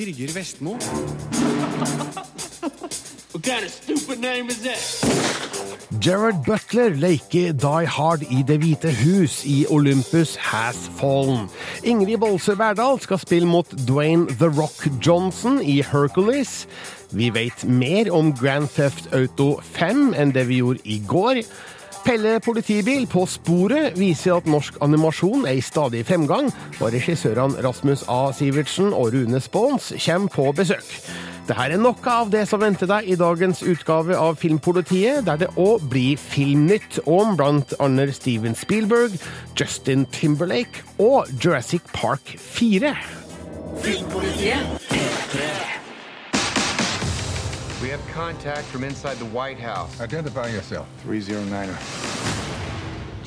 Birger 0.00 0.32
Vestmo. 0.34 0.78
Gerard 6.00 6.44
Butler 6.46 6.90
leker 6.90 7.52
Die 7.52 7.86
Hard 7.86 8.22
i 8.22 8.42
Det 8.48 8.56
hvite 8.62 8.92
hus 9.02 9.42
i 9.44 9.66
Olympus 9.68 10.36
Has 10.36 10.90
Fallen. 10.96 11.50
Ingrid 11.84 12.16
Bolse 12.18 12.56
Verdal 12.58 13.00
skal 13.00 13.20
spille 13.20 13.46
mot 13.46 13.68
Dwayne 13.88 14.26
The 14.26 14.48
Rock 14.48 14.88
Johnson 15.06 15.60
i 15.60 15.82
Hercules. 15.82 16.68
Vi 17.12 17.28
vet 17.34 17.64
mer 17.68 18.08
om 18.12 18.32
Grand 18.32 18.68
Theft 18.72 19.12
Auto 19.12 19.60
5 19.76 20.14
enn 20.16 20.32
det 20.32 20.48
vi 20.48 20.62
gjorde 20.62 20.80
i 20.84 21.02
går. 21.04 21.44
Pelle 22.04 22.38
politibil 22.40 23.04
på 23.10 23.26
sporet 23.28 23.96
viser 23.98 24.38
at 24.38 24.46
norsk 24.48 24.78
animasjon 24.84 25.44
er 25.48 25.58
i 25.58 25.64
stadig 25.64 26.02
fremgang, 26.08 26.48
og 26.80 26.94
regissørene 26.94 27.60
Rasmus 27.64 28.06
A. 28.08 28.30
Sivertsen 28.36 28.94
og 28.96 29.12
Rune 29.14 29.40
Spons 29.44 29.92
kommer 30.04 30.32
på 30.32 30.46
besøk. 30.56 30.88
Dette 31.50 31.66
er 31.66 31.80
noe 31.82 32.12
av 32.12 32.30
det 32.30 32.44
som 32.48 32.62
venter 32.62 32.86
deg 32.86 33.08
i 33.10 33.18
dagens 33.18 33.60
utgave 33.66 34.16
av 34.16 34.38
Filmpolitiet, 34.38 35.24
der 35.26 35.40
det 35.40 35.50
òg 35.58 35.82
blir 35.90 36.20
filmnytt 36.20 37.00
om 37.10 37.34
blant 37.38 37.74
annet 37.82 38.14
Steven 38.16 38.54
Spielberg, 38.54 39.18
Justin 39.58 40.06
Timberlake 40.14 40.84
og 41.02 41.26
Jurassic 41.42 41.82
Park 41.92 42.36
4. 42.38 42.94
We 47.90 47.96
have 47.96 48.14
contact 48.14 48.66
from 48.70 48.84
inside 48.84 49.16
the 49.16 49.26
White 49.36 49.58
House. 49.58 50.00
Identify 50.00 50.46
yourself. 50.46 50.86
309er. 51.04 51.74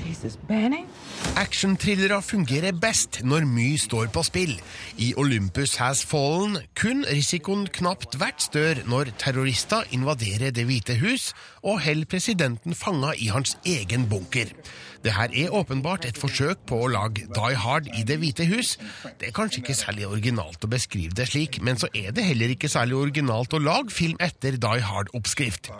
Jesus, 0.05 0.37
Banning? 0.47 0.87
Actionthrillere 1.35 2.21
fungerer 2.21 2.71
best 2.71 3.19
når 3.23 3.43
mye 3.43 3.75
står 3.77 4.07
på 4.15 4.23
spill. 4.23 4.53
I 4.97 5.13
Olympus 5.19 5.75
Has 5.75 6.05
Fallen 6.07 6.61
kun 6.79 7.03
risikoen 7.03 7.67
knapt 7.75 8.15
vært 8.21 8.45
større 8.45 8.87
når 8.87 9.11
terrorister 9.19 9.83
invaderer 9.91 10.55
Det 10.55 10.63
hvite 10.69 10.95
hus 11.01 11.33
og 11.59 11.81
holder 11.83 12.07
presidenten 12.15 12.71
fanga 12.75 13.11
i 13.19 13.27
hans 13.35 13.57
egen 13.65 14.07
bunker. 14.07 14.55
Det 15.03 15.11
her 15.11 15.33
er 15.35 15.51
åpenbart 15.51 16.05
et 16.07 16.17
forsøk 16.19 16.61
på 16.69 16.77
å 16.85 16.89
lage 16.91 17.25
Die 17.35 17.57
Hard 17.59 17.89
i 17.91 18.05
Det 18.07 18.15
hvite 18.21 18.45
hus. 18.47 18.77
Det 19.19 19.27
er 19.27 19.35
kanskje 19.35 19.59
ikke 19.59 19.75
særlig 19.75 20.05
originalt 20.07 20.63
å 20.63 20.69
beskrive 20.71 21.15
det 21.17 21.27
slik, 21.27 21.59
men 21.59 21.79
så 21.79 21.89
er 21.91 22.13
det 22.15 22.23
heller 22.23 22.53
ikke 22.53 22.71
særlig 22.71 22.95
originalt 23.01 23.53
å 23.53 23.59
lage 23.59 23.91
film 23.91 24.15
etter 24.23 24.55
Die 24.55 24.85
Hard-oppskrift. 24.87 25.71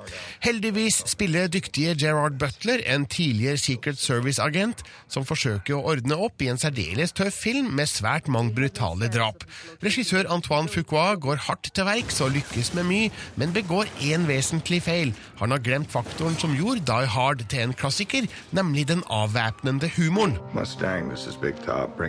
Heldigvis 0.43 0.99
spiller 1.11 1.47
dyktige 1.51 1.95
Gerard 1.99 2.35
Butler 2.41 2.83
en 2.91 3.05
tidligere 3.07 3.61
Secret 3.61 4.01
Service-agent 4.01 4.83
som 5.07 5.27
forsøker 5.27 5.77
å 5.77 5.85
ordne 5.93 6.17
opp 6.19 6.43
i 6.43 6.49
en 6.51 6.59
særdeles 6.59 7.15
tøff 7.15 7.39
film 7.45 7.71
med 7.77 7.91
svært 7.91 8.27
mange 8.31 8.51
brutale 8.57 9.07
drap. 9.13 9.47
Regissør 9.85 10.27
Antoine 10.33 10.71
Fuqua 10.71 11.13
går 11.15 11.45
hardt 11.47 11.71
til 11.71 11.87
verks 11.87 12.19
og 12.25 12.35
lykkes 12.35 12.73
med 12.75 12.89
mye, 12.91 13.13
men 13.39 13.55
begår 13.55 13.87
én 14.03 14.27
vesentlig 14.27 14.83
feil. 14.83 15.15
Han 15.39 15.55
har 15.55 15.63
glemt 15.63 15.91
faktoren 15.95 16.35
som 16.41 16.55
gjorde 16.59 16.85
Die 16.91 17.11
Hard 17.15 17.47
til 17.47 17.63
en 17.63 17.77
klassiker, 17.77 18.27
nemlig 18.51 18.89
den 18.91 19.03
avvæpnende 19.13 19.89
humoren. 19.97 20.37
Mustang, 20.53 21.11
Top. 21.65 21.99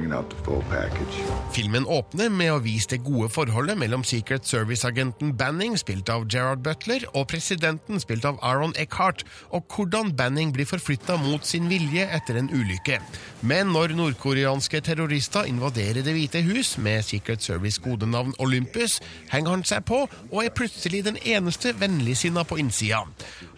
Filmen 1.52 1.86
åpner 1.86 2.30
med 2.32 2.52
å 2.52 2.60
vise 2.64 2.94
det 2.94 3.00
gode 3.04 3.28
forholdet 3.32 3.76
mellom 3.78 4.04
Secret 4.06 4.46
Service-agenten 4.48 5.34
Banning, 5.36 5.76
spilt 5.80 6.08
av 6.12 6.24
Gerard 6.32 6.62
Butler, 6.64 7.04
og 7.12 7.28
presidenten, 7.32 8.00
spilt 8.00 8.24
av 8.28 8.38
Aaron 8.42 8.74
Eckhart, 8.80 9.24
og 9.52 9.68
hvordan 9.68 10.14
Banning 10.16 10.54
blir 10.54 10.68
forflytta 10.68 11.18
mot 11.20 11.44
sin 11.46 11.68
vilje 11.68 12.06
etter 12.16 12.40
en 12.40 12.50
ulykke. 12.52 13.00
Men 13.44 13.72
når 13.74 13.92
nordkoreanske 13.98 14.80
terrorister 14.80 15.44
invaderer 15.50 16.02
Det 16.04 16.12
hvite 16.14 16.40
hus 16.46 16.76
med 16.78 17.02
Secret 17.04 17.42
Service 17.42 17.80
kodenavn 17.82 18.32
Olympus, 18.38 19.00
henger 19.32 19.50
han 19.50 19.64
seg 19.68 19.84
på 19.88 20.04
og 20.06 20.38
er 20.40 20.52
plutselig 20.54 21.02
den 21.04 21.18
eneste 21.24 21.74
vennligsinna 21.80 22.44
på 22.48 22.58
innsida. 22.62 23.02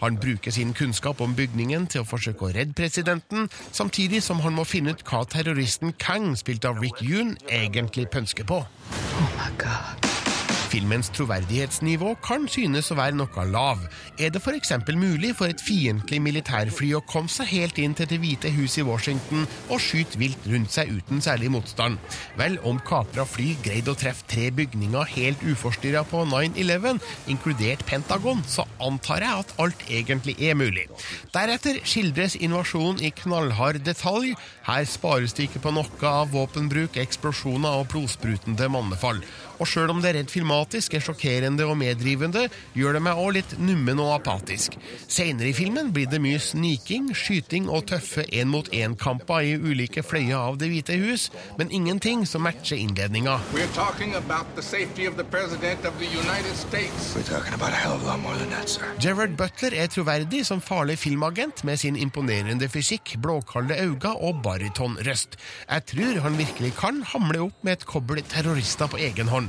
Han 0.02 0.18
bruker 0.20 0.50
sin 0.50 0.74
kunnskap 0.74 1.20
om 1.20 1.34
bygningen 1.36 1.86
til 1.92 2.02
å 2.02 2.08
forsøke 2.08 2.48
å 2.48 2.52
redde 2.56 2.76
presidenten, 2.76 3.35
samtidig 3.70 4.22
som 4.26 4.42
han 4.44 4.56
må 4.56 4.66
finne 4.68 4.96
ut 4.96 5.04
hva 5.08 5.24
terroristen 5.30 5.94
Kang, 6.02 6.32
spilt 6.38 6.66
av 6.68 6.80
Rick 6.82 7.02
Yoon, 7.04 7.36
egentlig 7.48 8.08
pønsker 8.12 8.48
på. 8.48 8.62
Oh 8.66 9.30
my 9.38 9.50
God. 9.60 10.25
Filmens 10.66 11.08
troverdighetsnivå 11.14 12.16
kan 12.24 12.46
synes 12.50 12.90
å 12.90 12.96
være 12.98 13.16
noe 13.18 13.44
lav. 13.50 13.82
Er 14.18 14.32
det 14.34 14.40
f.eks. 14.42 14.72
mulig 14.98 15.32
for 15.38 15.50
et 15.50 15.62
fiendtlig 15.62 16.18
militærfly 16.24 16.90
å 16.96 17.02
komme 17.06 17.30
seg 17.30 17.50
helt 17.52 17.78
inn 17.78 17.94
til 17.96 18.08
Det 18.10 18.18
hvite 18.22 18.50
hus 18.56 18.76
i 18.80 18.84
Washington 18.86 19.44
og 19.68 19.82
skyte 19.82 20.18
vilt 20.18 20.48
rundt 20.50 20.74
seg 20.74 20.90
uten 20.90 21.22
særlig 21.22 21.52
motstand? 21.54 22.00
Vel, 22.40 22.58
om 22.66 22.80
kapra 22.82 23.26
fly 23.28 23.54
greide 23.64 23.92
å 23.92 23.98
treffe 23.98 24.26
tre 24.30 24.48
bygninger 24.54 25.12
helt 25.14 25.44
uforstyrra 25.46 26.02
på 26.10 26.24
9-11, 26.30 27.00
inkludert 27.32 27.86
Pentagon, 27.86 28.42
så 28.48 28.66
antar 28.82 29.22
jeg 29.22 29.44
at 29.44 29.54
alt 29.62 29.86
egentlig 29.88 30.36
er 30.42 30.58
mulig. 30.58 30.88
Deretter 31.34 31.80
skildres 31.86 32.38
invasjonen 32.40 33.02
i 33.06 33.12
knallhard 33.22 33.82
detalj. 33.86 34.34
Her 34.66 34.86
spares 34.90 35.36
det 35.36 35.48
ikke 35.48 35.62
på 35.68 35.74
noe 35.76 36.10
av 36.10 36.32
våpenbruk, 36.34 36.98
eksplosjoner 37.00 37.80
og 37.80 37.90
blodsprutende 37.92 38.70
mannefall. 38.72 39.22
Og 39.60 39.68
sjøl 39.70 39.92
om 39.92 40.02
det 40.04 40.14
rent 40.16 40.32
filmatisk 40.32 40.96
er 40.96 41.04
sjokkerende 41.04 41.66
og 41.66 41.76
meddrivende, 41.80 42.46
gjør 42.76 42.98
det 42.98 43.02
meg 43.06 43.20
òg 43.20 43.30
litt 43.38 43.54
nummen 43.60 44.00
og 44.02 44.12
apatisk. 44.18 44.76
Seinere 45.08 45.50
i 45.50 45.56
filmen 45.56 45.92
blir 45.94 46.10
det 46.10 46.20
mye 46.22 46.40
sniking, 46.42 47.12
skyting 47.16 47.70
og 47.72 47.86
tøffe 47.90 48.26
én-mot-én-kamper 48.28 49.46
i 49.46 49.54
ulike 49.56 50.04
fløyer 50.04 50.36
av 50.36 50.58
Det 50.60 50.70
hvite 50.72 50.96
hus, 51.00 51.28
men 51.58 51.70
ingenting 51.70 52.24
som 52.28 52.44
matcher 52.46 52.76
innledninga. 52.80 53.38
We're 53.54 53.72
talking 53.74 54.14
about 54.14 54.46
the 54.56 54.62
safety 54.62 55.06
of 55.08 55.16
the 55.16 55.24
President 55.24 55.84
of 55.84 55.96
the 55.98 56.08
United 56.08 56.56
States. 56.56 57.14
We're 57.16 57.28
talking 57.28 57.54
about 57.54 57.72
a 57.72 57.80
hell 57.80 57.96
of 57.96 58.04
a 58.04 58.06
lot 58.12 58.20
more 58.20 58.36
than 58.36 58.50
that, 58.50 58.68
sir. 58.68 58.84
Gerard 59.00 59.36
Butler 59.36 59.76
er 59.76 59.90
troverdig 59.92 60.44
som 60.46 60.60
farlig 60.60 60.98
filmagent 60.98 61.64
med 61.64 61.80
sin 61.80 61.96
imponerende 61.96 62.68
fysikk, 62.68 63.16
blåkalde 63.22 63.76
øyne 63.80 64.12
og 64.20 64.42
baritonrøst. 64.44 65.36
Jeg 65.70 65.86
tror 65.92 66.20
han 66.26 66.38
virkelig 66.38 66.72
kan 66.80 67.02
hamle 67.12 67.46
opp 67.48 67.64
med 67.64 67.78
et 67.78 67.86
kobbel 67.88 68.22
terrorister 68.28 68.90
på 68.90 69.00
egen 69.00 69.28
hånd. 69.32 69.45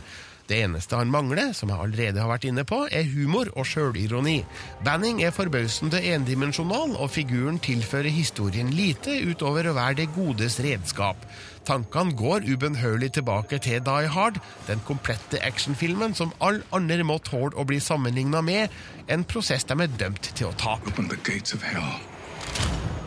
Det 0.47 0.61
eneste 0.63 0.95
han 0.95 1.11
mangler, 1.11 1.51
som 1.51 1.67
jeg 1.73 1.83
allerede 1.83 2.21
har 2.23 2.29
vært 2.31 2.45
inne 2.47 2.63
på, 2.67 2.85
er 2.87 3.09
humor 3.11 3.49
og 3.59 3.67
sjølironi. 3.67 4.37
Banning 4.85 5.19
er 5.25 5.35
forbausende 5.35 5.99
endimensjonal, 6.13 6.95
og 6.95 7.11
figuren 7.11 7.59
tilfører 7.59 8.13
historien 8.15 8.71
lite 8.71 9.17
utover 9.27 9.67
å 9.67 9.75
være 9.75 9.99
det 10.01 10.09
godes 10.15 10.61
redskap. 10.63 11.27
Tankene 11.67 12.15
går 12.15 12.47
ubønnhørlig 12.47 13.11
tilbake 13.17 13.59
til 13.59 13.83
Die 13.83 14.11
Hard, 14.15 14.39
den 14.69 14.79
komplette 14.87 15.43
actionfilmen 15.43 16.15
som 16.15 16.31
all 16.39 16.61
andre 16.71 17.03
må 17.03 17.19
tåle 17.19 17.51
å 17.59 17.67
bli 17.67 17.83
sammenligna 17.83 18.39
med, 18.39 18.71
en 19.11 19.27
prosess 19.27 19.67
de 19.67 19.75
er 19.83 19.97
dømt 19.99 20.31
til 20.31 20.47
å 20.47 20.55
tape. 20.55 20.95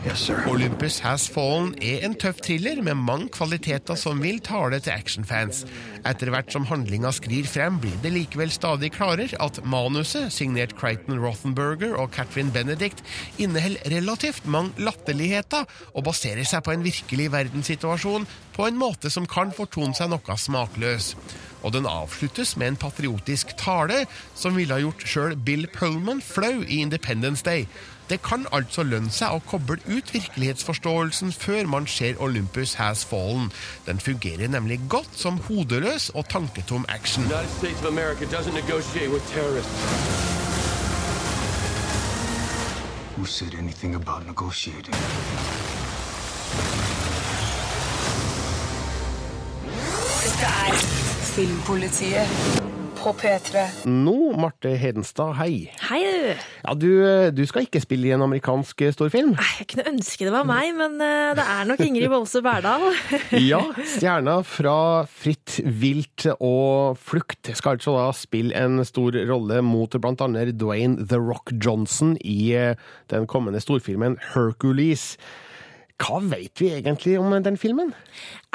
Yes. 0.00 0.30
Olympus 0.48 1.02
Has 1.04 1.26
Fallen 1.28 1.74
er 1.84 2.00
en 2.06 2.14
tøff 2.16 2.38
thriller 2.40 2.78
med 2.80 2.96
mange 2.96 3.28
kvaliteter 3.34 3.98
som 4.00 4.22
vil 4.24 4.38
tale 4.40 4.78
til 4.80 4.94
actionfans. 4.94 5.66
Etter 6.08 6.32
hvert 6.32 6.48
som 6.54 6.64
handlinga 6.70 7.10
skrir 7.12 7.44
frem, 7.44 7.76
blir 7.82 7.98
det 8.00 8.14
likevel 8.14 8.48
stadig 8.54 8.94
klarere 8.94 9.36
at 9.44 9.60
manuset, 9.60 10.32
signert 10.32 10.72
Crichton 10.78 11.20
Rothenberger 11.20 11.98
og 12.00 12.14
Catherine 12.16 12.52
Benedict, 12.54 13.04
inneholder 13.36 13.92
relativt 13.92 14.48
mange 14.48 14.72
latterligheter 14.80 15.68
og 15.92 16.08
baserer 16.08 16.48
seg 16.48 16.64
på 16.64 16.72
en 16.72 16.86
virkelig 16.86 17.28
verdenssituasjon 17.36 18.24
på 18.56 18.70
en 18.70 18.80
måte 18.80 19.12
som 19.12 19.28
kan 19.28 19.52
fortone 19.52 19.92
seg 19.96 20.08
noe 20.14 20.40
smakløs. 20.40 21.12
Og 21.60 21.74
den 21.76 21.84
avsluttes 21.84 22.56
med 22.56 22.72
en 22.72 22.80
patriotisk 22.80 23.52
tale 23.60 24.06
som 24.32 24.56
ville 24.56 24.72
ha 24.72 24.80
gjort 24.80 25.04
sjøl 25.04 25.36
Bill 25.36 25.68
Pullman 25.68 26.24
flau 26.24 26.62
i 26.64 26.80
Independence 26.80 27.44
Day. 27.44 27.66
Det 28.10 28.22
kan 28.22 28.46
altså 28.50 28.82
lønne 28.82 29.12
seg 29.14 29.36
å 29.36 29.42
koble 29.46 29.76
ut 29.86 30.08
virkelighetsforståelsen 30.10 31.30
før 31.30 31.68
man 31.70 31.84
ser 31.86 32.18
Olympus 32.18 32.72
Has 32.80 33.04
Fallen. 33.06 33.52
Den 33.86 34.02
fungerer 34.02 34.50
nemlig 34.50 34.80
godt 34.90 35.14
som 35.14 35.38
hodeløs 35.46 36.10
og 36.14 36.26
tanketom 36.28 36.84
action. 36.88 37.24
Who 43.16 43.26
said 43.26 43.54
anything 43.54 43.94
about 43.94 44.26
negotiating? 44.26 44.94
Dette 50.24 50.50
er 50.66 50.74
Filmpolitiet 51.34 52.69
på 53.00 53.12
P3. 53.16 53.62
Nå, 53.88 54.14
Marte 54.36 54.70
Hedenstad, 54.76 55.32
hei. 55.38 55.70
Hei, 55.88 56.00
du. 56.04 56.42
Ja, 56.66 56.74
du, 56.76 56.90
du 57.32 57.42
skal 57.48 57.64
ikke 57.64 57.80
spille 57.80 58.10
i 58.10 58.12
en 58.12 58.24
amerikansk 58.24 58.82
storfilm? 58.92 59.32
Nei, 59.38 59.46
Jeg 59.62 59.68
kunne 59.72 59.86
ønske 59.94 60.26
det 60.28 60.34
var 60.34 60.48
meg, 60.48 60.74
men 60.76 60.98
eh, 61.04 61.30
det 61.38 61.46
er 61.46 61.68
nok 61.70 61.80
Ingrid 61.84 62.10
Bolse 62.12 62.42
Berdal. 62.44 62.90
Ja, 63.50 63.62
stjerna 63.88 64.40
fra 64.44 64.76
Fritt 65.08 65.60
vilt 65.64 66.26
og 66.36 66.98
flukt 67.00 67.48
skal 67.56 67.78
altså 67.78 67.96
da 67.96 68.08
spille 68.16 68.56
en 68.58 68.84
stor 68.84 69.16
rolle 69.30 69.62
mot 69.64 69.96
annet 69.96 70.52
Dwayne 70.60 71.08
The 71.08 71.20
Rock 71.20 71.54
Johnson 71.56 72.18
i 72.20 72.52
eh, 72.58 72.76
den 73.12 73.28
kommende 73.30 73.62
storfilmen 73.64 74.18
Hercules. 74.34 75.14
Hva 76.00 76.16
vet 76.24 76.60
vi 76.62 76.70
egentlig 76.78 77.18
om 77.20 77.34
den 77.44 77.58
filmen? 77.60 77.92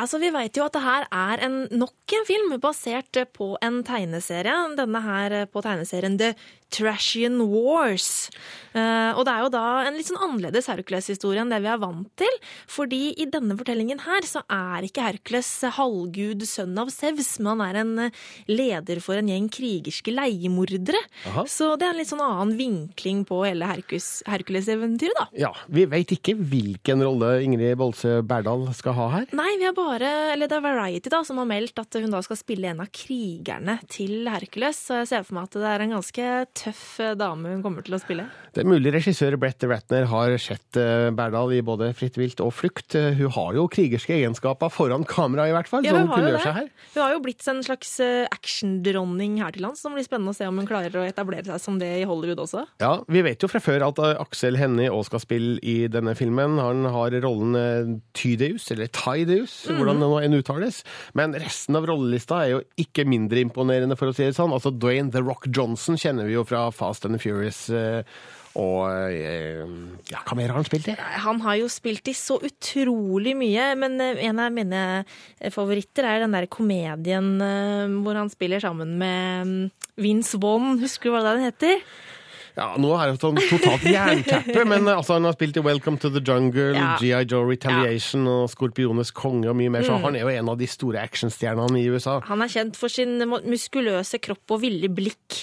Altså, 0.02 0.18
Vi 0.20 0.32
vet 0.34 0.58
jo 0.58 0.66
at 0.66 0.74
det 0.74 0.82
her 0.82 1.06
er 1.14 1.46
en, 1.46 1.58
nok 1.72 2.16
en 2.18 2.26
film 2.28 2.56
basert 2.60 3.20
på 3.34 3.54
en 3.62 3.84
tegneserie. 3.86 4.56
Denne 4.78 5.02
her 5.06 5.46
på 5.46 5.62
tegneserien 5.62 6.18
The 6.18 6.34
Trashian 6.74 7.40
Wars. 7.52 8.30
Eh, 8.76 9.12
og 9.16 9.24
det 9.24 9.32
er 9.32 9.44
jo 9.46 9.52
da 9.54 9.64
en 9.88 9.96
litt 9.96 10.10
sånn 10.10 10.20
annerledes 10.20 10.68
Hercules-historie 10.68 11.40
enn 11.44 11.52
det 11.54 11.62
vi 11.64 11.70
er 11.72 11.80
vant 11.80 12.10
til. 12.20 12.40
Fordi 12.68 13.14
i 13.22 13.28
denne 13.32 13.56
fortellingen 13.56 14.02
her 14.04 14.26
så 14.28 14.42
er 14.52 14.88
ikke 14.88 15.06
Hercules 15.06 15.50
halvgud 15.78 16.44
sønn 16.50 16.76
av 16.82 16.92
Sevs, 16.92 17.38
men 17.40 17.54
han 17.54 17.64
er 17.70 17.80
en 17.84 17.94
eh, 18.08 18.24
leder 18.52 19.00
for 19.04 19.20
en 19.20 19.30
gjeng 19.32 19.48
krigerske 19.54 20.12
leiemordere. 20.16 21.00
Aha. 21.32 21.46
Så 21.48 21.74
det 21.80 21.88
er 21.88 21.96
en 21.96 22.02
litt 22.02 22.12
sånn 22.12 22.24
annen 22.26 22.56
vinkling 22.60 23.24
på 23.30 23.44
hele 23.46 23.70
Hercules- 23.70 24.24
Hercules-eventyret, 24.28 25.16
da. 25.22 25.28
Ja, 25.46 25.54
Vi 25.72 25.86
vet 25.90 26.12
ikke 26.18 26.36
hvilken 26.36 27.02
rolle 27.06 27.38
Ingrid 27.46 27.78
Bolse 27.80 28.20
Berdal 28.28 28.68
skal 28.76 28.96
ha 28.98 29.08
her. 29.16 29.30
Nei, 29.36 29.56
vi 29.62 29.68
har 29.70 29.76
bare, 29.78 30.12
eller 30.34 30.52
det 30.52 30.58
er 30.60 30.66
Variety 30.66 31.12
da, 31.14 31.22
som 31.28 31.40
har 31.40 31.48
meldt 31.50 31.80
at 31.80 31.96
hun 32.02 32.12
da 32.12 32.22
skal 32.26 32.40
spille 32.40 32.70
en 32.74 32.84
av 32.84 32.92
krigerne 32.96 33.78
til 33.92 34.28
Hercules. 34.32 34.80
Så 34.90 35.00
jeg 35.02 35.12
ser 35.14 35.26
for 35.28 35.38
meg 35.40 35.48
at 35.50 35.58
det 35.62 35.72
er 35.72 35.86
en 35.86 35.96
ganske 35.98 36.30
tøff 36.56 37.00
eh, 37.04 37.14
dame 37.20 37.52
hun 37.54 37.62
kommer 37.66 37.84
til 37.86 37.96
å 37.98 38.00
spille. 38.02 38.26
Det 38.56 38.64
er 38.64 38.70
mulig 38.72 38.94
regissør 38.96 39.36
Brett 39.38 39.60
Ratner 39.68 40.06
har 40.08 40.36
sett 40.40 40.78
eh, 40.80 41.10
Berdal 41.16 41.52
i 41.54 41.62
både 41.66 41.90
Fritt 41.98 42.16
vilt 42.18 42.40
og 42.44 42.54
Flukt. 42.56 42.96
Eh, 42.96 43.12
Hun 43.20 43.30
har 43.36 43.54
jo 43.58 43.68
krigerske 43.68 44.16
egenskaper 44.16 44.72
foran 44.72 45.04
kamera, 45.06 45.50
i 45.50 45.54
hvert 45.56 45.68
fall, 45.68 45.84
Ja, 45.84 45.92
hun 45.98 46.08
har 46.08 46.16
kunne 46.16 46.30
jo 46.32 46.38
gjøre 46.38 46.44
seg 46.48 46.54
her. 46.62 46.70
det. 46.72 46.94
Hun 46.96 47.04
har 47.04 47.12
jo 47.18 47.20
blitt 47.26 47.48
en 47.52 47.62
slags 47.68 47.92
actiondronning 48.56 49.38
her 49.42 49.52
til 49.56 49.66
lands, 49.66 49.82
som 49.84 49.94
blir 49.96 50.06
spennende 50.08 50.32
å 50.32 50.38
se 50.38 50.48
om 50.48 50.58
hun 50.62 50.68
klarer 50.70 50.94
å 50.96 51.04
etablere 51.06 51.46
seg 51.50 51.60
som 51.62 51.80
det 51.82 51.90
i 52.00 52.06
Hollywood 52.08 52.40
også. 52.46 52.64
Ja, 52.82 52.94
Vi 53.12 53.22
vet 53.26 53.44
jo 53.44 53.50
fra 53.52 53.60
før 53.64 53.84
at 53.90 54.00
Aksel 54.22 54.56
Hennie 54.60 54.90
òg 54.94 55.06
skal 55.10 55.20
spille 55.24 55.60
i 55.66 55.88
denne 55.92 56.16
filmen. 56.18 56.58
Han 56.62 56.86
har 56.92 57.12
rollen 57.26 58.00
Tydeus, 58.16 58.70
eller 58.72 58.88
Tydeus, 58.88 59.66
Mhm. 59.68 59.78
hvordan 59.78 60.00
det 60.00 60.08
nå 60.10 60.24
enn 60.24 60.40
uttales. 60.42 60.84
Men 61.14 61.34
resten 61.34 61.76
av 61.76 61.86
rollelista 61.86 62.44
er 62.46 62.50
jo 62.56 62.62
ikke 62.78 63.06
mindre 63.06 63.44
imponerende, 63.44 63.98
for 63.98 64.08
å 64.08 64.16
si 64.16 64.24
det 64.24 64.36
sånn. 64.36 64.54
Altså 64.54 64.72
Dwayne 64.72 65.12
The 65.12 65.22
Rock 65.22 65.48
Johnson 65.52 65.96
kjenner 65.98 66.26
vi 66.26 66.34
jo 66.34 66.44
fra 66.50 66.68
Fast 66.76 67.06
and 67.06 67.18
the 67.18 67.22
Furious. 67.24 67.70
eh, 67.70 68.04
Og 68.56 68.88
eh, 69.12 69.66
ja, 70.14 70.22
hva 70.24 70.36
mer 70.40 70.48
har 70.54 70.62
han 70.62 70.68
spilt 70.68 70.88
i? 70.88 70.94
Han 71.26 71.42
har 71.44 71.58
jo 71.60 71.68
spilt 71.68 72.08
i 72.08 72.14
så 72.16 72.38
utrolig 72.40 73.34
mye, 73.36 73.66
men 73.76 74.00
eh, 74.00 74.22
en 74.30 74.40
av 74.40 74.54
mine 74.56 75.04
favoritter 75.52 76.08
er 76.08 76.24
den 76.24 76.32
der 76.38 76.48
komedien 76.48 77.34
hvor 78.06 78.16
han 78.16 78.32
spiller 78.32 78.64
sammen 78.64 78.96
med 79.02 79.48
mm, 79.50 79.72
Vince 80.00 80.40
Vaughn. 80.40 80.78
Husker 80.80 81.12
du 81.12 81.18
hva 81.18 81.26
den 81.34 81.44
heter? 81.50 81.82
Ja, 82.56 82.70
Nå 82.80 82.94
er 82.96 83.10
det 83.12 83.20
sånn 83.20 83.36
totalt 83.50 83.84
jernteppe, 83.84 84.62
men 84.72 84.88
altså, 84.88 85.18
han 85.18 85.26
har 85.28 85.36
spilt 85.36 85.58
i 85.60 85.64
Welcome 85.66 86.00
to 86.00 86.08
the 86.16 86.22
Jungle, 86.24 86.70
Ja. 86.78 86.94
GI 87.02 87.26
Joe 87.28 87.44
Retaliation 87.50 88.24
og 88.32 88.46
Skorpiones 88.54 89.12
konge 89.12 89.50
og 89.52 89.58
mye 89.60 89.68
mer, 89.74 89.84
Mm. 89.84 89.90
så 89.92 89.98
han 90.06 90.16
er 90.16 90.24
jo 90.24 90.32
en 90.32 90.54
av 90.54 90.58
de 90.64 90.70
store 90.72 91.04
actionstjernene 91.04 91.82
i 91.84 91.90
USA. 91.92 92.22
Han 92.32 92.42
er 92.42 92.48
kjent 92.56 92.80
for 92.80 92.88
sin 92.88 93.18
muskuløse 93.28 94.22
kropp 94.24 94.56
og 94.56 94.64
ville 94.64 94.88
blikk. 94.88 95.42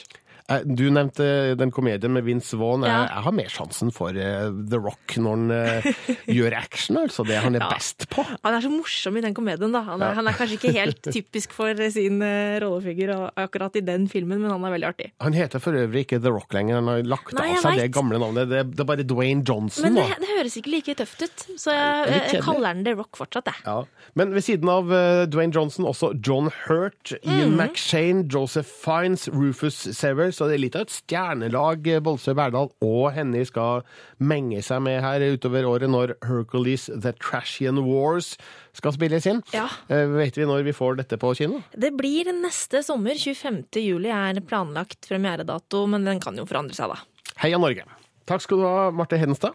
Eh, 0.50 0.61
Du 0.67 0.89
nevnte 0.91 1.55
den 1.59 1.71
komedien 1.71 2.12
med 2.12 2.25
Vince 2.25 2.56
Vaughn. 2.59 2.83
Ja. 2.87 3.06
jeg 3.06 3.23
har 3.27 3.33
mer 3.33 3.50
sjansen 3.53 3.93
for 3.94 4.11
eh, 4.17 4.49
The 4.71 4.79
Rock 4.83 5.17
når 5.23 5.31
han 5.37 5.50
eh, 5.50 5.87
gjør 6.33 6.56
action, 6.59 6.97
altså. 6.99 7.25
Det 7.27 7.39
han 7.44 7.55
er 7.56 7.62
Ja. 7.67 7.69
best 7.71 8.09
på. 8.11 8.25
Han 8.43 8.55
er 8.56 8.61
så 8.65 8.71
morsom 8.73 9.17
i 9.19 9.23
den 9.25 9.35
komedien, 9.35 9.73
da. 9.73 9.83
Han 9.87 10.03
er, 10.03 10.12
Ja. 10.12 10.15
han 10.19 10.27
er 10.29 10.33
kanskje 10.39 10.59
ikke 10.59 10.73
helt 10.75 11.03
typisk 11.17 11.53
for 11.55 11.75
sin 11.94 12.19
rollefigur 12.62 13.12
akkurat 13.39 13.77
i 13.79 13.85
den 13.87 14.09
filmen, 14.11 14.41
men 14.43 14.50
han 14.50 14.65
er 14.65 14.75
veldig 14.75 14.89
artig. 14.91 15.11
Han 15.23 15.33
heter 15.37 15.61
for 15.62 15.73
øvrig 15.79 16.06
ikke 16.06 16.19
The 16.23 16.33
Rock 16.35 16.53
lenger. 16.56 16.81
Han 16.81 16.91
har 16.91 17.03
lagt 17.06 17.33
Nei, 17.39 17.50
av 17.53 17.61
seg 17.62 17.77
seg 17.77 17.81
det 17.85 17.93
gamle 17.94 18.19
navnet. 18.23 18.49
Det, 18.50 18.62
er 18.83 18.89
bare 18.89 19.05
Dwayne 19.06 19.44
Johnson 19.47 19.87
Men 19.87 20.00
det, 20.00 20.09
det 20.23 20.31
høres 20.37 20.56
ikke 20.59 20.73
like 20.75 20.94
tøft 20.99 21.23
ut, 21.23 21.44
så 21.61 21.73
jeg, 21.75 22.23
jeg, 22.33 22.43
kaller 22.44 22.73
han 22.73 22.83
The 22.87 22.94
Rock 22.99 23.17
fortsatt, 23.21 23.49
jeg. 23.53 23.62
Ja. 23.67 23.79
Men 24.19 24.35
ved 24.35 24.44
siden 24.44 24.69
av 24.73 24.91
eh, 24.93 25.23
Dwayne 25.31 25.55
Johnson 25.55 25.87
også 25.89 26.12
John 26.25 26.50
Hurt, 26.67 27.15
Ian 27.23 27.53
Mhm. 27.53 27.59
McShane, 27.61 28.27
Joseph 28.33 28.69
Fiennes, 28.83 29.29
Rufus 29.33 29.77
Sewell. 29.97 30.33
Så 30.43 30.49
det 30.50 30.56
er 30.56 30.62
litt 30.65 30.75
av 30.75 30.89
et 30.89 30.91
stjernelag 30.91 31.85
eh, 31.87 32.00
Bolse 32.03 32.33
Berdal 32.35 32.73
og 32.83 33.05
Henny 33.15 33.44
skal 33.47 33.85
menge 34.19 34.59
seg 34.67 34.81
med 34.83 34.99
her 35.05 35.23
utover 35.37 35.69
året 35.71 35.93
når 35.93 36.17
Hercules 36.27 36.89
The 36.91 37.12
Trashian 37.15 37.79
Wars 37.87 38.33
skal 38.75 38.97
spilles 38.97 39.29
inn. 39.31 39.44
Ja. 39.55 39.69
Eh, 39.87 40.03
vet 40.11 40.41
vi 40.41 40.49
når 40.50 40.65
vi 40.67 40.75
får 40.75 40.99
dette 40.99 41.21
på 41.23 41.31
kino? 41.39 41.61
Det 41.79 41.93
blir 41.94 42.33
neste 42.35 42.83
sommer. 42.83 43.15
25. 43.15 43.62
juli 43.85 44.11
er 44.11 44.43
planlagt 44.43 45.06
premieredato, 45.06 45.85
men 45.87 46.11
den 46.11 46.19
kan 46.25 46.35
jo 46.35 46.49
forandre 46.50 46.75
seg, 46.75 46.91
da. 46.91 47.37
Heia 47.44 47.62
Norge. 47.62 47.87
Takk 48.27 48.43
skal 48.43 48.59
du 48.59 48.67
ha, 48.67 48.89
Marte 48.91 49.23
Hedenstad. 49.23 49.55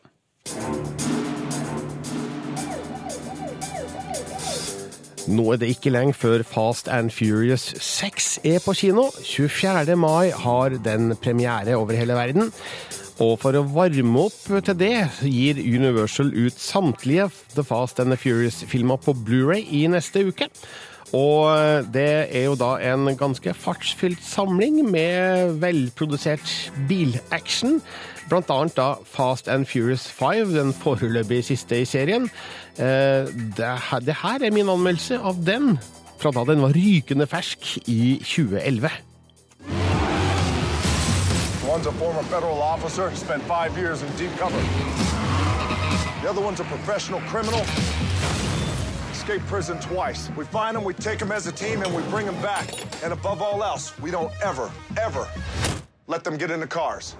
Nå 5.28 5.44
er 5.52 5.60
det 5.60 5.68
ikke 5.74 5.92
lenge 5.92 6.16
før 6.16 6.40
Fast 6.48 6.88
and 6.88 7.12
Furious 7.12 7.74
6 7.84 8.28
er 8.48 8.62
på 8.64 8.72
kino. 8.80 9.10
24. 9.20 9.98
mai 10.00 10.32
har 10.32 10.78
den 10.80 11.16
premiere 11.20 11.76
over 11.76 11.98
hele 12.00 12.16
verden. 12.16 12.54
Og 13.20 13.34
for 13.42 13.58
å 13.58 13.66
varme 13.68 14.24
opp 14.28 14.38
til 14.64 14.78
det, 14.80 14.94
gir 15.26 15.60
Universal 15.60 16.32
ut 16.32 16.56
samtlige 16.62 17.28
The 17.58 17.66
Fast 17.68 18.00
and 18.00 18.14
the 18.14 18.20
Furious-filmer 18.22 19.02
på 19.04 19.18
Blu-ray 19.28 19.66
i 19.68 19.84
neste 19.92 20.24
uke. 20.30 20.48
Og 21.16 21.88
det 21.92 22.10
er 22.36 22.48
jo 22.50 22.56
da 22.60 22.74
en 22.84 23.08
ganske 23.20 23.54
fartsfylt 23.56 24.24
samling 24.24 24.80
med 24.92 25.58
velprodusert 25.62 26.72
bilaction. 26.88 27.82
Blant 28.28 28.52
annet 28.52 28.76
da 28.76 28.90
Fast 29.08 29.48
and 29.48 29.68
Furious 29.68 30.08
5, 30.12 30.52
den 30.56 30.74
foreløpig 30.76 31.46
siste 31.48 31.80
i 31.80 31.88
serien. 31.88 32.28
Eh, 32.80 33.28
Det 33.58 33.66
her, 33.90 34.00
det 34.00 34.16
her 34.22 34.40
er 34.46 34.52
min 34.52 34.70
anmeldelse 34.70 35.18
av 35.20 35.36
den, 35.46 35.80
fra 36.22 36.32
da 36.32 36.44
den 36.52 36.62
var 36.62 36.74
rykende 36.76 37.28
fersk 37.28 37.78
i 37.88 38.18
2011. 38.24 38.90
One's 41.68 41.86
a 41.88 41.92
former 41.92 42.24
federal 42.24 42.62
officer, 42.62 43.10
spent 43.16 43.44
five 43.44 43.78
years 43.78 44.02
in 44.02 44.08
deep 44.18 44.32
cover. 44.40 44.60
The 46.22 46.30
other 46.30 46.42
one's 46.42 46.60
a 46.60 46.64
professional 46.64 47.22
criminal. 47.32 47.62
Escaped 49.12 49.46
prison 49.48 49.78
twice. 49.80 50.30
We 50.38 50.46
find 50.46 50.78
him, 50.78 50.84
we 50.86 50.94
take 50.94 51.20
him 51.20 51.32
as 51.32 51.48
a 51.48 51.52
team, 51.52 51.82
and 51.84 51.94
we 51.96 52.02
bring 52.12 52.26
him 52.28 52.40
back. 52.42 52.68
And 53.04 53.12
above 53.14 53.42
all 53.42 53.64
else, 53.64 53.94
we 54.02 54.12
don't 54.12 54.32
ever, 54.44 54.72
ever 55.08 55.28
let 56.08 56.24
them 56.24 56.38
get 56.38 56.50
into 56.52 56.68
cars. 56.68 57.16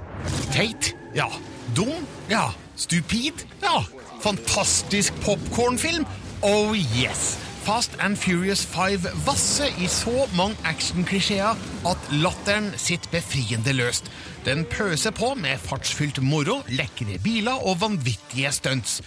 Teit? 0.52 0.96
Ja. 1.14 1.28
Dum? 1.76 2.08
Ja. 2.30 2.50
Stupid? 2.76 3.34
Ja. 3.62 3.84
Fantastisk 4.22 5.14
popkornfilm? 5.22 6.06
Oh 6.42 6.74
yes! 6.74 7.38
Fast 7.68 7.92
and 8.00 8.16
Furious 8.16 8.64
5 8.66 9.04
vasser 9.26 9.68
i 9.84 9.90
så 9.92 10.24
mange 10.38 10.56
actionklisjeer 10.66 11.58
at 11.90 12.12
latteren 12.16 12.70
sitter 12.80 13.12
befriende 13.12 13.74
løst. 13.76 14.08
Den 14.46 14.64
pøser 14.72 15.12
på 15.12 15.34
med 15.36 15.60
fartsfylt 15.60 16.22
moro, 16.24 16.62
lekre 16.72 17.20
biler 17.24 17.60
og 17.68 17.82
vanvittige 17.82 18.52
stunts. 18.56 19.02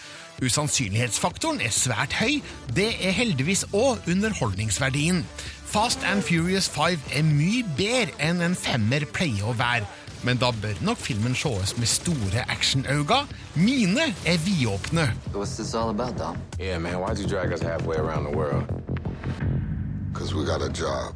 Usannsynlighetsfaktoren 0.45 1.61
er 1.64 1.73
svært 1.73 2.12
høy. 2.21 2.43
Det 2.76 2.90
er 3.00 3.17
heldigvis 3.17 3.64
òg 3.73 4.05
underholdningsverdien. 4.12 5.25
Fast 5.71 6.05
and 6.05 6.23
Furious 6.23 6.69
5 6.69 7.00
er 7.17 7.25
mye 7.25 7.64
bedre 7.79 8.12
enn 8.29 8.45
en 8.45 8.59
femmer 8.59 9.09
pleier 9.09 9.49
å 9.49 9.57
være. 9.57 9.88
Men 10.25 10.37
da 10.37 10.50
bør 10.53 10.83
nok 10.85 10.99
filmen 11.00 11.35
sees 11.35 11.77
med 11.79 11.89
store 11.89 12.45
actionøyne. 12.53 13.23
Mine 13.57 14.11
er 14.27 14.39
vidåpne. 14.45 15.09
What's 15.33 15.57
this 15.57 15.75
all 15.75 15.91
about, 15.91 16.19
Dom? 16.19 16.37
Yeah, 16.61 16.79
man, 16.79 17.00
why'd 17.00 17.19
you 17.19 17.27
drag 17.27 17.53
us 17.53 17.62
halfway 17.62 17.97
around 17.97 18.27
the 18.29 18.37
world? 18.37 18.65
Because 20.12 20.35
we 20.35 20.45
got 20.45 20.62
a 20.62 20.73
job. 20.73 21.15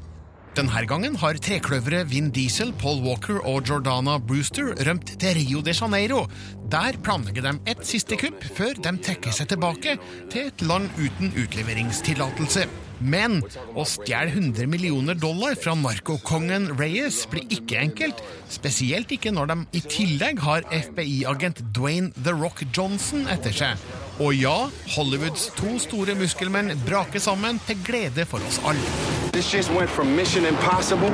Denne 0.54 0.84
gangen 0.86 1.16
har 1.18 1.34
trekløveret 1.42 2.06
Vin 2.12 2.28
Diesel, 2.30 2.68
Paul 2.78 3.00
Walker 3.02 3.40
og 3.42 3.64
Jordana 3.66 4.20
Brewster 4.22 4.70
rømt 4.86 5.10
til 5.18 5.34
Rio 5.34 5.60
de 5.66 5.74
Janeiro. 5.74 6.28
Der 6.70 6.94
planlegger 7.02 7.42
de 7.48 7.72
et 7.72 7.82
siste 7.82 8.14
kupp 8.16 8.46
før 8.54 8.78
de 8.78 8.94
trekker 9.02 9.34
seg 9.34 9.50
tilbake 9.50 9.98
til 10.30 10.52
et 10.52 10.62
land 10.62 10.86
uten 10.94 11.34
utleveringstillatelse. 11.42 12.68
Men 13.00 13.40
å 13.74 13.84
stjele 13.88 14.30
100 14.32 14.68
millioner 14.70 15.18
dollar 15.18 15.56
fra 15.58 15.74
narkokongen 15.78 16.70
Reyes 16.78 17.24
blir 17.30 17.46
ikke 17.52 17.80
enkelt. 17.82 18.22
Spesielt 18.52 19.12
ikke 19.14 19.32
når 19.34 19.50
de 19.52 19.58
i 19.80 19.82
tillegg 19.82 20.42
har 20.44 20.68
FBI-agent 20.70 21.64
Dwayne 21.74 22.12
The 22.20 22.34
Rock 22.36 22.64
Johnson 22.70 23.26
etter 23.32 23.54
seg. 23.54 23.84
Og 24.22 24.36
ja, 24.38 24.68
Hollywoods 24.94 25.48
to 25.58 25.74
store 25.82 26.14
muskelmenn 26.18 26.74
braker 26.86 27.22
sammen 27.22 27.58
til 27.66 27.80
glede 27.86 28.28
for 28.30 28.42
oss 28.46 28.60
alle. 28.62 28.94
This 29.34 29.50
just 29.52 29.74
went 29.74 29.90
from 29.90 30.14
Mission 30.14 30.46
Impossible 30.46 31.10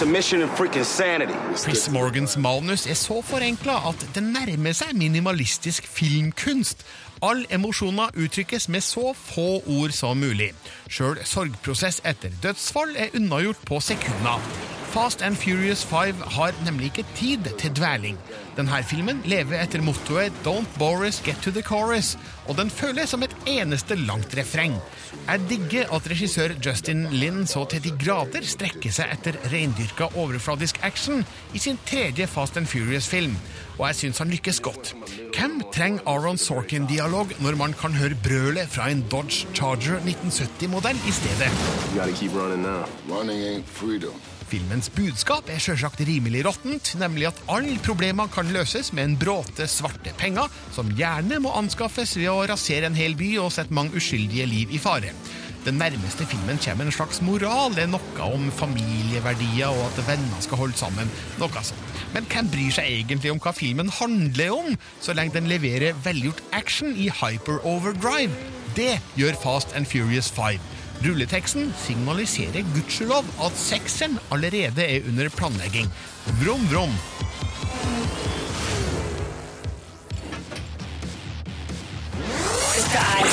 to 0.00 0.06
Mission 0.06 0.40
and 0.42 0.50
freaking 0.56 0.84
Sanity. 0.84 1.34
Chris 1.56 1.90
Morgans 1.90 2.36
manus 2.36 2.86
er 2.86 2.96
så 2.96 3.18
forenkla 3.26 3.74
at 3.90 4.06
det 4.14 4.22
nærmer 4.24 4.72
seg 4.72 4.94
minimalistisk 4.96 5.84
filmkunst. 5.90 6.86
All 7.22 7.44
emosjoner 7.52 8.14
uttrykkes 8.16 8.68
med 8.68 8.80
så 8.80 9.12
få 9.12 9.60
ord 9.66 9.92
som 9.92 10.16
mulig. 10.16 10.54
Sjøl 10.88 11.20
sorgprosess 11.28 12.00
etter 12.08 12.32
dødsfall 12.42 12.96
er 12.96 13.12
unnagjort 13.18 13.60
på 13.68 13.80
sekunder. 13.84 14.79
Fast 14.90 15.22
and 15.22 15.36
Furious 15.38 15.84
5 15.84 16.18
har 16.34 16.54
nemlig 16.66 16.88
ikke 16.90 17.04
tid 17.14 17.44
til 17.60 17.70
dveling. 17.78 18.16
Denne 18.56 18.80
filmen 18.82 19.20
lever 19.22 19.60
etter 19.60 19.82
mottoet 19.86 20.34
Don't 20.42 20.66
bore 20.80 21.06
us, 21.06 21.20
get 21.22 21.38
to 21.44 21.52
the 21.54 21.62
chorus, 21.62 22.16
og 22.48 22.56
den 22.58 22.72
føles 22.74 23.12
som 23.12 23.22
et 23.22 23.36
eneste 23.46 23.94
langt 23.94 24.34
refreng. 24.34 24.74
Jeg 25.28 25.44
digger 25.48 25.94
at 25.94 26.08
regissør 26.10 26.56
Justin 26.66 27.04
Lin 27.12 27.46
så 27.46 27.62
til 27.70 27.84
de 27.84 27.92
grader 28.02 28.42
strekker 28.42 28.90
seg 28.90 29.14
etter 29.14 29.38
reindyrka 29.52 30.10
overfladisk 30.18 30.82
action 30.82 31.22
i 31.54 31.62
sin 31.62 31.78
tredje 31.86 32.26
Fast 32.26 32.58
and 32.58 32.66
Furious-film, 32.66 33.38
og 33.78 33.86
jeg 33.92 34.00
syns 34.00 34.18
han 34.24 34.34
lykkes 34.34 34.60
godt. 34.66 34.92
Hvem 35.38 35.62
trenger 35.70 36.02
Aaron 36.10 36.38
Sorkin-dialog 36.38 37.38
når 37.38 37.60
man 37.62 37.78
kan 37.78 37.94
høre 37.94 38.18
brølet 38.26 38.66
fra 38.74 38.90
en 38.90 39.06
Dodge 39.06 39.46
Charger 39.54 40.02
1970-modell 40.02 40.98
i 41.06 41.16
stedet? 41.22 41.54
You 41.94 42.02
gotta 42.02 42.18
keep 42.18 42.34
running 42.34 42.66
now. 42.66 42.82
Running 43.06 43.38
ain't 43.38 43.70
freedom. 43.70 44.18
Filmens 44.50 44.88
budskap 44.90 45.46
er 45.46 45.60
sjølsagt 45.62 46.00
rimelig 46.08 46.40
råttent, 46.42 46.96
nemlig 46.98 47.28
at 47.28 47.38
alle 47.54 47.76
problemer 47.86 48.26
kan 48.34 48.48
løses 48.50 48.88
med 48.96 49.04
en 49.04 49.12
bråte 49.20 49.68
svarte 49.70 50.10
penger, 50.18 50.50
som 50.74 50.90
gjerne 50.98 51.38
må 51.44 51.52
anskaffes 51.54 52.16
ved 52.18 52.32
å 52.32 52.48
rasere 52.50 52.88
en 52.90 52.98
hel 52.98 53.14
by 53.14 53.28
og 53.44 53.52
sette 53.54 53.76
mange 53.76 53.94
uskyldige 54.00 54.48
liv 54.50 54.74
i 54.74 54.80
fare. 54.82 55.12
Den 55.62 55.78
nærmeste 55.78 56.26
filmen 56.26 56.58
kommer 56.64 56.88
en 56.88 56.96
slags 56.96 57.20
moral, 57.22 57.76
det 57.76 57.84
er 57.84 57.92
noe 57.92 58.26
om 58.26 58.48
familieverdier 58.58 59.70
og 59.70 59.84
at 59.86 60.02
venner 60.08 60.42
skal 60.42 60.64
holde 60.64 60.80
sammen. 60.80 61.14
Noe 61.38 61.62
sånt. 61.62 61.94
Men 62.16 62.26
hvem 62.26 62.50
bryr 62.50 62.74
seg 62.74 62.90
egentlig 62.90 63.30
om 63.30 63.42
hva 63.44 63.54
filmen 63.54 63.92
handler 64.00 64.56
om, 64.56 64.74
så 64.98 65.14
lenge 65.14 65.36
den 65.36 65.50
leverer 65.52 65.94
velgjort 66.02 66.42
action 66.50 66.96
i 66.96 67.06
hyper 67.20 67.62
overdrive? 67.62 68.34
Det 68.74 68.96
gjør 69.20 69.38
Fast 69.44 69.76
and 69.78 69.86
Furious 69.86 70.32
5. 70.34 70.58
Rulleteksten 71.00 71.70
signaliserer 71.80 72.66
gudskjelov 72.74 73.24
at 73.40 73.56
sekseren 73.56 74.18
allerede 74.30 74.84
er 74.84 75.06
under 75.08 75.30
planlegging. 75.32 75.88
Vrom, 76.42 76.66
vrom. 76.68 76.92
Dette 82.74 83.06
er 83.16 83.32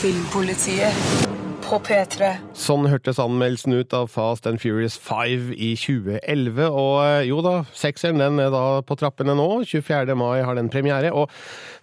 Filmpolitiet 0.00 1.33
på 1.68 1.78
P3. 1.86 2.30
Sånn 2.58 2.88
hørtes 2.90 3.18
anmeldelsen 3.22 3.74
ut 3.78 3.94
av 3.96 4.08
Fast 4.12 4.46
and 4.48 4.60
Furious 4.62 4.96
5 5.00 5.52
i 5.54 5.72
2011. 5.80 6.60
Og 6.68 6.96
eh, 7.04 7.26
jo 7.28 7.40
da, 7.44 7.54
sekseren 7.76 8.20
den 8.22 8.40
er 8.42 8.50
da 8.54 8.82
på 8.86 8.96
trappene 9.00 9.36
nå. 9.38 9.48
24. 9.68 10.16
mai 10.18 10.42
har 10.44 10.58
den 10.58 10.70
premiere. 10.72 11.12
Og 11.14 11.32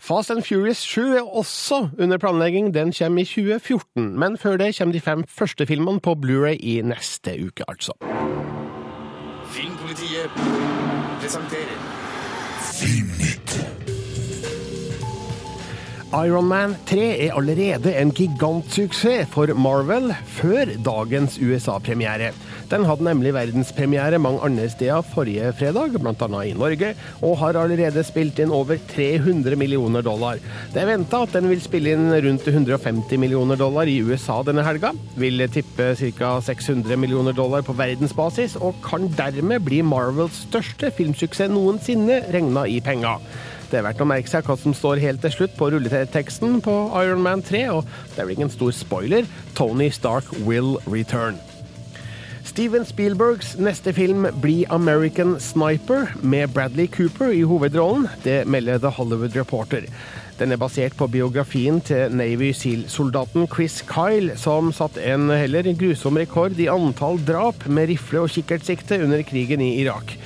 Fast 0.02 0.34
and 0.34 0.46
Furious 0.48 0.84
7 0.86 1.18
er 1.22 1.26
også 1.26 1.82
under 1.98 2.22
planlegging. 2.22 2.74
Den 2.76 2.94
kommer 2.96 3.26
i 3.26 3.30
2014. 3.30 4.12
Men 4.20 4.38
før 4.42 4.62
det 4.62 4.74
kommer 4.78 4.98
de 4.98 5.04
fem 5.04 5.26
første 5.30 5.68
filmene 5.70 6.04
på 6.04 6.16
Blu-ray 6.20 6.60
i 6.62 6.80
neste 6.86 7.38
uke, 7.42 7.68
altså. 7.72 7.98
Filmpolitiet 9.52 10.32
presenterer 11.22 12.02
Iron 12.82 13.31
Man 16.12 16.74
3 16.90 17.04
er 17.24 17.38
allerede 17.40 17.94
en 17.96 18.10
gigantsuksess 18.12 19.30
for 19.32 19.48
Marvel 19.56 20.10
før 20.28 20.74
dagens 20.84 21.38
USA-premiere. 21.40 22.34
Den 22.68 22.84
hadde 22.84 23.06
nemlig 23.08 23.32
verdenspremiere 23.32 24.20
mange 24.20 24.42
andre 24.44 24.68
steder 24.70 25.06
forrige 25.08 25.54
fredag, 25.56 25.96
bl.a. 25.96 26.42
i 26.44 26.52
Norge, 26.52 26.90
og 27.22 27.38
har 27.40 27.56
allerede 27.56 28.04
spilt 28.04 28.42
inn 28.44 28.52
over 28.52 28.76
300 28.92 29.56
millioner 29.56 30.04
dollar. 30.04 30.42
Det 30.74 30.82
er 30.82 30.90
venta 30.92 31.22
at 31.24 31.32
den 31.32 31.48
vil 31.48 31.64
spille 31.64 31.96
inn 31.96 32.12
rundt 32.12 32.44
150 32.44 33.16
millioner 33.16 33.56
dollar 33.56 33.88
i 33.88 34.02
USA 34.04 34.42
denne 34.44 34.68
helga, 34.68 34.92
vil 35.16 35.48
tippe 35.48 35.94
ca. 35.96 36.34
600 36.44 37.00
millioner 37.00 37.32
dollar 37.32 37.64
på 37.64 37.78
verdensbasis, 37.80 38.60
og 38.60 38.84
kan 38.84 39.08
dermed 39.16 39.64
bli 39.64 39.80
Marvels 39.80 40.44
største 40.50 40.92
filmsuksess 40.92 41.56
noensinne, 41.56 42.20
regna 42.36 42.68
i 42.68 42.82
penger. 42.84 43.24
Det 43.72 43.80
er 43.80 43.86
verdt 43.86 44.02
å 44.04 44.06
merke 44.10 44.28
seg 44.28 44.44
hva 44.44 44.58
som 44.60 44.74
står 44.76 45.00
helt 45.00 45.22
til 45.24 45.32
slutt 45.32 45.54
på 45.56 45.70
rulleteksten 45.72 46.58
på 46.66 46.74
Iron 47.00 47.22
Man 47.24 47.40
3, 47.40 47.62
og 47.72 47.86
det 48.12 48.20
er 48.20 48.28
vel 48.28 48.36
ingen 48.36 48.52
stor 48.52 48.74
spoiler. 48.76 49.30
Tony 49.56 49.88
Stark 49.96 50.28
will 50.44 50.76
return. 50.92 51.40
Steven 52.44 52.84
Spielbergs 52.84 53.54
neste 53.64 53.94
film 53.96 54.26
blir 54.44 54.68
American 54.76 55.38
Sniper, 55.40 56.10
med 56.20 56.52
Bradley 56.52 56.90
Cooper 56.92 57.32
i 57.32 57.46
hovedrollen. 57.48 58.10
Det 58.26 58.42
melder 58.44 58.82
The 58.84 58.92
Hollywood 58.98 59.40
Reporter. 59.40 59.88
Den 60.42 60.52
er 60.52 60.60
basert 60.60 60.98
på 61.00 61.08
biografien 61.08 61.80
til 61.86 62.12
Navy 62.12 62.52
Seal-soldaten 62.52 63.48
Chris 63.48 63.80
Kyle, 63.88 64.36
som 64.36 64.74
satte 64.76 65.00
en 65.14 65.30
heller 65.32 65.72
grusom 65.80 66.20
rekord 66.20 66.60
i 66.60 66.68
antall 66.68 67.24
drap 67.24 67.70
med 67.72 67.88
rifle 67.94 68.26
og 68.26 68.36
kikkertsikte 68.36 69.00
under 69.06 69.24
krigen 69.24 69.64
i 69.64 69.78
Irak. 69.86 70.18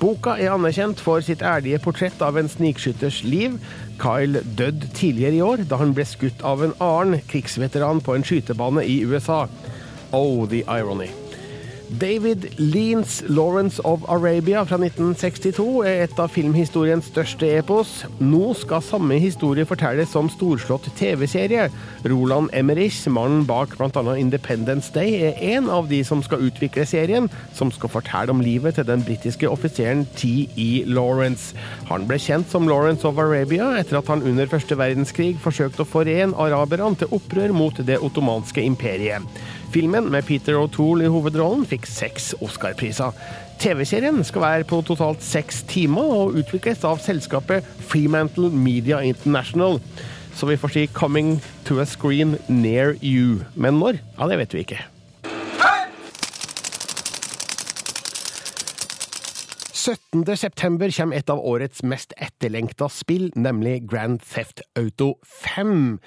Boka 0.00 0.34
er 0.36 0.52
anerkjent 0.52 1.00
for 1.00 1.22
sitt 1.24 1.42
ærlige 1.42 1.78
portrett 1.84 2.22
av 2.24 2.38
en 2.40 2.50
snikskytters 2.50 3.22
liv. 3.24 3.58
Kyle 4.02 4.42
døde 4.58 4.90
tidligere 4.94 5.38
i 5.38 5.44
år 5.44 5.66
da 5.70 5.78
han 5.80 5.94
ble 5.96 6.06
skutt 6.08 6.44
av 6.44 6.64
en 6.66 6.76
annen 6.82 7.22
krigsveteran 7.30 8.02
på 8.04 8.16
en 8.16 8.26
skytebane 8.26 8.84
i 8.84 9.02
USA. 9.06 9.44
Oh, 10.12 10.46
the 10.46 10.64
irony. 10.68 11.10
David 11.90 12.58
Leans 12.58 13.22
Lawrence 13.28 13.80
of 13.84 14.02
Arabia 14.08 14.64
fra 14.64 14.78
1962 14.80 15.84
er 15.84 16.04
et 16.06 16.18
av 16.18 16.30
filmhistoriens 16.32 17.06
største 17.10 17.48
epos. 17.58 17.92
Nå 18.24 18.54
skal 18.56 18.82
samme 18.82 19.18
historie 19.20 19.66
fortelles 19.68 20.10
som 20.14 20.30
storslått 20.32 20.88
TV-serie. 20.98 21.68
Roland 22.08 22.48
Emmerich, 22.56 23.02
mannen 23.12 23.44
bak 23.46 23.76
bl.a. 23.76 24.16
Independence 24.16 24.92
Day, 24.94 25.28
er 25.28 25.42
en 25.56 25.68
av 25.70 25.90
de 25.90 26.00
som 26.04 26.22
skal 26.24 26.46
utvikle 26.48 26.86
serien, 26.88 27.28
som 27.54 27.72
skal 27.74 27.92
fortelle 27.92 28.32
om 28.32 28.40
livet 28.42 28.78
til 28.78 28.88
den 28.88 29.04
britiske 29.04 29.50
offiseren 29.50 30.06
T.E. 30.16 30.84
Lawrence. 30.88 31.52
Han 31.92 32.08
ble 32.08 32.18
kjent 32.18 32.48
som 32.50 32.68
Lawrence 32.70 33.04
of 33.06 33.20
Arabia 33.20 33.74
etter 33.78 34.00
at 34.00 34.08
han 34.08 34.24
under 34.24 34.48
første 34.50 34.78
verdenskrig 34.80 35.34
forsøkte 35.44 35.84
å 35.84 35.90
forene 35.90 36.32
araberne 36.32 36.94
til 36.98 37.12
opprør 37.12 37.52
mot 37.54 37.84
det 37.84 38.00
ottomanske 38.00 38.64
imperiet. 38.64 39.44
Filmen 39.74 40.06
med 40.06 40.22
Peter 40.22 40.54
O'Toole 40.54 41.08
i 41.08 41.10
hovedrollen 41.10 41.64
fikk 41.66 41.88
seks 41.90 42.28
Oscar-priser. 42.38 43.10
TV-serien 43.58 44.20
skal 44.22 44.44
være 44.44 44.66
på 44.70 44.78
totalt 44.86 45.24
seks 45.26 45.64
timer 45.66 46.12
og 46.14 46.38
utvikles 46.38 46.84
av 46.86 47.02
selskapet 47.02 47.66
Fremantle 47.90 48.52
Media 48.54 49.00
International. 49.02 49.80
Så 50.38 50.46
vi 50.46 50.56
får 50.56 50.74
si 50.76 50.86
'coming 50.86 51.42
to 51.64 51.80
a 51.80 51.84
screen 51.84 52.38
near 52.48 52.94
you'. 53.02 53.42
Men 53.56 53.74
når? 53.74 53.98
Ja, 54.18 54.28
det 54.28 54.38
vet 54.38 54.54
vi 54.54 54.58
ikke. 54.58 54.93
17. 59.84 60.24
september 60.40 60.88
kommer 60.96 61.18
et 61.18 61.28
av 61.28 61.42
årets 61.44 61.82
mest 61.84 62.14
etterlengta 62.16 62.86
spill, 62.88 63.26
nemlig 63.36 63.82
Grand 63.90 64.22
Theft 64.24 64.62
Auto 64.80 65.10
5. 65.28 65.98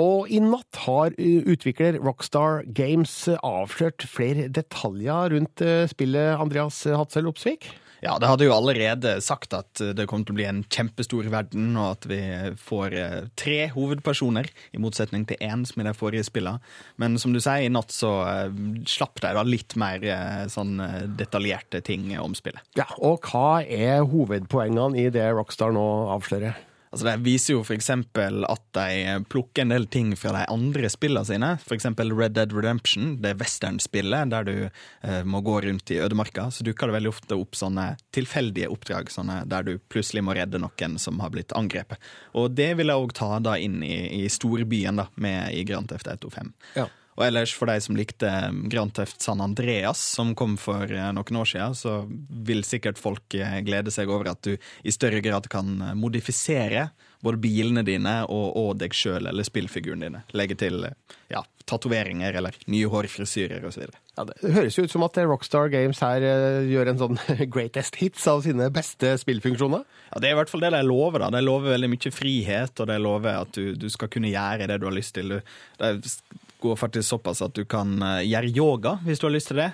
Og 0.00 0.30
i 0.32 0.38
natt 0.40 0.78
har 0.86 1.12
utvikler 1.20 1.98
Rockstar 2.00 2.64
Games 2.72 3.12
avslørt 3.36 4.06
flere 4.08 4.48
detaljer 4.48 5.34
rundt 5.34 5.64
spillet, 5.92 6.38
Andreas 6.40 6.80
Hatzel 6.88 7.28
Opsvik? 7.28 7.68
Ja, 8.04 8.16
det 8.20 8.28
hadde 8.28 8.46
jo 8.46 8.54
allerede 8.54 9.16
sagt 9.24 9.54
at 9.56 9.80
det 9.96 10.06
kommer 10.08 10.28
til 10.28 10.36
å 10.36 10.38
bli 10.38 10.46
en 10.48 10.62
kjempestor 10.72 11.28
verden, 11.32 11.70
og 11.80 11.94
at 11.94 12.08
vi 12.10 12.20
får 12.60 12.96
eh, 12.96 13.16
tre 13.38 13.58
hovedpersoner, 13.72 14.50
i 14.76 14.80
motsetning 14.82 15.24
til 15.28 15.40
én 15.44 15.64
som 15.68 15.80
i 15.80 15.86
de 15.86 15.94
forrige 15.96 16.26
spillene. 16.28 16.60
Men 17.00 17.16
som 17.20 17.32
du 17.32 17.40
sier, 17.40 17.64
i 17.64 17.72
natt 17.72 17.94
så 17.94 18.12
eh, 18.28 18.60
slapp 18.88 19.22
de 19.24 19.32
da 19.38 19.44
litt 19.46 19.76
mer 19.80 20.04
eh, 20.04 20.44
sånn 20.52 20.76
detaljerte 21.16 21.80
ting 21.86 22.10
om 22.20 22.36
spillet. 22.36 22.64
Ja, 22.78 22.88
og 23.00 23.24
hva 23.30 23.62
er 23.64 24.04
hovedpoengene 24.06 25.06
i 25.06 25.08
det 25.12 25.28
Rockstar 25.32 25.74
nå 25.74 25.86
avslører? 26.14 26.56
Altså, 26.90 27.06
De 27.08 27.14
viser 27.26 27.54
jo 27.54 27.62
f.eks. 27.64 27.90
at 27.90 28.64
de 28.78 29.16
plukker 29.30 29.64
en 29.64 29.74
del 29.74 29.86
ting 29.90 30.12
fra 30.18 30.32
de 30.36 30.44
andre 30.52 30.90
spillene 30.92 31.26
sine. 31.28 31.52
F.eks. 31.60 31.88
Red 31.98 32.36
Dead 32.36 32.52
Redemption, 32.54 33.16
det 33.22 33.36
westernspillet 33.40 34.32
der 34.32 34.46
du 34.46 34.54
eh, 34.66 35.22
må 35.24 35.42
gå 35.46 35.60
rundt 35.66 35.90
i 35.94 36.00
ødemarka. 36.02 36.48
Så 36.50 36.66
dukker 36.66 36.90
det 36.90 36.98
veldig 36.98 37.12
ofte 37.12 37.38
opp 37.38 37.58
sånne 37.58 37.88
tilfeldige 38.16 38.70
oppdrag 38.72 39.10
sånne 39.12 39.42
der 39.50 39.66
du 39.66 39.74
plutselig 39.92 40.24
må 40.26 40.36
redde 40.36 40.60
noen 40.62 40.96
som 41.02 41.20
har 41.24 41.32
blitt 41.34 41.54
angrepet. 41.56 42.00
Og 42.36 42.52
det 42.56 42.72
vil 42.78 42.92
jeg 42.92 43.06
òg 43.06 43.16
ta 43.16 43.32
da 43.42 43.56
inn 43.60 43.82
i, 43.84 44.22
i 44.22 44.28
storbyen 44.32 45.02
da, 45.02 45.10
med 45.20 45.52
i 45.56 45.66
Grand 45.68 45.90
Theft 45.90 46.08
Auto 46.12 46.30
5. 46.32 46.54
Ja. 46.78 46.88
Og 47.16 47.24
ellers, 47.24 47.52
for 47.56 47.70
de 47.70 47.80
som 47.80 47.96
likte 47.96 48.28
Grand 48.68 48.92
Theft 48.94 49.24
San 49.24 49.40
Andreas, 49.40 50.00
som 50.18 50.34
kom 50.36 50.58
for 50.60 50.84
eh, 50.84 51.08
noen 51.16 51.40
år 51.40 51.48
siden, 51.48 51.76
så 51.76 52.02
vil 52.28 52.60
sikkert 52.66 53.00
folk 53.00 53.36
eh, 53.38 53.58
glede 53.64 53.92
seg 53.94 54.12
over 54.12 54.34
at 54.34 54.44
du 54.44 54.56
i 54.56 54.92
større 54.92 55.22
grad 55.24 55.48
kan 55.52 55.78
eh, 55.80 55.94
modifisere 55.96 56.90
både 57.24 57.40
bilene 57.40 57.82
dine 57.82 58.18
og, 58.28 58.50
og 58.60 58.74
deg 58.78 58.92
sjøl 58.94 59.30
eller 59.30 59.46
spillfigurene 59.48 60.10
dine. 60.10 60.20
Legge 60.36 60.58
til 60.60 60.84
ja, 61.32 61.40
tatoveringer 61.66 62.36
eller 62.36 62.54
nye 62.70 62.90
hårfrisyrer 62.92 63.64
osv. 63.66 63.88
Ja, 64.16 64.26
det 64.28 64.52
høres 64.52 64.76
jo 64.76 64.84
ut 64.84 64.92
som 64.92 65.06
at 65.08 65.16
Rockstar 65.24 65.72
Games 65.72 66.02
her 66.04 66.22
gjør 66.68 66.92
en 66.92 67.00
sånn 67.00 67.18
greatest 67.56 67.96
hits 67.98 68.28
av 68.30 68.44
sine 68.44 68.68
beste 68.74 69.16
spillfunksjoner. 69.24 69.88
Ja, 70.12 70.20
Det 70.20 70.28
er 70.28 70.36
i 70.36 70.38
hvert 70.42 70.52
fall 70.52 70.68
det 70.68 70.74
de 70.76 70.84
lover. 70.84 71.24
da. 71.24 71.32
De 71.32 71.42
lover 71.42 71.72
veldig 71.74 71.90
mye 71.96 72.12
frihet, 72.14 72.76
og 72.84 72.92
de 72.92 73.00
lover 73.00 73.40
at 73.40 73.56
du, 73.56 73.72
du 73.80 73.88
skal 73.90 74.12
kunne 74.12 74.30
gjøre 74.30 74.68
det 74.68 74.78
du 74.84 74.86
har 74.86 74.94
lyst 75.00 75.16
til. 75.16 75.40
De 75.80 75.94
går 76.62 76.76
faktisk 76.80 77.08
såpass 77.14 77.42
at 77.46 77.54
du 77.56 77.64
kan 77.68 77.96
gjøre 78.24 78.50
yoga 78.56 78.96
hvis 79.06 79.20
du 79.22 79.26
har 79.28 79.34
lyst 79.36 79.52
til 79.52 79.60
det. 79.64 79.70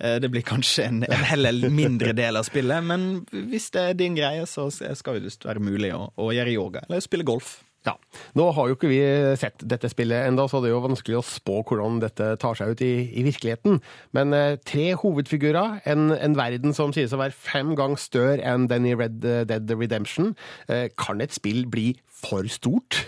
Eh, 0.00 0.18
Det 0.20 0.30
blir 0.30 0.42
kanskje 0.44 0.88
en, 0.90 1.02
en 1.08 1.24
heller 1.32 1.70
mindre 1.72 2.12
del 2.16 2.36
av 2.36 2.44
spillet, 2.48 2.84
men 2.84 3.24
hvis 3.32 3.70
det 3.72 3.80
er 3.90 3.94
din 3.96 4.16
greie, 4.18 4.44
så 4.46 4.68
skal 4.70 5.20
det 5.22 5.38
være 5.44 5.62
mulig 5.64 5.94
å, 5.96 6.10
å 6.16 6.32
gjøre 6.36 6.52
yoga 6.52 6.84
eller 6.88 7.00
spille 7.04 7.24
golf. 7.24 7.62
Ja. 7.86 7.92
Nå 8.34 8.48
har 8.50 8.66
jo 8.66 8.74
ikke 8.74 8.88
vi 8.90 8.96
sett 9.38 9.62
dette 9.62 9.86
spillet 9.86 10.26
enda, 10.26 10.48
så 10.50 10.58
det 10.58 10.72
er 10.72 10.74
jo 10.74 10.80
vanskelig 10.88 11.20
å 11.20 11.22
spå 11.22 11.60
hvordan 11.68 12.00
dette 12.02 12.32
tar 12.42 12.56
seg 12.58 12.72
ut 12.74 12.80
i, 12.82 12.88
i 13.14 13.22
virkeligheten. 13.22 13.78
Men 14.16 14.34
eh, 14.34 14.56
tre 14.66 14.88
hovedfigurer, 14.98 15.76
en, 15.86 16.08
en 16.10 16.34
verden 16.34 16.74
som 16.74 16.90
sies 16.96 17.14
å 17.14 17.20
være 17.20 17.36
fem 17.38 17.76
ganger 17.78 18.02
større 18.02 18.42
enn 18.42 18.66
den 18.72 18.88
i 18.90 18.96
Red 18.98 19.22
Dead 19.22 19.70
Redemption. 19.70 20.34
Eh, 20.66 20.88
kan 20.98 21.22
et 21.22 21.36
spill 21.38 21.62
bli 21.70 21.92
for 22.10 22.50
stort? 22.50 23.04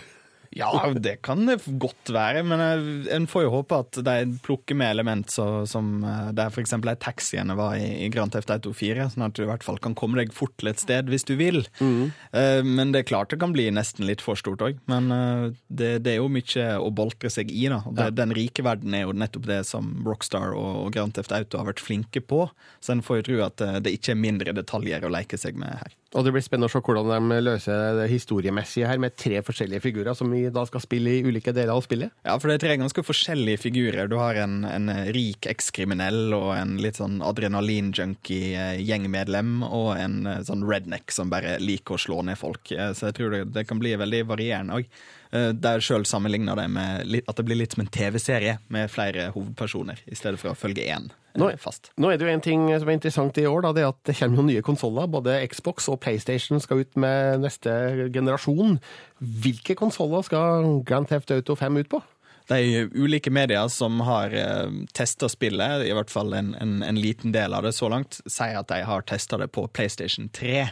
Ja, 0.57 0.71
det 0.95 1.19
kan 1.25 1.45
det 1.45 1.59
godt 1.81 2.09
være, 2.13 2.41
men 2.47 2.61
en 3.11 3.27
får 3.29 3.45
jo 3.45 3.51
håpe 3.53 3.77
at 3.83 3.99
de 4.05 4.15
plukker 4.45 4.77
med 4.77 4.95
element 4.95 5.29
så, 5.29 5.45
som 5.69 5.99
eh, 6.01 6.31
der 6.37 6.49
f.eks. 6.49 6.73
de 6.73 6.95
taxiene 6.97 7.53
var 7.57 7.75
i, 7.77 7.85
i 8.05 8.09
Grand 8.13 8.33
Theft 8.33 8.49
Auto 8.55 8.73
4, 8.73 9.11
sånn 9.13 9.27
at 9.27 9.37
du 9.37 9.43
i 9.43 9.49
hvert 9.49 9.65
fall 9.65 9.77
kan 9.83 9.93
komme 9.97 10.17
deg 10.19 10.33
fort 10.33 10.55
til 10.57 10.71
et 10.71 10.81
sted 10.81 11.11
hvis 11.11 11.27
du 11.29 11.35
vil. 11.39 11.61
Eh, 11.79 12.63
Men 12.65 12.95
det 12.95 13.03
er 13.03 13.09
klart 13.11 13.29
det 13.33 13.39
kan 13.43 13.53
bli 13.53 13.67
nesten 13.73 14.07
litt 14.09 14.23
for 14.25 14.39
stort 14.39 14.63
òg. 14.65 14.81
Men 14.89 15.11
uh, 15.13 15.45
det, 15.69 15.91
det 16.05 16.15
er 16.15 16.19
jo 16.23 16.31
mye 16.33 16.65
å 16.81 16.89
boltre 16.95 17.29
seg 17.33 17.53
i, 17.53 17.67
da. 17.69 17.83
Og 17.85 17.95
det, 17.99 18.09
Den 18.17 18.33
rike 18.35 18.65
verden 18.65 18.97
er 18.97 19.05
jo 19.05 19.13
nettopp 19.15 19.45
det 19.49 19.61
som 19.69 19.91
Rockstar 20.07 20.55
og, 20.57 20.85
og 20.85 20.93
Grand 20.95 21.13
Theft 21.13 21.33
Auto 21.35 21.61
har 21.61 21.69
vært 21.69 21.83
flinke 21.83 22.23
på, 22.25 22.47
så 22.81 22.95
en 22.95 23.05
får 23.05 23.21
jo 23.21 23.27
tro 23.29 23.41
at 23.45 23.61
det, 23.61 23.71
det 23.85 23.97
ikke 23.99 24.15
er 24.15 24.23
mindre 24.25 24.55
detaljer 24.57 25.05
å 25.05 25.13
leke 25.13 25.37
seg 25.39 25.59
med 25.59 25.77
her. 25.83 25.98
Og 26.17 26.25
det 26.25 26.31
blir 26.33 26.41
spennende 26.41 26.65
å 26.65 26.73
se 26.73 26.79
hvordan 26.81 27.29
de 27.29 27.37
løser 27.45 27.99
det 27.99 28.07
historiemessige 28.09 28.87
her, 28.89 28.97
med 29.01 29.13
tre 29.19 29.43
forskjellige 29.45 29.83
figurer 29.83 30.17
som 30.17 30.31
vi 30.33 30.47
da 30.53 30.63
skal 30.65 30.81
spille 30.81 31.11
i 31.19 31.21
ulike 31.21 31.53
deler 31.53 31.75
av 31.75 31.83
spillet. 31.85 32.15
Ja, 32.25 32.33
for 32.41 32.49
det 32.49 32.57
er 32.57 32.63
tre 32.63 32.77
ganske 32.81 33.03
forskjellige 33.05 33.61
figurer. 33.61 34.09
Du 34.09 34.17
har 34.17 34.39
en, 34.41 34.63
en 34.65 34.89
rik 35.13 35.45
ekskriminell 35.51 36.33
og 36.33 36.55
en 36.57 36.77
litt 36.81 36.97
sånn 36.97 37.19
adrenalin-junkie 37.25 38.55
eh, 38.57 38.81
gjengmedlem, 38.81 39.59
og 39.67 39.93
en 39.99 40.19
eh, 40.25 40.41
sånn 40.49 40.65
redneck 40.65 41.13
som 41.13 41.29
bare 41.29 41.59
liker 41.61 41.97
å 41.97 42.01
slå 42.01 42.23
ned 42.25 42.41
folk. 42.41 42.73
Eh, 42.73 42.91
Så 42.97 43.11
jeg 43.11 43.19
tror 43.19 43.35
det, 43.35 43.43
det 43.53 43.67
kan 43.69 43.81
bli 43.81 43.93
veldig 43.99 44.25
varierende 44.33 44.81
òg. 44.81 44.89
Der 45.29 45.83
sjøl 45.85 46.07
sammenligner 46.09 46.57
det 46.57 46.65
med 46.73 47.19
at 47.21 47.37
det 47.37 47.43
blir 47.45 47.59
litt 47.59 47.75
som 47.75 47.83
en 47.83 47.91
TV-serie 47.93 48.55
med 48.73 48.89
flere 48.89 49.27
hovedpersoner, 49.35 50.01
i 50.09 50.17
stedet 50.17 50.39
for 50.41 50.55
å 50.55 50.57
følge 50.57 50.87
én 50.89 51.11
Nå, 51.37 51.49
eh, 51.49 51.57
fast. 51.57 51.91
nå 51.97 52.09
er 52.09 52.17
det 52.17 52.25
jo 52.27 52.33
en 52.33 52.43
ting 52.43 52.65
som 52.79 52.89
er 52.89 52.97
interessant 52.97 53.37
i 53.37 53.45
år, 53.47 53.61
da, 53.63 53.73
det 53.73 53.83
er 53.83 53.91
at 53.91 53.99
det 54.09 54.15
kommer 54.17 54.41
jo 54.41 54.47
nye 54.47 54.63
konsoller. 54.65 55.09
Både 55.11 55.37
Xbox 55.51 55.89
og 55.91 55.99
PlayStation 56.03 56.59
skal 56.59 56.83
ut 56.83 56.97
med 56.97 57.43
neste 57.43 58.09
generasjon. 58.13 58.79
Hvilke 59.19 59.77
konsoller 59.77 60.25
skal 60.25 60.81
Grand 60.87 61.09
Theft 61.09 61.31
Auto 61.31 61.55
5 61.59 61.77
ut 61.83 61.91
på? 61.91 62.01
De 62.49 62.89
ulike 62.97 63.29
medier 63.29 63.67
som 63.69 63.99
har 64.07 64.33
eh, 64.33 64.71
testa 64.97 65.29
spillet, 65.29 65.85
i 65.85 65.93
hvert 65.93 66.09
fall 66.09 66.33
en, 66.33 66.55
en, 66.57 66.79
en 66.81 66.97
liten 66.97 67.33
del 67.35 67.53
av 67.53 67.67
det 67.67 67.75
så 67.77 67.91
langt, 67.93 68.17
sier 68.25 68.57
at 68.57 68.71
de 68.71 68.79
har 68.87 69.05
testa 69.05 69.37
det 69.37 69.51
på 69.53 69.67
PlayStation 69.69 70.31
3. 70.33 70.63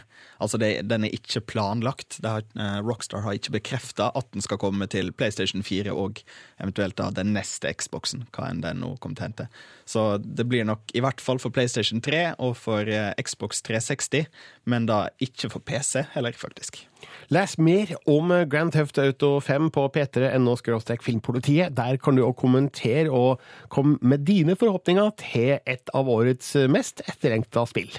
Altså 0.42 0.58
det, 0.58 0.72
Den 0.90 1.06
er 1.06 1.14
ikke 1.14 1.44
planlagt. 1.54 2.18
Har, 2.24 2.42
eh, 2.58 2.80
Rockstar 2.82 3.22
har 3.22 3.38
ikke 3.38 3.54
bekrefta 3.60 4.10
at 4.18 4.26
den 4.34 4.42
skal 4.42 4.58
komme 4.58 4.88
til 4.90 5.12
PlayStation 5.14 5.62
4 5.62 5.94
og 5.94 6.22
eventuelt 6.58 6.98
da 6.98 7.12
den 7.14 7.30
neste 7.36 7.70
Xboxen, 7.70 8.26
hva 8.34 8.50
enn 8.50 8.64
den 8.64 8.82
nå 8.82 8.96
kommer 8.98 9.18
til 9.18 9.26
å 9.26 9.28
hente. 9.28 9.48
Så 9.86 10.04
det 10.18 10.48
blir 10.50 10.66
nok 10.66 10.90
i 10.98 11.02
hvert 11.04 11.22
fall 11.22 11.38
for 11.38 11.54
PlayStation 11.54 12.02
3 12.02 12.34
og 12.42 12.56
for 12.58 12.90
eh, 12.90 13.12
Xbox 13.22 13.62
360, 13.66 14.26
men 14.68 14.86
da 14.88 15.08
ikke 15.22 15.50
for 15.52 15.64
PC 15.64 16.04
heller, 16.14 16.36
faktisk. 16.36 16.84
Les 17.32 17.58
mer 17.60 17.92
om 18.08 18.32
Grand 18.50 18.72
Theft 18.72 18.98
Auto 18.98 19.38
5 19.44 19.70
på 19.74 19.86
p3.no 19.94 20.56
filmpolitiet. 21.04 21.76
Der 21.76 21.96
kan 21.96 22.16
du 22.16 22.24
også 22.24 22.40
kommentere 22.40 23.10
og 23.10 23.40
komme 23.68 23.98
med 24.00 24.24
dine 24.28 24.56
forhåpninger 24.56 25.10
til 25.20 25.58
et 25.66 25.92
av 25.94 26.08
årets 26.08 26.54
mest 26.68 27.02
etterlengta 27.08 27.66
spill. 27.68 27.92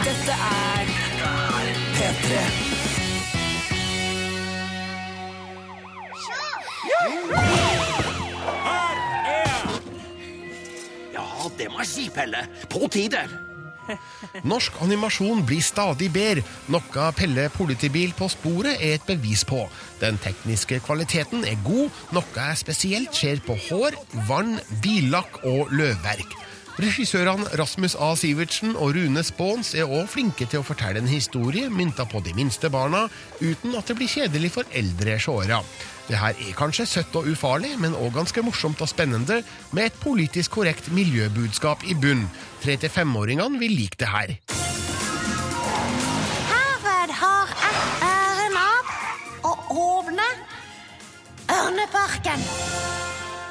Dette 0.00 0.34
er 0.34 0.90
P3. 2.00 2.69
Det 11.60 11.68
må 11.70 11.84
jeg 11.84 11.92
si, 11.92 12.08
Pelle. 12.14 12.46
På 12.72 12.88
tide. 12.88 13.22
Norsk 14.50 14.76
animasjon 14.84 15.42
blir 15.46 15.62
stadig 15.64 16.10
bedre, 16.14 16.44
noe 16.72 17.08
Pelle 17.16 17.48
politibil 17.54 18.14
på 18.16 18.28
sporet 18.32 18.78
er 18.78 18.96
et 18.98 19.08
bevis 19.08 19.44
på. 19.48 19.64
Den 20.02 20.20
tekniske 20.22 20.80
kvaliteten 20.86 21.44
er 21.48 21.58
god, 21.66 21.90
noe 22.16 22.36
jeg 22.36 22.62
spesielt 22.62 23.16
ser 23.16 23.42
på 23.46 23.58
hår, 23.68 23.98
vann, 24.30 24.58
billakk 24.84 25.42
og 25.48 25.74
løvverk. 25.74 26.38
Regissørene 26.80 27.44
Rasmus 27.60 27.92
A. 28.00 28.14
Sivertsen 28.16 28.72
og 28.72 28.94
Rune 28.96 29.20
Spåns 29.26 29.74
er 29.76 29.90
òg 29.90 30.06
flinke 30.08 30.46
til 30.48 30.62
å 30.62 30.64
fortelle 30.64 31.02
en 31.02 31.10
historie 31.10 31.68
mynta 31.68 32.06
på 32.08 32.22
de 32.24 32.32
minste 32.36 32.70
barna, 32.72 33.02
uten 33.42 33.74
at 33.76 33.90
det 33.90 33.96
blir 33.98 34.08
kjedelig 34.08 34.52
for 34.54 34.64
eldre 34.80 35.18
seere. 35.20 35.58
Det 36.08 36.16
her 36.18 36.40
er 36.40 36.56
kanskje 36.56 36.86
søtt 36.88 37.18
og 37.20 37.28
ufarlig, 37.28 37.74
men 37.82 37.92
òg 37.98 38.14
ganske 38.16 38.42
morsomt 38.46 38.80
og 38.80 38.88
spennende, 38.88 39.42
med 39.76 39.90
et 39.90 40.00
politisk 40.00 40.56
korrekt 40.56 40.88
miljøbudskap 40.96 41.84
i 41.84 41.94
bunn. 41.94 42.24
Tre- 42.64 42.78
til 42.80 42.90
femåringene 42.96 43.60
vil 43.60 43.76
like 43.76 44.00
det 44.00 44.08
her. 44.08 44.36
Herved 46.48 47.16
har 47.20 47.56
jeg 47.60 47.74
æren 48.08 48.60
av 48.64 48.84
å 49.44 49.56
åpne 49.84 50.28
Ørneparken. 51.60 52.79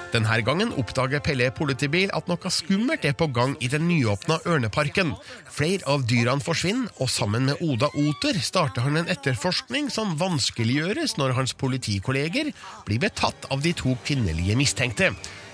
Denne 0.09 0.39
gangen 0.41 0.71
oppdager 0.73 1.21
Pelle 1.21 1.51
politibil 1.53 2.09
at 2.17 2.29
noe 2.29 2.51
skummelt 2.53 3.03
er 3.05 3.13
på 3.17 3.27
gang 3.33 3.53
i 3.61 3.69
den 3.69 3.85
nyåpna 3.85 4.39
Ørneparken. 4.49 5.11
Flere 5.53 5.85
av 5.85 6.07
dyrene 6.09 6.41
forsvinner, 6.41 6.89
og 6.97 7.11
sammen 7.13 7.45
med 7.45 7.61
Oda 7.61 7.91
Oter 7.93 8.39
starter 8.41 8.87
han 8.87 8.97
en 8.97 9.11
etterforskning 9.11 9.91
som 9.93 10.15
vanskeliggjøres 10.17 11.17
når 11.21 11.35
hans 11.37 11.53
politikolleger 11.53 12.49
blir 12.87 13.03
betatt 13.05 13.45
av 13.53 13.61
de 13.61 13.75
to 13.77 13.93
kvinnelige 14.07 14.57
mistenkte. 14.57 15.11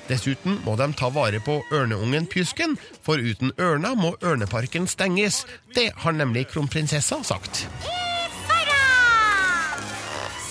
Dessuten 0.08 0.62
må 0.64 0.78
de 0.80 0.88
ta 0.96 1.10
vare 1.12 1.42
på 1.44 1.58
ørneungen 1.74 2.30
Pjusken, 2.30 2.78
for 3.04 3.20
uten 3.20 3.52
ørna 3.60 3.96
må 3.98 4.14
Ørneparken 4.24 4.88
stenges. 4.88 5.44
Det 5.76 5.90
har 6.06 6.16
nemlig 6.16 6.48
kronprinsessa 6.54 7.20
sagt. 7.26 7.66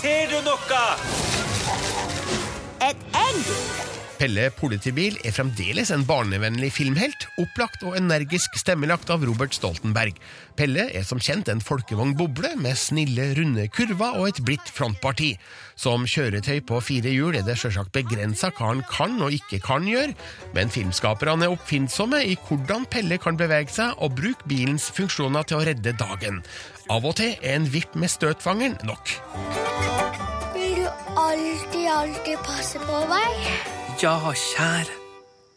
Ser 0.03 0.29
du 0.29 0.40
noe? 0.45 1.54
Et 2.85 3.05
egg. 3.16 3.44
Pelle 4.14 4.44
politibil 4.55 5.16
er 5.27 5.35
fremdeles 5.35 5.90
en 5.92 6.05
barnevennlig 6.07 6.68
filmhelt, 6.77 7.27
opplagt 7.40 7.83
og 7.85 7.97
energisk 7.99 8.55
stemmelagt 8.61 9.11
av 9.11 9.25
Robert 9.27 9.57
Stoltenberg. 9.57 10.18
Pelle 10.59 10.87
er 10.94 11.07
som 11.07 11.18
kjent 11.23 11.51
en 11.51 11.62
folkevognboble 11.64 12.53
med 12.62 12.79
snille, 12.79 13.33
runde 13.38 13.66
kurver 13.75 14.20
og 14.20 14.29
et 14.31 14.40
blidt 14.47 14.70
frontparti. 14.70 15.33
Som 15.81 16.07
kjøretøy 16.09 16.61
på 16.68 16.79
fire 16.85 17.11
hjul 17.11 17.40
er 17.40 17.47
det 17.47 17.57
sjølsagt 17.59 17.94
begrensa 17.97 18.53
hva 18.55 18.70
han 18.70 18.85
kan 18.90 19.18
og 19.25 19.35
ikke 19.35 19.62
kan 19.64 19.88
gjøre, 19.90 20.14
men 20.55 20.73
filmskaperne 20.73 21.49
er 21.49 21.57
oppfinnsomme 21.57 22.23
i 22.29 22.38
hvordan 22.47 22.87
Pelle 22.92 23.18
kan 23.23 23.40
bevege 23.40 23.75
seg 23.75 23.99
og 23.99 24.14
bruke 24.20 24.47
bilens 24.51 24.92
funksjoner 24.94 25.49
til 25.49 25.59
å 25.59 25.66
redde 25.73 25.97
dagen. 25.99 26.44
Av 26.92 27.03
og 27.05 27.18
til 27.18 27.35
er 27.40 27.59
en 27.59 27.68
vipp 27.73 27.99
med 27.99 28.12
støtfangeren 28.12 28.79
nok. 28.87 29.18
Alltid, 31.14 31.87
alltid 31.87 32.40
passe 32.42 32.81
på 32.83 33.00
meg? 33.07 33.44
Ja, 34.03 34.16
kjære. 34.18 34.96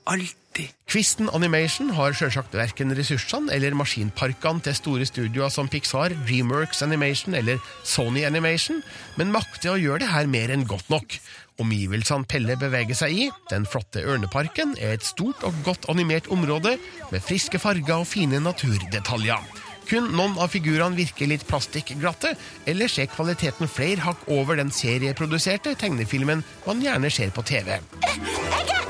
Alltid. 0.07 0.69
Kvisten 0.87 1.31
Animation 1.33 1.89
har 1.97 2.13
sjølsagt 2.15 2.53
verken 2.55 2.93
ressursene 2.97 3.51
eller 3.53 3.73
maskinparkene 3.77 4.61
til 4.63 4.77
store 4.77 5.07
studioer 5.09 5.49
som 5.53 5.69
Pixar, 5.69 6.13
Dreamworks 6.27 6.83
Animation 6.85 7.33
eller 7.37 7.57
Sony 7.83 8.23
Animation, 8.29 8.83
men 9.17 9.33
makter 9.33 9.73
å 9.73 9.81
gjøre 9.81 10.05
det 10.05 10.13
her 10.13 10.29
mer 10.29 10.53
enn 10.53 10.65
godt 10.69 10.93
nok. 10.93 11.17
Omgivelsene 11.57 12.29
Pelle 12.29 12.57
beveger 12.61 12.97
seg 12.97 13.17
i, 13.17 13.29
den 13.49 13.65
flotte 13.65 14.05
Ørneparken, 14.05 14.77
er 14.77 14.93
et 14.99 15.05
stort 15.05 15.41
og 15.47 15.57
godt 15.65 15.89
animert 15.89 16.29
område 16.33 16.77
med 17.09 17.25
friske 17.25 17.61
farger 17.61 18.03
og 18.03 18.09
fine 18.09 18.41
naturdetaljer. 18.45 19.65
Kun 19.87 20.09
noen 20.15 20.35
av 20.41 20.51
figurene 20.51 20.97
virker 20.97 21.29
litt 21.31 21.45
plastikkglatte, 21.47 22.33
ellers 22.67 22.97
er 22.99 23.07
kvaliteten 23.11 23.71
flere 23.71 24.03
hakk 24.03 24.27
over 24.27 24.59
den 24.59 24.73
serieproduserte 24.73 25.77
tegnefilmen 25.79 26.43
man 26.67 26.83
gjerne 26.83 27.11
ser 27.13 27.31
på 27.35 27.45
TV. 27.47 27.79
Har 28.03 28.67
det? 28.67 28.86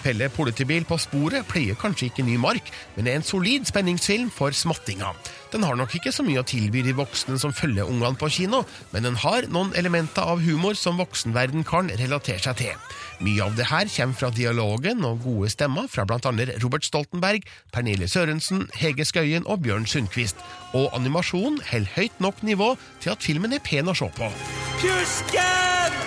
Pelle 0.00 0.30
politibil 0.32 0.86
på 0.88 0.96
sporet 1.00 1.44
pleier 1.48 1.76
kanskje 1.78 2.08
ikke 2.08 2.24
ny 2.24 2.38
mark, 2.40 2.70
men 2.96 3.08
er 3.08 3.18
en 3.18 3.26
solid 3.26 3.68
spenningsfilm 3.68 4.30
for 4.32 4.54
smattinga. 4.56 5.12
Den 5.52 5.64
har 5.66 5.76
nok 5.76 5.94
ikke 5.98 6.12
så 6.14 6.24
mye 6.24 6.40
å 6.40 6.46
tilby 6.46 6.82
de 6.86 6.94
voksne 6.96 7.36
som 7.42 7.52
følger 7.52 7.88
ungene 7.90 8.16
på 8.18 8.30
kino, 8.32 8.62
men 8.94 9.06
den 9.06 9.18
har 9.20 9.48
noen 9.52 9.74
elementer 9.76 10.24
av 10.24 10.40
humor 10.44 10.78
som 10.78 11.00
voksenverden 11.00 11.66
kan 11.68 11.90
relatere 12.00 12.40
seg 12.40 12.60
til. 12.62 12.90
Mye 13.20 13.44
av 13.44 13.56
det 13.58 13.68
her 13.68 13.90
kommer 13.92 14.16
fra 14.16 14.30
dialogen 14.32 15.04
og 15.04 15.20
gode 15.26 15.50
stemmer 15.52 15.90
fra 15.92 16.06
bl.a. 16.08 16.32
Robert 16.62 16.86
Stoltenberg, 16.86 17.44
Pernille 17.74 18.08
Sørensen, 18.08 18.68
Hege 18.80 19.04
Skøyen 19.04 19.44
og 19.46 19.60
Bjørn 19.66 19.88
Sundquist. 19.90 20.40
Og 20.72 20.88
animasjonen 20.96 21.60
holder 21.70 21.96
høyt 21.96 22.22
nok 22.24 22.42
nivå 22.46 22.72
til 23.02 23.12
at 23.12 23.24
filmen 23.26 23.52
er 23.52 23.64
pen 23.64 23.90
å 23.90 23.96
se 23.96 24.08
på. 24.16 24.32
Pjusken! 24.80 25.98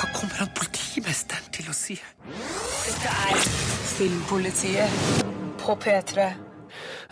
Hva 0.00 0.08
kommer 0.16 0.38
han 0.40 0.52
politimesteren 1.10 1.50
til 1.50 1.70
å 1.70 1.74
si? 1.74 1.96
Dette 2.86 3.10
er 3.10 3.42
Filmpolitiet 3.96 5.26
på 5.58 5.74
P3. 5.82 6.30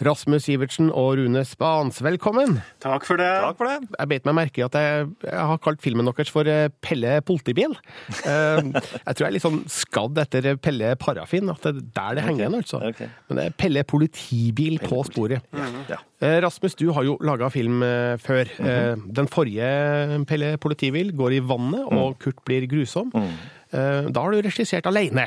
Rasmus 0.07 0.45
Sivertsen 0.47 0.93
og 0.95 1.17
Rune 1.19 1.41
Spans, 1.43 1.99
velkommen. 2.07 2.61
Takk 2.79 3.03
for 3.09 3.19
det. 3.19 3.27
Takk 3.43 3.59
for 3.59 3.67
det. 3.67 3.89
Jeg 3.99 4.11
beit 4.13 4.29
meg 4.29 4.37
merke 4.39 4.61
i 4.61 4.65
at 4.69 4.77
jeg, 4.79 5.09
jeg 5.27 5.47
har 5.51 5.59
kalt 5.65 5.83
filmen 5.83 6.07
deres 6.07 6.31
for 6.31 6.47
eh, 6.47 6.69
Pelle 6.85 7.19
politibil. 7.27 7.75
Eh, 8.29 8.61
jeg 8.61 9.17
tror 9.17 9.25
jeg 9.25 9.29
er 9.29 9.35
litt 9.35 9.45
sånn 9.45 9.61
skadd 9.73 10.19
etter 10.21 10.47
Pelle 10.61 10.93
Parafin, 11.01 11.49
at 11.51 11.65
det 11.65 11.71
er 11.71 11.91
der 11.97 12.17
det 12.19 12.25
henger 12.27 12.45
igjen, 12.45 12.57
altså. 12.59 12.81
Men 13.29 13.41
det 13.41 13.45
er 13.49 13.55
Pelle 13.59 13.83
politibil 13.89 14.79
på 14.83 15.01
sporet. 15.09 15.47
Ja. 15.57 15.69
Ja. 15.89 16.01
Rasmus, 16.45 16.77
du 16.79 16.89
har 16.95 17.07
jo 17.07 17.17
laga 17.25 17.49
film 17.51 17.81
før. 17.81 18.19
før. 18.19 18.51
-hmm. 18.59 19.07
Den 19.17 19.29
forrige 19.29 20.25
Pelle 20.29 20.57
politibil 20.59 21.15
går 21.17 21.39
i 21.39 21.41
vannet, 21.41 21.85
og 21.89 22.19
Kurt 22.19 22.45
blir 22.45 22.67
grusom. 22.69 23.13
Eh, 23.15 23.58
Da 23.73 24.23
har 24.25 24.33
du 24.33 24.41
regissert 24.47 24.87
alene. 24.89 25.27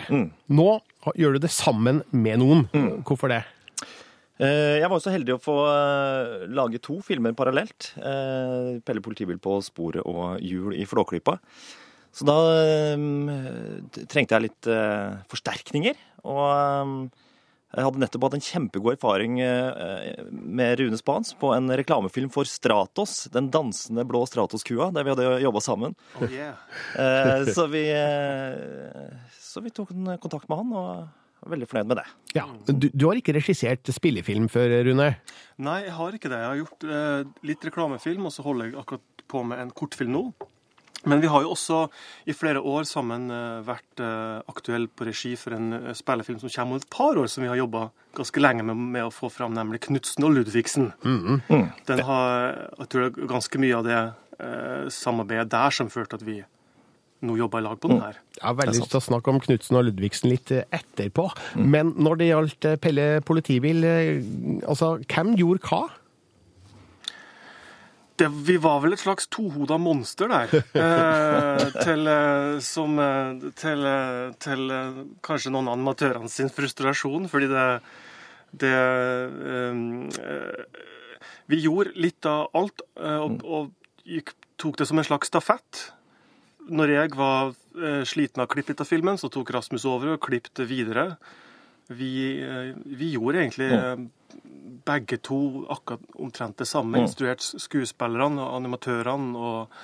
Nå 0.49 0.69
gjør 1.17 1.35
du 1.37 1.43
det 1.43 1.51
sammen 1.53 2.01
med 2.11 2.39
noen. 2.41 2.63
Hvorfor 3.05 3.29
det? 3.33 3.43
Eh, 4.41 4.79
Jeg 4.81 4.89
var 4.89 4.99
så 5.03 5.11
heldig 5.13 5.35
å 5.35 5.41
få 5.41 5.55
eh, 5.69 6.47
lage 6.49 6.79
to 6.81 6.97
filmer 7.05 7.35
parallelt. 7.37 7.91
Eh, 8.01 8.79
Pelle 8.81 9.03
politibil 9.05 9.37
på 9.37 9.59
sporet 9.61 10.01
og 10.09 10.39
Jul 10.41 10.73
i 10.73 10.87
Flåklypa. 10.89 11.35
Så 12.11 12.25
da 12.27 12.37
eh, 12.49 12.97
trengte 14.09 14.33
jeg 14.39 14.47
litt 14.47 14.67
eh, 14.73 15.19
forsterkninger. 15.31 15.99
Og 16.25 16.41
eh, 16.49 16.95
jeg 17.71 17.85
hadde 17.85 18.01
nettopp 18.03 18.25
hatt 18.27 18.35
en 18.35 18.43
kjempegod 18.43 18.97
erfaring 18.97 19.37
eh, 19.39 20.25
med 20.31 20.79
Rune 20.81 20.97
Spans 20.99 21.31
på 21.39 21.53
en 21.55 21.71
reklamefilm 21.79 22.31
for 22.33 22.47
Stratos, 22.49 23.29
den 23.31 23.47
dansende 23.53 24.03
blå 24.07 24.25
Stratos-kua, 24.27 24.89
der 24.95 25.07
vi 25.07 25.13
hadde 25.13 25.29
jobba 25.45 25.61
sammen. 25.63 25.95
Oh, 26.19 26.27
yeah. 26.27 26.59
Eh, 27.01 27.47
Så 27.55 27.67
vi, 27.71 27.85
eh, 27.95 29.15
så 29.39 29.63
vi 29.63 29.71
tok 29.71 29.93
en 29.95 30.17
kontakt 30.21 30.49
med 30.51 30.59
han, 30.59 30.73
og 30.75 31.41
var 31.41 31.53
veldig 31.55 31.69
fornøyd 31.71 31.89
med 31.93 32.01
det. 32.01 32.07
Ja, 32.35 32.45
du, 32.67 32.89
du 32.91 33.05
har 33.07 33.17
ikke 33.19 33.33
regissert 33.39 33.87
spillefilm 33.95 34.49
før, 34.51 34.75
Rune? 34.85 35.13
Nei, 35.63 35.77
jeg 35.87 35.95
har 35.97 36.17
ikke 36.17 36.29
det. 36.31 36.41
Jeg 36.43 36.51
har 36.51 36.59
gjort 36.59 37.43
litt 37.47 37.65
reklamefilm, 37.71 38.27
og 38.29 38.35
så 38.35 38.45
holder 38.45 38.69
jeg 38.69 38.77
akkurat 38.83 39.23
på 39.31 39.41
med 39.47 39.63
en 39.63 39.71
kortfilm 39.73 40.11
nå. 40.13 40.25
Men 41.03 41.21
vi 41.21 41.29
har 41.31 41.43
jo 41.43 41.53
også 41.55 41.81
i 42.29 42.35
flere 42.37 42.61
år 42.61 42.85
sammen 42.89 43.29
eh, 43.33 43.61
vært 43.65 44.03
eh, 44.03 44.37
aktuell 44.51 44.87
på 44.87 45.07
regi 45.07 45.33
for 45.39 45.55
en 45.57 45.73
eh, 45.79 45.89
spillefilm 45.97 46.39
som 46.41 46.51
kommer 46.53 46.77
om 46.77 46.81
et 46.81 46.89
par 46.93 47.17
år, 47.17 47.29
som 47.31 47.45
vi 47.45 47.49
har 47.49 47.59
jobba 47.59 47.87
ganske 48.17 48.43
lenge 48.43 48.65
med, 48.67 48.77
med 48.77 49.07
å 49.07 49.13
få 49.13 49.31
fram, 49.33 49.55
nemlig 49.57 49.81
'Knutsen 49.87 50.27
og 50.27 50.35
Ludvigsen'. 50.35 50.91
Den 51.89 52.03
har, 52.05 52.57
jeg 52.83 52.89
tror 52.91 53.05
det 53.07 53.11
er 53.11 53.29
ganske 53.33 53.61
mye 53.61 53.77
av 53.77 53.87
det 53.87 54.01
eh, 54.01 54.89
samarbeidet 54.93 55.49
der 55.53 55.77
som 55.77 55.89
førte 55.89 56.19
at 56.19 56.25
vi 56.27 56.41
nå 57.21 57.35
jobber 57.37 57.61
i 57.61 57.65
lag 57.65 57.77
på 57.77 57.89
den 57.91 57.99
her. 58.01 58.15
Jeg 58.33 58.45
har 58.47 58.55
veldig 58.57 58.79
lyst 58.79 58.89
til 58.89 58.97
å 58.97 59.05
snakke 59.05 59.29
om 59.29 59.41
Knutsen 59.41 59.77
og 59.77 59.83
Ludvigsen 59.85 60.31
litt 60.31 60.49
etterpå. 60.49 61.27
etterpå. 61.29 61.65
Men 61.69 61.93
når 61.93 62.17
det 62.17 62.29
gjaldt 62.31 62.69
Pelle 62.81 63.05
politibil, 63.21 63.85
altså, 64.65 64.95
hvem 65.05 65.35
gjorde 65.37 65.69
hva? 65.69 65.83
Det, 68.21 68.29
vi 68.47 68.55
var 68.61 68.81
vel 68.83 68.93
et 68.95 69.01
slags 69.01 69.27
tohoda 69.33 69.77
monster 69.81 70.31
der. 70.31 70.51
Eh, 70.81 71.65
til, 71.83 72.07
eh, 72.07 72.59
som, 72.63 72.97
eh, 72.99 73.51
til, 73.57 73.83
eh, 73.85 74.31
til 74.41 74.71
kanskje 75.25 75.51
noen 75.53 75.69
av 75.69 75.77
animatørene 75.77 76.29
sin 76.31 76.51
frustrasjon, 76.53 77.27
fordi 77.31 77.49
det, 77.51 77.65
det 78.63 78.71
eh, 79.55 79.73
Vi 81.51 81.59
gjorde 81.65 81.95
litt 81.99 82.25
av 82.29 82.49
alt, 82.55 82.81
og, 82.95 83.41
og 83.43 84.07
gikk, 84.07 84.31
tok 84.61 84.77
det 84.79 84.87
som 84.87 85.01
en 85.01 85.07
slags 85.07 85.27
stafett. 85.27 85.81
Når 86.71 86.93
jeg 86.95 87.13
var 87.19 87.51
sliten 88.07 88.39
av 88.39 88.47
å 88.47 88.51
klippe 88.53 88.71
litt 88.71 88.83
av 88.83 88.87
filmen, 88.87 89.19
så 89.19 89.27
tok 89.31 89.51
Rasmus 89.51 89.83
over 89.89 90.13
og 90.13 90.21
klippet 90.23 90.63
videre. 90.69 91.17
Vi, 91.97 92.41
eh, 92.41 92.75
vi 92.85 93.11
gjorde 93.15 93.41
egentlig 93.43 93.71
mm. 93.71 94.05
begge 94.87 95.17
to 95.23 95.65
akkurat 95.69 96.05
omtrent 96.15 96.61
det 96.61 96.69
samme. 96.69 96.97
Mm. 96.97 97.07
Instruert 97.07 97.43
skuespillerne 97.43 98.41
og 98.41 98.55
animatørene 98.61 99.41
og 99.41 99.81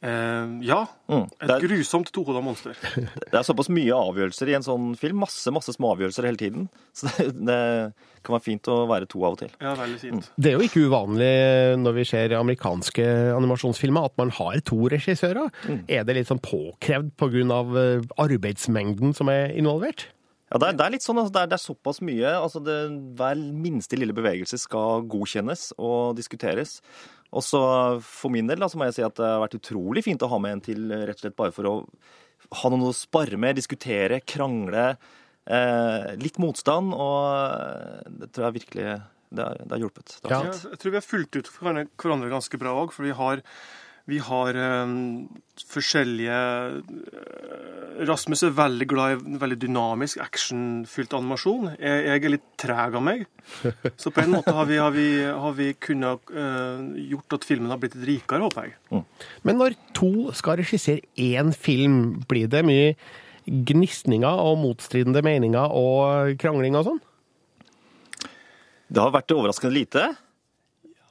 eh, 0.00 0.52
Ja. 0.68 0.84
Mm. 1.08 1.24
Et 1.40 1.50
er- 1.50 1.64
grusomt 1.64 2.12
tohoda 2.14 2.40
monster. 2.44 2.76
Det 3.30 3.34
er 3.34 3.46
såpass 3.46 3.70
mye 3.72 3.94
avgjørelser 3.94 4.52
i 4.52 4.54
en 4.58 4.66
sånn 4.66 4.92
film. 5.00 5.24
Masse 5.24 5.50
masse 5.54 5.74
små 5.74 5.96
avgjørelser 5.96 6.28
hele 6.28 6.38
tiden. 6.38 6.68
Så 6.98 7.10
det, 7.18 7.32
det 7.48 8.22
kan 8.22 8.36
være 8.36 8.46
fint 8.46 8.70
å 8.70 8.84
være 8.90 9.08
to 9.10 9.24
av 9.24 9.34
og 9.34 9.40
til. 9.42 9.50
Ja, 9.58 9.74
veldig 9.78 9.98
fint. 10.02 10.28
Det 10.36 10.52
er 10.52 10.58
jo 10.58 10.68
ikke 10.68 10.84
uvanlig 10.86 11.32
når 11.82 11.98
vi 11.98 12.06
ser 12.12 12.36
amerikanske 12.38 13.08
animasjonsfilmer 13.34 14.06
at 14.10 14.14
man 14.20 14.30
har 14.38 14.60
to 14.68 14.84
regissører. 14.92 15.50
Er 15.88 16.06
det 16.06 16.18
litt 16.18 16.30
sånn 16.30 16.42
påkrevd 16.42 17.14
pga. 17.18 17.64
arbeidsmengden 18.22 19.16
som 19.16 19.32
er 19.32 19.50
involvert? 19.58 20.08
Ja, 20.48 20.60
det 20.60 20.70
er, 20.70 20.78
det 20.78 20.84
er 20.86 20.94
litt 20.94 21.04
sånn, 21.04 21.20
altså, 21.20 21.34
det, 21.34 21.42
er, 21.42 21.50
det 21.50 21.58
er 21.58 21.64
såpass 21.64 22.00
mye. 22.04 22.32
altså 22.38 22.62
det, 22.64 22.76
Hver 23.18 23.42
minste 23.66 23.98
lille 24.00 24.16
bevegelse 24.16 24.60
skal 24.60 25.04
godkjennes 25.10 25.70
og 25.76 26.16
diskuteres. 26.16 26.78
Og 27.36 27.44
så 27.44 27.60
for 28.04 28.32
min 28.32 28.48
del 28.48 28.62
da, 28.62 28.70
så 28.72 28.80
må 28.80 28.88
jeg 28.88 28.98
si 28.98 29.04
at 29.04 29.18
det 29.18 29.28
har 29.28 29.42
vært 29.44 29.58
utrolig 29.58 30.06
fint 30.06 30.24
å 30.24 30.30
ha 30.32 30.40
med 30.40 30.56
en 30.56 30.64
til, 30.64 30.88
rett 30.88 31.20
og 31.20 31.26
slett 31.26 31.36
bare 31.36 31.52
for 31.52 31.68
å 31.68 31.74
ha 32.62 32.70
noen 32.72 32.88
å 32.88 32.96
spare 32.96 33.36
med, 33.40 33.58
diskutere, 33.58 34.22
krangle. 34.24 34.94
Eh, 35.48 36.14
litt 36.20 36.40
motstand, 36.40 36.92
og 36.92 38.08
det 38.20 38.30
tror 38.32 38.48
jeg 38.48 38.58
virkelig 38.60 38.88
det 39.28 39.44
har, 39.44 39.80
hjulpet. 39.80 40.18
Det 40.22 40.32
Ja, 40.32 40.40
jeg 40.48 40.80
tror 40.80 40.94
vi 40.94 41.00
har 41.00 41.04
fulgt 41.04 41.36
ut 41.36 41.50
hverandre 41.60 42.32
ganske 42.32 42.60
bra 42.60 42.74
òg, 42.82 42.92
for 42.96 43.04
vi 43.04 43.12
har, 43.16 43.42
vi 44.08 44.18
har 44.24 44.56
eh, 44.56 44.92
forskjellige 45.68 46.36
eh, 46.72 48.04
Rasmus 48.08 48.44
er 48.46 48.54
veldig 48.56 48.86
glad 48.88 49.14
i 49.16 49.38
veldig 49.42 49.58
dynamisk, 49.60 50.20
actionfylt 50.22 51.12
animasjon. 51.18 51.72
Jeg, 51.74 52.04
jeg 52.06 52.22
er 52.22 52.32
litt 52.32 52.46
treg 52.60 52.94
av 52.96 53.04
meg. 53.04 53.26
Så 54.00 54.12
på 54.14 54.22
en 54.22 54.32
måte 54.32 54.54
har 54.54 54.68
vi, 54.70 54.78
har 54.80 54.94
vi, 54.94 55.08
har 55.26 55.56
vi 55.58 55.72
kunnet 55.82 56.30
uh, 56.30 56.78
gjort 57.10 57.36
at 57.36 57.46
filmen 57.48 57.72
har 57.74 57.80
blitt 57.82 57.96
litt 57.98 58.06
rikere, 58.12 58.46
håper 58.46 58.68
jeg. 58.68 59.02
Men 59.42 59.58
når 59.58 59.74
to 59.98 60.30
skal 60.38 60.60
regissere 60.62 61.02
én 61.18 61.50
film, 61.56 62.22
blir 62.30 62.46
det 62.52 62.62
mye 62.68 62.94
gnisninger 63.48 64.44
og 64.44 64.60
motstridende 64.62 65.24
meninger 65.26 65.74
og 65.74 66.38
krangling 66.38 66.78
og 66.78 66.86
sånn? 66.92 67.02
Det 68.88 69.02
har 69.02 69.12
vært 69.12 69.34
overraskende 69.34 69.74
lite 69.74 70.06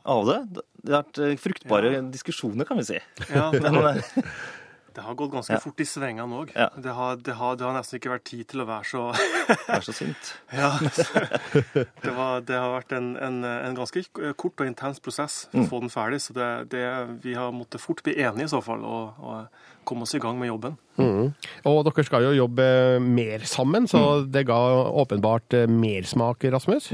av 0.08 0.26
det. 0.30 0.38
Det 0.84 0.94
har 0.94 1.04
vært 1.04 1.18
fruktbare 1.18 1.42
fruktbare 1.44 2.12
diskusjoner, 2.14 2.66
kan 2.70 2.80
vi 2.80 2.88
si. 2.94 3.02
Ja, 3.34 3.50
det, 3.56 3.68
har, 3.68 3.90
eh, 3.92 4.24
det 4.98 5.04
har 5.06 5.18
gått 5.20 5.34
ganske 5.36 5.54
Ja. 5.54 5.60
fort 5.62 5.80
i 5.84 5.86
svingene 5.86 6.40
òg. 6.42 6.54
Ja. 6.56 6.70
Det, 6.76 6.94
har, 6.96 7.16
det, 7.20 7.36
det 7.36 7.66
har 7.68 7.76
nesten 7.76 8.00
ikke 8.00 8.14
vært 8.16 8.26
tid 8.32 8.48
til 8.54 8.64
å 8.64 8.68
være 8.70 8.88
så 8.88 9.04
Vær 9.68 9.84
så 9.86 9.94
sint. 9.96 10.32
Ja. 10.56 10.72
Det, 10.82 12.14
var, 12.16 12.42
det 12.48 12.56
har 12.58 12.72
vært 12.78 12.96
en, 12.98 13.12
en, 13.22 13.38
en 13.46 13.76
ganske 13.78 14.04
kort 14.40 14.64
og 14.64 14.68
intens 14.70 15.00
prosess 15.04 15.46
for 15.52 15.60
å 15.60 15.66
Mm. 15.66 15.70
få 15.72 15.80
den 15.84 15.92
ferdig. 15.94 16.22
Så 16.24 16.34
det, 16.38 16.48
det, 16.74 16.86
vi 17.24 17.36
har 17.38 17.52
måttet 17.56 17.84
fort 17.84 18.02
bli 18.06 18.16
enige 18.24 18.48
i 18.48 18.52
så 18.56 18.62
fall, 18.64 18.84
og, 18.88 19.20
og 19.20 19.86
komme 19.88 20.04
oss 20.08 20.16
i 20.18 20.20
gang 20.24 20.40
med 20.40 20.50
jobben. 20.50 20.76
Mm. 21.00 21.30
Og 21.70 21.78
dere 21.88 22.04
skal 22.08 22.26
jo 22.28 22.34
jobbe 22.36 22.66
mer 23.04 23.46
sammen, 23.48 23.88
så 23.88 24.24
det 24.28 24.46
ga 24.50 24.58
åpenbart 25.04 25.54
eh, 25.62 25.68
mersmak, 25.72 26.44
Rasmus. 26.52 26.90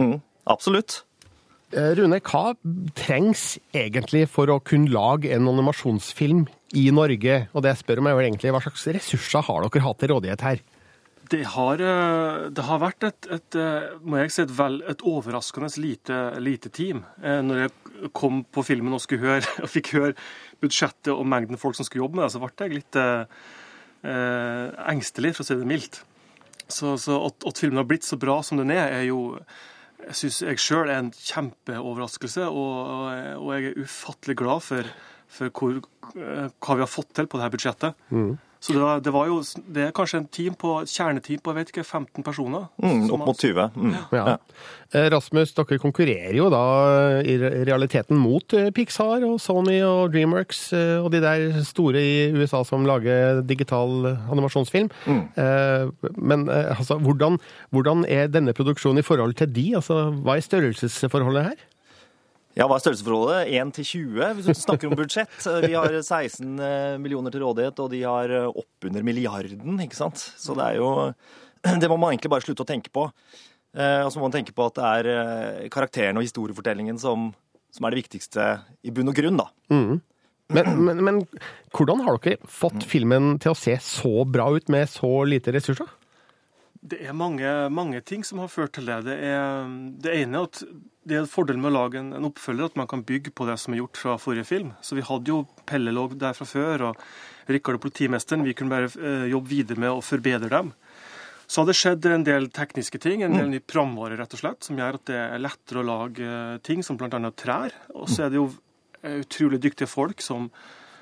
Absolutt. 0.50 1.04
Eh, 1.74 1.94
Rune, 1.98 2.20
hva 2.22 2.54
trengs 2.94 3.56
egentlig 3.74 4.28
for 4.30 4.52
å 4.54 4.60
kunne 4.62 4.94
lage 4.94 5.32
en 5.34 5.48
animasjonsfilm 5.50 6.46
i 6.78 6.84
Norge? 6.94 7.48
Og 7.54 7.66
det 7.66 7.74
spør 7.80 8.02
om 8.04 8.10
er 8.10 8.14
jo 8.14 8.22
egentlig, 8.28 8.54
hva 8.54 8.62
slags 8.62 8.86
ressurser 8.94 9.46
har 9.48 9.66
dere 9.66 9.82
hatt 9.82 10.00
til 10.04 10.14
rådighet 10.14 10.46
her? 10.46 10.62
Det 11.34 11.42
har, 11.56 11.82
eh, 11.82 12.50
det 12.54 12.66
har 12.68 12.80
vært 12.84 13.08
et, 13.08 13.28
et, 13.32 13.56
eh, 13.56 13.98
må 14.06 14.22
jeg 14.22 14.32
si, 14.36 14.42
et, 14.44 14.54
vel, 14.54 14.84
et 14.86 15.02
overraskende 15.02 15.72
lite, 15.82 16.20
lite 16.38 16.70
team. 16.70 17.06
Når 17.24 17.64
jeg 17.64 18.12
kom 18.14 18.44
på 18.44 18.66
filmen 18.68 18.94
og, 18.94 19.02
høre, 19.10 19.42
og 19.64 19.70
fikk 19.70 19.94
høre 19.98 20.14
budsjettet 20.62 21.14
og 21.16 21.26
mengden 21.26 21.58
folk 21.58 21.76
som 21.76 21.88
skulle 21.88 22.06
jobbe 22.06 22.20
med 22.20 22.28
det, 22.28 22.34
så 22.36 22.44
ble 22.44 22.54
jeg 22.60 22.78
litt 22.78 23.02
eh, 23.02 24.70
engstelig, 24.94 25.34
for 25.34 25.42
å 25.42 25.50
si 25.50 25.58
det 25.58 25.74
mildt. 25.74 26.04
Så, 26.70 26.98
så 27.02 27.18
at, 27.26 27.42
at 27.48 27.58
filmen 27.58 27.82
har 27.82 27.90
blitt 27.90 28.06
så 28.06 28.20
bra 28.20 28.44
som 28.46 28.62
den 28.62 28.70
er, 28.70 28.92
er 28.94 29.08
jo 29.10 29.40
jeg 30.08 30.20
syns 30.20 30.40
jeg 30.44 30.62
sjøl 30.62 30.92
er 30.92 31.02
en 31.02 31.12
kjempeoverraskelse, 31.16 32.48
og, 32.50 32.74
og, 33.40 33.52
jeg 33.56 33.72
er 33.72 33.84
ufattelig 33.84 34.38
glad 34.40 34.64
for, 34.66 34.90
for 35.32 35.54
hvor, 35.60 35.78
eh, 36.16 36.50
hva 36.50 36.80
vi 36.80 36.86
har 36.86 36.92
fått 36.92 37.14
til 37.18 37.30
på 37.30 37.40
dette 37.42 37.56
budsjettet. 37.56 38.02
Så 38.64 38.72
det 38.72 38.80
var, 38.80 39.02
det 39.04 39.12
var 39.12 39.28
jo 39.28 39.42
Det 39.76 39.88
er 39.90 39.96
kanskje 39.96 40.22
en 40.22 40.30
team 40.32 40.54
på, 40.56 40.78
kjerneteam 40.88 41.42
på 41.44 41.52
jeg 41.52 41.58
vet 41.58 41.72
ikke, 41.74 41.84
15 41.84 42.24
personer. 42.24 42.70
Mm, 42.80 43.10
opp 43.12 43.26
mot 43.28 43.40
20. 43.40 43.76
Mm. 43.76 43.96
Ja. 44.16 44.24
Ja. 44.24 44.38
Rasmus, 45.12 45.52
dere 45.58 45.80
konkurrerer 45.82 46.36
jo 46.38 46.48
da 46.54 46.62
i 47.26 47.36
realiteten 47.42 48.20
mot 48.22 48.54
eh, 48.56 48.70
Pixar 48.76 49.26
og 49.26 49.40
Sony 49.42 49.80
og 49.84 50.14
Dreamworks 50.14 50.62
eh, 50.78 51.02
og 51.02 51.10
de 51.16 51.22
der 51.24 51.60
store 51.66 52.00
i 52.00 52.30
USA 52.38 52.62
som 52.68 52.86
lager 52.88 53.42
digital 53.50 54.14
animasjonsfilm. 54.32 54.92
Mm. 55.10 55.24
Men 56.16 56.48
eh, 56.48 56.72
altså, 56.78 57.00
hvordan, 57.02 57.40
hvordan 57.74 58.06
er 58.08 58.32
denne 58.32 58.54
produksjonen 58.56 59.02
i 59.02 59.08
forhold 59.08 59.36
til 59.42 59.52
de? 59.52 59.68
Altså, 59.82 60.06
hva 60.24 60.38
er 60.38 60.46
størrelsesforholdet 60.46 61.50
her? 61.50 61.70
Ja, 62.54 62.68
Hva 62.70 62.78
er 62.78 62.84
størrelsesforholdet? 62.84 63.48
1 63.50 63.72
til 63.80 63.88
20, 63.90 64.28
hvis 64.38 64.50
du 64.50 64.54
snakker 64.60 64.92
om 64.92 64.98
budsjett. 65.00 65.38
Vi 65.68 65.74
har 65.74 65.96
16 66.04 66.52
millioner 67.02 67.34
til 67.34 67.42
rådighet, 67.42 67.80
og 67.82 67.90
de 67.94 68.04
har 68.06 68.34
oppunder 68.52 69.06
milliarden, 69.06 69.80
ikke 69.82 69.98
sant. 69.98 70.22
Så 70.38 70.54
det 70.60 70.68
er 70.68 70.78
jo 70.82 70.92
Det 71.82 71.90
må 71.90 71.98
man 71.98 72.14
egentlig 72.14 72.30
bare 72.34 72.46
slutte 72.46 72.66
å 72.66 72.70
tenke 72.70 72.92
på. 72.94 73.08
Eh, 73.74 74.02
Og 74.06 74.12
så 74.14 74.20
må 74.22 74.28
man 74.28 74.36
tenke 74.36 74.54
på 74.54 74.68
at 74.70 74.78
det 74.78 74.90
er 74.90 75.10
eh, 75.14 75.70
karakteren 75.74 76.20
og 76.20 76.26
historiefortellingen 76.28 77.00
som, 77.02 77.32
som 77.74 77.88
er 77.88 77.96
det 77.96 78.04
viktigste 78.04 78.48
i 78.86 78.94
bunn 78.94 79.10
og 79.10 79.18
grunn, 79.18 79.40
da. 79.42 79.48
Mm. 79.74 79.98
Men, 80.54 80.72
men, 80.92 81.04
men 81.10 81.20
hvordan 81.74 82.06
har 82.06 82.22
dere 82.22 82.38
fått 82.46 82.86
filmen 82.86 83.38
til 83.42 83.56
å 83.56 83.58
se 83.58 83.80
så 83.82 84.14
bra 84.30 84.52
ut 84.54 84.70
med 84.70 84.92
så 84.94 85.10
lite 85.26 85.56
ressurser? 85.58 85.90
Det 86.84 87.00
er 87.08 87.16
mange, 87.16 87.48
mange 87.72 88.02
ting 88.04 88.26
som 88.28 88.42
har 88.44 88.50
ført 88.52 88.76
til 88.76 88.90
det. 88.92 89.02
Det, 89.08 89.16
er, 89.24 89.70
det 90.04 90.18
ene 90.20 90.42
er 90.44 90.50
at 90.52 90.66
det 91.10 91.18
er 91.20 91.30
fordelen 91.30 91.62
med 91.64 91.74
å 91.74 91.78
lage 91.78 92.00
en, 92.00 92.14
en 92.16 92.28
oppfølger, 92.30 92.72
at 92.72 92.78
man 92.80 92.90
kan 92.90 93.04
bygge 93.06 93.34
på 93.36 93.48
det 93.50 93.58
som 93.62 93.76
er 93.76 93.82
gjort 93.82 94.00
fra 94.00 94.18
forrige 94.22 94.48
film. 94.48 94.72
Så 94.82 94.96
vi 94.96 95.06
hadde 95.06 95.34
jo 95.34 95.44
Pelle 95.68 95.92
lå 95.92 96.08
der 96.16 96.36
fra 96.38 96.48
før, 96.48 96.90
og 96.90 97.50
Rikard 97.52 97.80
og 97.80 97.84
politimesteren. 97.84 98.46
Vi 98.48 98.56
kunne 98.56 98.72
bare 98.72 98.92
eh, 98.96 99.26
jobbe 99.34 99.52
videre 99.52 99.84
med 99.84 99.92
å 99.92 100.04
forbedre 100.06 100.52
dem. 100.54 100.72
Så 101.54 101.62
har 101.62 101.68
det 101.68 101.76
skjedd 101.78 102.06
en 102.08 102.24
del 102.26 102.48
tekniske 102.56 103.00
ting, 103.04 103.22
en 103.22 103.36
del 103.36 103.50
ny 103.52 103.60
programvare 103.60 104.16
rett 104.18 104.32
og 104.34 104.40
slett, 104.42 104.64
som 104.66 104.80
gjør 104.80 104.98
at 104.98 105.10
det 105.10 105.20
er 105.20 105.44
lettere 105.44 105.84
å 105.84 105.86
lage 105.86 106.30
eh, 106.30 106.62
ting 106.66 106.86
som 106.86 106.98
bl.a. 106.98 107.20
trær. 107.38 107.76
Og 107.94 108.08
så 108.10 108.26
er 108.26 108.34
det 108.34 108.40
jo 108.40 108.48
eh, 109.04 109.20
utrolig 109.20 109.60
dyktige 109.62 109.92
folk 109.92 110.24
som, 110.24 110.48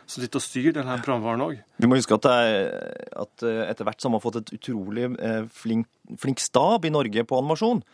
som 0.04 0.24
sitter 0.24 0.42
og 0.42 0.46
styrer 0.46 0.76
denne 0.80 0.98
programvaren 1.06 1.46
òg. 1.46 1.62
Vi 1.78 1.90
må 1.90 2.00
huske 2.00 2.18
at, 2.18 2.28
at 2.28 3.46
eh, 3.48 3.64
etter 3.70 3.88
hvert 3.88 4.02
så 4.02 4.10
har 4.10 4.18
man 4.18 4.26
fått 4.26 4.42
et 4.42 4.54
utrolig 4.58 5.12
flink, 5.56 5.88
flink 6.20 6.42
stab 6.42 6.90
i 6.90 6.94
Norge 6.94 7.28
på 7.28 7.40
animasjon. 7.40 7.86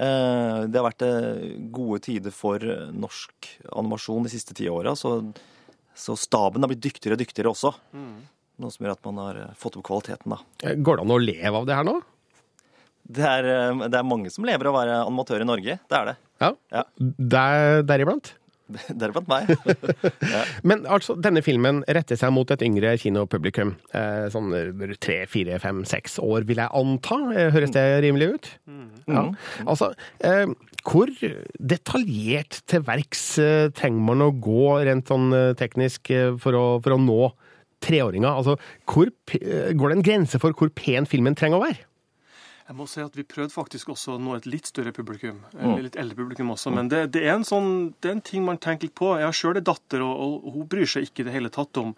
Eh, 0.00 0.60
Det 0.72 0.78
har 0.80 0.86
vært 0.88 1.04
eh, 1.04 1.56
gode 1.74 2.00
tider 2.06 2.32
for 2.34 2.62
eh, 2.64 2.88
norsk 2.96 3.50
animasjon 3.76 4.24
de 4.24 4.32
siste 4.32 4.56
ti 4.56 4.68
åra, 4.72 4.94
så, 4.96 5.18
så 5.94 6.16
staben 6.16 6.64
har 6.64 6.72
blitt 6.72 6.84
dyktigere 6.84 7.18
og 7.18 7.20
dyktigere 7.24 7.52
også. 7.52 7.74
Noe 8.62 8.72
som 8.72 8.86
gjør 8.86 8.94
at 8.96 9.04
man 9.10 9.20
har 9.20 9.42
fått 9.58 9.76
opp 9.80 9.84
kvaliteten, 9.88 10.32
da. 10.36 10.74
Går 10.80 11.00
det 11.00 11.04
an 11.06 11.14
å 11.16 11.20
leve 11.20 11.52
av 11.60 11.68
det 11.68 11.76
her 11.76 11.88
nå? 11.88 11.98
Det 13.12 13.24
er, 13.26 13.48
det 13.90 13.98
er 13.98 14.06
mange 14.06 14.30
som 14.30 14.46
lever 14.46 14.68
av 14.70 14.72
å 14.76 14.78
være 14.78 14.98
animatør 15.02 15.42
i 15.42 15.48
Norge. 15.48 15.74
Det 15.90 15.98
er 15.98 16.12
det. 16.12 16.16
Ja. 16.40 16.52
Ja. 16.72 16.84
Der, 17.34 17.82
deriblant? 17.88 18.32
Deriblant 19.00 19.28
meg. 19.30 19.52
Men 20.68 20.86
altså, 20.90 21.16
denne 21.20 21.42
filmen 21.44 21.82
retter 21.88 22.18
seg 22.18 22.32
mot 22.34 22.50
et 22.54 22.64
yngre 22.66 22.94
kinopublikum. 23.00 23.74
Eh, 23.96 24.26
sånn 24.32 24.52
tre, 25.02 25.22
fire, 25.30 25.58
fem, 25.62 25.82
seks 25.88 26.18
år, 26.22 26.46
vil 26.48 26.62
jeg 26.62 26.72
anta. 26.82 27.18
Eh, 27.34 27.50
Høres 27.54 27.74
det 27.74 27.84
rimelig 28.04 28.32
ut? 28.34 28.50
Ja. 29.10 29.24
Altså, 29.66 29.92
eh, 30.24 30.46
hvor 30.86 31.10
detaljert 31.58 32.62
til 32.70 32.84
verks 32.86 33.22
eh, 33.42 33.68
trenger 33.76 34.04
man 34.08 34.24
å 34.26 34.32
gå 34.34 34.66
rent 34.86 35.10
sånn 35.10 35.30
eh, 35.36 35.52
teknisk 35.58 36.10
eh, 36.14 36.32
for 36.42 36.58
å, 36.58 36.66
for 36.82 36.96
å 36.96 37.00
nå 37.02 37.20
treåringer? 37.82 38.30
Altså, 38.30 38.56
hvor, 38.90 39.10
eh, 39.38 39.72
går 39.74 39.92
det 39.92 39.98
en 39.98 40.06
grense 40.06 40.42
for 40.42 40.54
hvor 40.58 40.72
pen 40.74 41.08
filmen 41.10 41.38
trenger 41.38 41.60
å 41.60 41.66
være? 41.66 41.86
Jeg 42.72 42.78
må 42.78 42.86
si 42.88 43.02
at 43.04 43.16
Vi 43.18 43.26
prøvde 43.28 43.52
faktisk 43.52 43.90
også 43.92 44.14
å 44.14 44.20
nå 44.22 44.32
et 44.38 44.46
litt 44.48 44.70
større 44.70 44.94
publikum. 44.96 45.42
Mm. 45.52 45.62
eller 45.66 45.86
Litt 45.90 45.98
eldre 46.00 46.16
publikum 46.16 46.54
også. 46.54 46.72
Men 46.72 46.88
det, 46.88 47.04
det, 47.12 47.26
er 47.26 47.36
en 47.36 47.44
sånn, 47.44 47.72
det 48.00 48.08
er 48.08 48.16
en 48.16 48.24
ting 48.24 48.46
man 48.46 48.60
tenker 48.62 48.88
litt 48.88 48.96
på. 48.96 49.10
Jeg 49.20 49.28
har 49.28 49.36
sjøl 49.36 49.60
en 49.60 49.66
datter, 49.68 50.00
og, 50.00 50.38
og 50.40 50.56
hun 50.56 50.68
bryr 50.72 50.88
seg 50.88 51.04
ikke 51.04 51.20
i 51.20 51.26
det 51.28 51.34
hele 51.36 51.52
tatt 51.52 51.76
om 51.82 51.92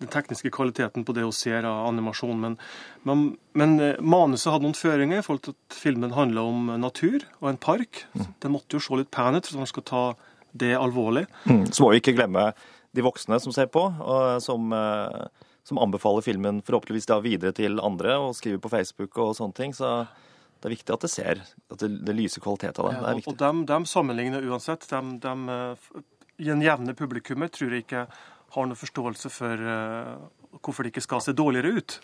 den 0.00 0.08
tekniske 0.10 0.48
kvaliteten 0.54 1.04
på 1.04 1.14
det 1.14 1.26
hun 1.26 1.36
ser 1.36 1.68
av 1.68 1.90
animasjon. 1.90 2.40
Men, 2.40 2.56
men, 3.04 3.26
men 3.52 3.76
eh, 3.84 4.00
manuset 4.00 4.48
hadde 4.48 4.64
noen 4.64 4.78
føringer 4.78 5.20
i 5.20 5.26
forhold 5.26 5.44
til 5.44 5.58
at 5.58 5.76
filmen 5.84 6.16
handla 6.16 6.46
om 6.48 6.72
natur 6.80 7.20
og 7.42 7.50
en 7.52 7.60
park. 7.60 8.06
Den 8.16 8.56
måtte 8.56 8.78
jo 8.78 8.84
se 8.84 9.02
litt 9.02 9.12
pen 9.14 9.36
ut 9.36 9.44
for 9.44 9.58
at 9.58 9.66
man 9.66 9.74
skal 9.74 9.88
ta 9.92 10.04
det 10.56 10.72
alvorlig. 10.78 11.26
Mm. 11.44 11.66
Så 11.68 11.84
må 11.84 11.92
vi 11.92 12.00
ikke 12.00 12.16
glemme 12.16 12.52
de 12.94 13.04
voksne 13.04 13.36
som 13.42 13.52
ser 13.52 13.68
på, 13.74 13.82
og 13.84 14.40
som, 14.42 14.72
eh, 14.72 15.50
som 15.64 15.80
anbefaler 15.80 16.24
filmen 16.24 16.60
forhåpentligvis 16.64 17.08
da 17.08 17.18
videre 17.24 17.54
til 17.56 17.80
andre 17.80 18.18
og 18.20 18.36
skriver 18.36 18.60
på 18.60 18.70
Facebook 18.72 19.18
og 19.18 19.32
sånne 19.38 19.56
ting. 19.56 19.72
Så 19.76 20.04
det 20.60 20.68
er 20.68 20.74
viktig 20.76 20.94
at 20.94 21.04
det 21.06 21.12
ser 21.12 21.40
at 21.44 21.80
det, 21.80 21.90
det 22.04 22.16
lyser 22.16 22.44
kvalitet 22.44 22.80
av 22.80 22.90
det. 22.90 22.98
det 23.00 23.08
er 23.08 23.16
og 23.16 23.22
de 23.22 23.32
og 23.32 23.38
dem, 23.40 23.64
dem 23.68 23.88
sammenligner 23.88 24.44
uansett. 24.48 24.84
De, 24.90 25.00
de, 25.24 25.34
eh, 25.56 26.04
jevne 26.68 26.96
publikummer 26.98 27.52
tror 27.52 27.72
jeg 27.72 27.86
ikke 27.86 28.06
har 28.54 28.68
noen 28.68 28.78
forståelse 28.78 29.32
for 29.32 29.64
eh, 29.74 30.12
hvorfor 30.60 30.84
det 30.84 30.94
ikke 30.94 31.04
skal 31.04 31.24
se 31.24 31.34
dårligere 31.36 31.80
ut. 31.80 31.98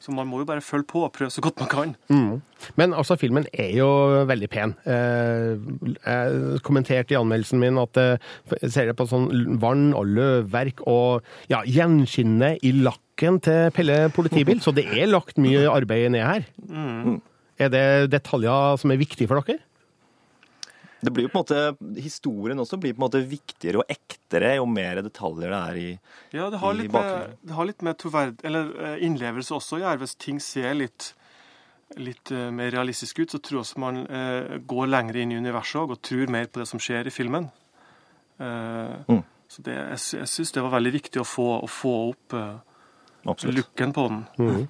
Så 0.00 0.12
man 0.14 0.28
må 0.28 0.40
jo 0.40 0.48
bare 0.48 0.64
følge 0.64 0.86
på 0.90 1.02
og 1.06 1.12
prøve 1.16 1.32
så 1.32 1.42
godt 1.44 1.60
man 1.62 1.70
kan. 1.70 1.94
Mm. 2.12 2.40
Men 2.80 2.94
altså, 2.96 3.16
filmen 3.20 3.46
er 3.52 3.72
jo 3.76 3.88
veldig 4.28 4.48
pen. 4.52 4.74
Eh, 4.88 5.56
jeg 5.96 6.60
kommenterte 6.66 7.14
i 7.16 7.18
anmeldelsen 7.18 7.60
min 7.62 7.80
at 7.82 8.00
eh, 8.00 8.32
jeg 8.62 8.72
ser 8.74 8.90
det 8.90 8.96
på 8.98 9.08
sånn 9.10 9.56
vann 9.62 9.88
og 9.96 10.08
løvverk 10.16 10.84
og 10.86 11.26
ja, 11.52 11.62
gjenskinnet 11.64 12.64
i 12.66 12.72
lakken 12.76 13.40
til 13.44 13.72
Pelle 13.76 14.06
politibil, 14.14 14.60
så 14.62 14.74
det 14.76 14.86
er 14.92 15.08
lagt 15.10 15.40
mye 15.40 15.66
arbeid 15.72 16.12
ned 16.14 16.26
her. 16.26 16.46
Mm. 16.68 17.18
Er 17.56 17.72
det 17.72 17.86
detaljer 18.12 18.76
som 18.80 18.92
er 18.92 19.00
viktige 19.00 19.28
for 19.30 19.40
dere? 19.40 19.62
Det 21.04 21.12
blir 21.12 21.26
jo 21.26 21.28
på 21.28 21.38
en 21.38 21.42
måte, 21.44 22.00
Historien 22.00 22.58
også 22.62 22.78
blir 22.80 22.94
på 22.94 23.02
en 23.02 23.04
måte 23.04 23.20
viktigere 23.28 23.82
og 23.82 23.90
ektere 23.92 24.54
jo 24.56 24.64
mer 24.70 25.02
detaljer 25.04 25.52
det 25.52 25.58
er 25.58 25.76
i, 25.82 25.90
Ja, 26.32 26.46
det 26.50 26.58
har 26.62 26.72
i 26.72 26.78
litt 26.80 26.88
med, 26.92 26.96
bakgrunnen. 26.96 27.36
det 27.42 27.54
har 27.58 27.68
litt 27.68 27.82
med 27.84 27.98
troverd, 28.00 28.40
eller 28.48 28.70
eh, 28.88 28.96
innlevelse 29.06 29.54
også 29.58 29.76
å 29.76 29.82
gjøre. 29.84 30.00
Hvis 30.02 30.16
ting 30.24 30.40
ser 30.40 30.72
litt, 30.74 31.10
litt 32.00 32.32
eh, 32.32 32.48
mer 32.50 32.72
realistisk 32.72 33.20
ut, 33.20 33.30
så 33.36 33.38
tror 33.38 33.58
jeg 33.60 33.66
også 33.66 33.82
man 33.84 34.02
eh, 34.08 34.56
går 34.72 34.88
lenger 34.88 35.20
inn 35.20 35.36
i 35.36 35.40
universet 35.44 35.84
og 35.84 36.00
tror 36.00 36.32
mer 36.32 36.48
på 36.48 36.62
det 36.64 36.68
som 36.72 36.80
skjer 36.82 37.06
i 37.12 37.14
filmen. 37.14 37.50
Eh, 38.40 38.96
Mm. 39.08 39.22
Så 39.48 39.62
det, 39.62 39.76
jeg, 39.76 39.98
jeg 40.18 40.26
syns 40.26 40.50
det 40.56 40.62
var 40.64 40.72
veldig 40.74 40.90
viktig 40.96 41.20
å 41.22 41.24
få, 41.28 41.44
å 41.62 41.68
få 41.70 41.90
opp 42.10 42.34
eh, 42.34 42.56
looken 43.26 43.92
på 43.92 44.04
den. 44.08 44.20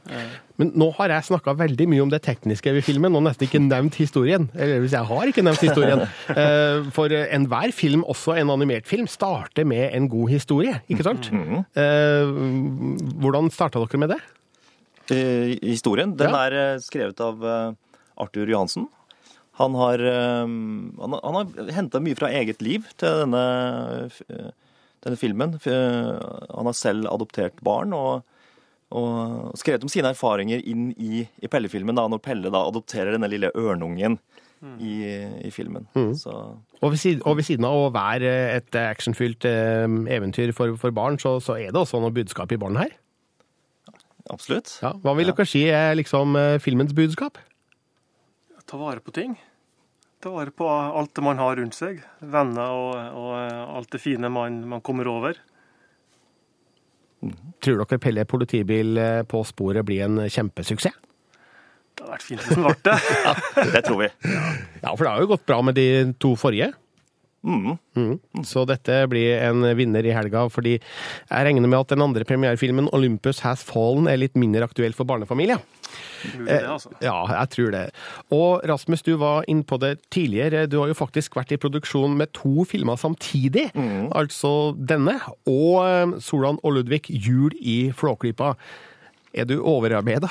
Eh, 0.09 0.25
Men 0.59 0.71
nå 0.75 0.87
har 0.97 1.09
jeg 1.13 1.27
snakka 1.29 1.53
veldig 1.57 1.87
mye 1.93 2.01
om 2.03 2.09
det 2.11 2.23
tekniske 2.25 2.73
ved 2.73 2.83
filmen, 2.85 3.15
og 3.15 3.23
nesten 3.27 3.45
ikke 3.47 3.61
nevnt 3.61 3.95
historien. 4.01 4.49
Eller 4.57 4.81
hvis 4.81 4.93
jeg 4.97 5.05
har 5.05 5.27
ikke 5.29 5.45
nevnt 5.45 5.61
historien. 5.67 6.01
Eh, 6.37 6.91
For 6.97 7.09
enhver 7.13 7.73
film, 7.77 8.03
også 8.05 8.37
en 8.41 8.51
animert 8.51 8.87
film, 8.89 9.07
starter 9.07 9.65
med 9.69 9.93
en 9.95 10.09
god 10.09 10.29
historie, 10.33 10.81
ikke 10.89 11.05
sant? 11.05 11.29
Eh, 11.31 12.33
Hvordan 13.21 13.51
starta 13.53 13.79
dere 13.85 13.99
med 14.01 14.15
det? 14.15 14.21
Eh, 15.13 15.57
historien. 15.63 16.17
Den 16.17 16.31
Ja. 16.33 16.47
er 16.47 16.53
eh, 16.75 16.79
skrevet 16.83 17.21
av 17.21 17.45
eh, 17.45 17.73
Arthur 18.19 18.47
Johansen. 18.51 18.89
Han 19.61 19.75
har, 19.75 19.99
eh, 20.01 20.47
han, 20.47 21.13
har- 21.37 21.73
henta 21.73 22.01
mye 22.01 22.17
fra 22.19 22.29
eget 22.29 22.61
liv 22.61 22.85
til 22.99 23.09
denne, 23.23 24.11
eh, 24.29 24.51
denne 25.05 25.17
filmen. 25.17 25.55
Eh, 25.65 26.19
Han 26.57 26.67
har 26.67 26.73
selv 26.75 27.07
adoptert 27.07 27.61
barn 27.63 27.93
og, 27.93 28.23
og 28.95 29.57
skrevet 29.59 29.83
om 29.83 29.91
sine 29.91 30.13
erfaringer 30.15 30.63
inn 30.63 30.91
i, 30.95 31.25
i 31.27 31.51
Pelle-filmen, 31.51 31.97
da, 31.99 32.07
når 32.11 32.23
Pelle 32.23 32.53
da 32.55 32.67
adopterer 32.69 33.17
denne 33.17 33.31
lille 33.33 33.51
ørnungen 33.59 34.19
i, 34.81 34.93
i 35.47 35.51
filmen. 35.53 35.89
Mm. 35.97 36.13
Så 36.17 36.31
Og 36.81 36.93
ved, 36.93 37.01
siden, 37.03 37.25
og 37.27 37.37
ved 37.41 37.49
siden 37.49 37.67
av 37.69 37.81
å 37.81 37.91
være 37.95 38.31
et 38.55 38.79
actionfylt 38.79 39.45
eh, 39.49 39.89
eventyr 40.17 40.55
for, 40.57 40.79
for 40.81 40.95
barn, 40.95 41.19
så, 41.23 41.37
så 41.43 41.59
er 41.59 41.75
det 41.75 41.83
også 41.83 42.01
noe 42.03 42.15
budskap 42.15 42.55
i 42.55 42.61
barn 42.63 42.79
her. 42.79 42.95
absolutt. 44.31 44.79
Ja, 44.83 44.95
hva 45.03 45.17
vil 45.19 45.31
dere 45.33 45.51
si 45.51 45.67
er 45.67 45.99
liksom 45.99 46.39
eh, 46.39 46.57
filmens 46.63 46.95
budskap? 46.97 47.43
ta 48.67 48.79
vare 48.81 49.01
på 49.01 49.15
ting. 49.15 49.37
Ta 50.23 50.33
vare 50.35 50.51
på 50.51 50.67
alt 50.69 51.15
det 51.15 51.25
man 51.25 51.39
har 51.39 51.57
rundt 51.61 51.77
seg. 51.77 52.01
Venner 52.21 52.75
og, 52.75 52.95
og 53.21 53.77
alt 53.79 53.93
det 53.95 54.03
fine 54.03 54.31
man, 54.33 54.63
man 54.69 54.83
kommer 54.85 55.09
over. 55.11 55.39
Tror 57.65 57.83
dere 57.83 57.99
Pelle 58.03 58.25
politibil 58.29 58.99
eh, 59.01 59.23
på 59.29 59.43
sporet 59.49 59.87
blir 59.89 60.05
en 60.07 60.23
kjempesuksess? 60.31 61.03
Det 61.97 62.05
hadde 62.05 62.13
vært 62.13 62.27
fint 62.27 62.43
hvis 62.45 62.59
den 62.59 62.67
ble 62.67 62.75
det. 62.85 62.97
ja, 63.27 63.37
det 63.73 63.83
tror 63.87 64.03
vi. 64.03 64.09
Ja, 64.83 64.91
for 64.91 65.03
det 65.03 65.13
har 65.13 65.23
jo 65.23 65.31
gått 65.31 65.47
bra 65.49 65.63
med 65.65 65.79
de 65.79 65.87
to 66.21 66.35
forrige. 66.37 66.69
Mhm. 67.45 67.79
Mm. 67.97 68.45
Så 68.45 68.65
dette 68.67 69.07
blir 69.09 69.39
en 69.39 69.63
vinner 69.79 70.05
i 70.05 70.15
helga, 70.15 70.49
fordi 70.51 70.77
jeg 70.79 71.47
regner 71.47 71.69
med 71.69 71.79
at 71.79 71.93
den 71.95 72.03
andre 72.03 72.25
premierefilmen, 72.25 72.89
'Olympus 72.93 73.41
Has 73.41 73.63
Fallen', 73.65 74.09
er 74.11 74.17
litt 74.17 74.35
mindre 74.35 74.65
aktuell 74.65 74.93
for 74.93 75.05
barnefamilier. 75.05 75.61
Det, 76.47 76.63
altså. 76.67 76.91
Ja, 77.01 77.25
jeg 77.31 77.51
tror 77.51 77.71
det. 77.71 77.91
Og 78.35 78.65
Rasmus, 78.67 79.03
du 79.03 79.17
var 79.17 79.45
innpå 79.49 79.79
det 79.79 80.01
tidligere. 80.11 80.67
Du 80.67 80.81
har 80.81 80.89
jo 80.89 80.95
faktisk 80.95 81.37
vært 81.37 81.53
i 81.53 81.57
produksjon 81.57 82.17
med 82.17 82.33
to 82.33 82.65
filmer 82.65 82.97
samtidig. 82.97 83.71
Altså 84.13 84.75
denne 84.75 85.21
og 85.47 85.87
eh, 85.87 86.19
Solan 86.21 86.59
og 86.65 86.73
Ludvig 86.73 87.07
'Jul 87.11 87.53
i 87.61 87.93
Flåklypa'. 87.93 88.57
Er 89.35 89.45
du 89.45 89.61
overarbeida? 89.63 90.29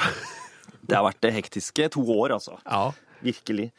Det 0.86 0.96
har 0.98 1.06
vært 1.06 1.22
det 1.22 1.34
hektiske 1.34 1.90
to 1.90 2.02
år, 2.02 2.34
altså. 2.36 2.60
Ja. 2.66 2.92
Virkelig. 3.24 3.72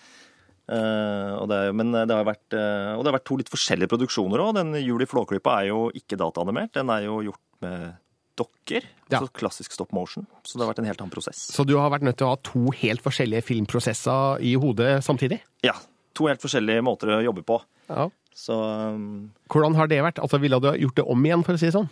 Eh, 0.66 1.44
det, 1.50 1.60
men 1.78 1.92
det 1.94 2.10
har 2.10 2.26
vært, 2.26 2.48
eh, 2.56 2.94
og 2.96 3.04
det 3.04 3.12
har 3.12 3.18
vært 3.20 3.28
to 3.28 3.38
litt 3.38 3.52
forskjellige 3.52 3.92
produksjoner 3.92 4.42
òg. 4.42 4.56
Den 4.58 4.74
Jul 4.80 5.04
i 5.04 5.08
Flåklypa 5.10 5.60
er 5.60 5.70
jo 5.70 5.86
ikke 5.94 6.18
dataanimert. 6.20 6.74
Den 6.76 6.90
er 6.94 7.06
jo 7.06 7.20
gjort 7.28 7.42
med 7.64 7.94
dokker. 8.36 8.84
Ja. 9.08 9.20
Altså 9.20 9.32
klassisk 9.32 9.72
stop 9.72 9.94
motion. 9.96 10.26
Så 10.44 10.58
det 10.58 10.66
har 10.66 10.72
vært 10.74 10.82
en 10.82 10.88
helt 10.90 11.00
annen 11.00 11.14
prosess. 11.14 11.46
Så 11.54 11.64
du 11.66 11.76
har 11.78 11.92
vært 11.94 12.04
nødt 12.06 12.18
til 12.20 12.28
å 12.28 12.34
ha 12.34 12.40
to 12.44 12.66
helt 12.82 13.04
forskjellige 13.04 13.46
filmprosesser 13.46 14.42
i 14.44 14.56
hodet 14.60 14.98
samtidig? 15.06 15.40
Ja. 15.66 15.76
To 16.16 16.28
helt 16.30 16.42
forskjellige 16.42 16.84
måter 16.84 17.14
å 17.16 17.22
jobbe 17.24 17.44
på. 17.46 17.60
Ja. 17.88 18.08
Så 18.36 18.56
um, 18.56 19.30
Hvordan 19.52 19.76
har 19.78 19.88
det 19.88 20.02
vært? 20.04 20.20
Altså, 20.20 20.40
Ville 20.42 20.60
du 20.60 20.68
gjort 20.82 20.98
det 20.98 21.06
om 21.08 21.24
igjen, 21.24 21.44
for 21.46 21.56
å 21.56 21.60
si 21.60 21.70
det 21.70 21.76
sånn? 21.78 21.88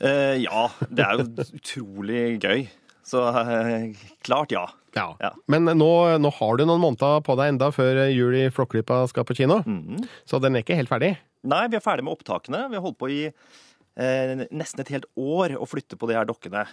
eh, 0.00 0.36
ja, 0.40 0.68
det 0.88 1.04
er 1.04 1.20
jo 1.20 1.26
utrolig 1.58 2.22
gøy. 2.40 2.62
Så 3.10 3.22
eh, 3.26 3.90
klart 4.26 4.52
ja. 4.54 4.66
Ja. 4.94 5.32
Men 5.50 5.66
nå, 5.78 5.88
nå 6.18 6.30
har 6.34 6.56
du 6.58 6.64
noen 6.66 6.82
måneder 6.82 7.20
på 7.26 7.34
deg 7.38 7.52
enda 7.52 7.68
før 7.74 8.04
jul 8.10 8.34
i 8.38 8.44
Flåklypa 8.54 9.02
skal 9.10 9.26
på 9.28 9.36
kino, 9.38 9.60
Mhm. 9.66 10.00
så 10.26 10.40
den 10.42 10.56
er 10.58 10.64
ikke 10.64 10.78
helt 10.78 10.90
ferdig. 10.90 11.12
Nei, 11.46 11.64
vi 11.70 11.78
er 11.78 11.84
ferdig 11.84 12.04
med 12.06 12.16
opptakene. 12.18 12.64
Vi 12.70 12.76
har 12.78 12.82
holdt 12.84 12.98
på 13.00 13.08
i 13.10 13.20
eh, 13.30 14.46
nesten 14.50 14.82
et 14.84 14.90
helt 14.94 15.06
år 15.18 15.54
å 15.58 15.66
flytte 15.70 15.96
på 15.98 16.08
de 16.10 16.14
her 16.18 16.26
dokkene. 16.28 16.66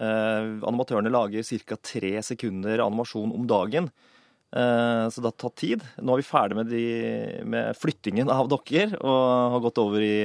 Eh, 0.00 0.48
animatørene 0.64 1.12
lager 1.12 1.44
ca. 1.68 1.76
tre 1.76 2.14
sekunder 2.24 2.80
animasjon 2.84 3.32
om 3.36 3.46
dagen. 3.46 3.90
Eh, 4.52 5.04
så 5.12 5.20
det 5.20 5.28
har 5.30 5.38
tatt 5.40 5.56
tid. 5.60 5.84
Nå 6.00 6.12
er 6.16 6.22
vi 6.22 6.28
ferdig 6.28 6.56
med, 6.56 6.68
de, 6.72 7.44
med 7.44 7.76
flyttingen 7.80 8.28
av 8.32 8.48
dokker 8.52 8.96
og 9.00 9.52
har 9.56 9.60
gått 9.68 9.78
over 9.84 10.00
i 10.04 10.16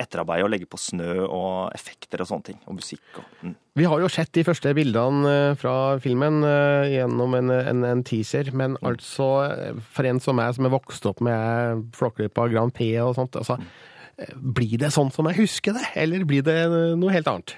etterarbeid 0.00 0.44
og 0.44 0.50
legge 0.52 0.68
på 0.70 0.80
snø 0.80 1.24
og 1.26 1.72
effekter 1.76 2.22
og 2.22 2.28
sånne 2.30 2.48
ting. 2.50 2.58
Og 2.66 2.78
musikk. 2.78 3.04
Og, 3.18 3.26
mm. 3.42 3.54
Vi 3.80 3.86
har 3.88 4.02
jo 4.02 4.10
sett 4.12 4.32
de 4.36 4.44
første 4.46 4.72
bildene 4.76 5.32
eh, 5.32 5.54
fra 5.60 5.74
filmen 6.02 6.42
eh, 6.48 6.92
gjennom 6.96 7.36
en, 7.38 7.52
en, 7.56 7.84
en 7.88 8.04
teaser, 8.06 8.52
men 8.56 8.76
altså 8.84 9.28
eh, 9.46 9.80
for 9.94 10.08
en 10.08 10.20
som 10.22 10.38
meg 10.38 10.54
som 10.56 10.68
er 10.68 10.74
vokst 10.74 11.08
opp 11.08 11.22
med 11.24 11.86
Flåklypa 11.96 12.48
Grand 12.52 12.74
P 12.76 12.92
og 13.04 13.14
sånt, 13.18 13.38
altså, 13.40 13.58
mm. 13.60 14.40
blir 14.58 14.78
det 14.82 14.92
sånn 14.94 15.12
som 15.14 15.28
jeg 15.30 15.42
husker 15.44 15.76
det, 15.78 15.86
eller 16.04 16.26
blir 16.28 16.44
det 16.46 16.58
noe 17.00 17.14
helt 17.14 17.30
annet? 17.32 17.56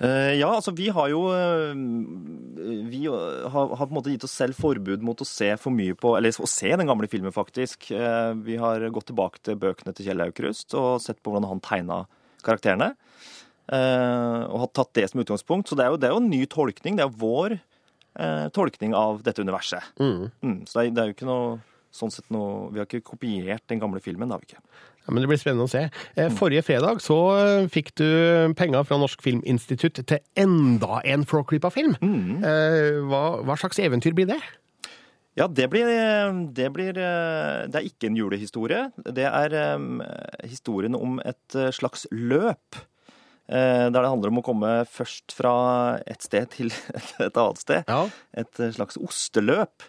Eh, 0.00 0.34
Ja, 0.40 0.48
altså 0.56 0.72
vi 0.72 0.88
har 0.88 1.10
jo 1.12 1.26
eh, 1.34 1.74
Vi 2.88 3.02
har, 3.06 3.48
har 3.76 3.86
på 3.86 3.90
en 3.90 3.96
måte 3.98 4.12
gitt 4.14 4.24
oss 4.24 4.32
selv 4.36 4.56
forbud 4.56 5.02
mot 5.04 5.20
å 5.20 5.26
se 5.28 5.50
for 5.60 5.74
mye 5.76 5.94
på 5.98 6.14
Eller 6.16 6.32
å 6.40 6.48
se 6.48 6.70
den 6.72 6.88
gamle 6.88 7.08
filmen, 7.12 7.34
faktisk. 7.36 7.90
Eh, 7.92 8.32
Vi 8.46 8.56
har 8.60 8.86
gått 8.94 9.10
tilbake 9.12 9.42
til 9.44 9.58
bøkene 9.60 9.92
til 9.96 10.08
Kjell 10.08 10.24
Aukrust 10.24 10.74
og 10.78 11.00
sett 11.04 11.20
på 11.22 11.34
hvordan 11.34 11.50
han 11.52 11.60
tegna 11.64 12.04
karakterene. 12.46 12.94
Og 13.70 14.56
har 14.64 14.70
tatt 14.74 14.94
det 14.96 15.04
som 15.10 15.20
utgangspunkt. 15.22 15.68
Så 15.70 15.76
det 15.78 15.84
er 15.84 15.92
jo, 15.92 15.98
det 16.00 16.08
er 16.08 16.14
jo 16.16 16.22
en 16.24 16.30
ny 16.32 16.40
tolkning. 16.50 16.96
Det 16.98 17.04
er 17.04 17.12
vår 17.20 17.58
tolkning 18.56 18.96
av 18.98 19.20
dette 19.22 19.44
universet. 19.44 19.84
Mm, 20.00 20.64
så 20.66 20.80
det 20.80 20.86
er, 20.88 20.94
det 20.96 21.02
er 21.04 21.10
jo 21.12 21.14
ikke 21.18 21.28
noe 21.28 21.58
Sånn 21.90 22.12
sett 22.14 22.28
noe 22.30 22.68
Vi 22.70 22.78
har 22.78 22.86
ikke 22.86 23.02
kopiert 23.02 23.64
den 23.70 23.80
gamle 23.82 23.98
filmen, 24.02 24.30
det 24.30 24.36
har 24.36 24.42
vi 24.44 24.52
ikke. 24.52 24.60
Ja, 25.10 25.14
men 25.16 25.24
Det 25.24 25.32
blir 25.32 25.40
spennende 25.42 25.66
å 25.66 25.70
se. 25.72 25.88
Eh, 26.14 26.30
Forrige 26.38 26.62
fredag 26.62 27.00
så 27.02 27.18
eh, 27.34 27.64
fikk 27.66 27.90
du 27.98 28.06
penger 28.54 28.86
fra 28.86 28.94
Norsk 29.02 29.24
Filminstitutt 29.26 29.98
til 30.06 30.20
enda 30.38 31.00
en 31.02 31.26
Flåklypa-film. 31.26 31.96
Mm. 31.98 32.44
Hva, 33.10 33.22
hva 33.42 33.56
slags 33.58 33.82
eventyr 33.82 34.14
blir 34.14 34.30
det? 34.30 34.38
Ja, 35.38 35.46
det 35.50 35.66
blir, 35.72 35.86
det 36.54 36.68
blir 36.74 36.94
eh, 36.98 37.66
Det 37.70 37.78
er 37.80 37.86
ikke 37.86 38.06
en 38.10 38.18
julehistorie. 38.18 38.84
Det 39.02 39.26
er 39.26 39.54
um, 39.78 40.00
historien 40.46 40.94
om 40.98 41.18
et 41.26 41.56
eh, 41.58 41.70
slags 41.74 42.06
løp. 42.14 42.78
eh, 43.48 43.86
Der 43.90 43.94
det 43.98 44.10
handler 44.10 44.30
om 44.30 44.40
å 44.42 44.46
komme 44.46 44.72
først 44.90 45.34
fra 45.34 45.98
et 46.06 46.22
sted 46.26 46.50
til 46.54 46.70
et 47.26 47.34
annet 47.34 47.62
sted. 47.62 47.94
Et 48.38 48.60
eh, 48.62 48.74
slags 48.78 48.98
osteløp. 49.00 49.86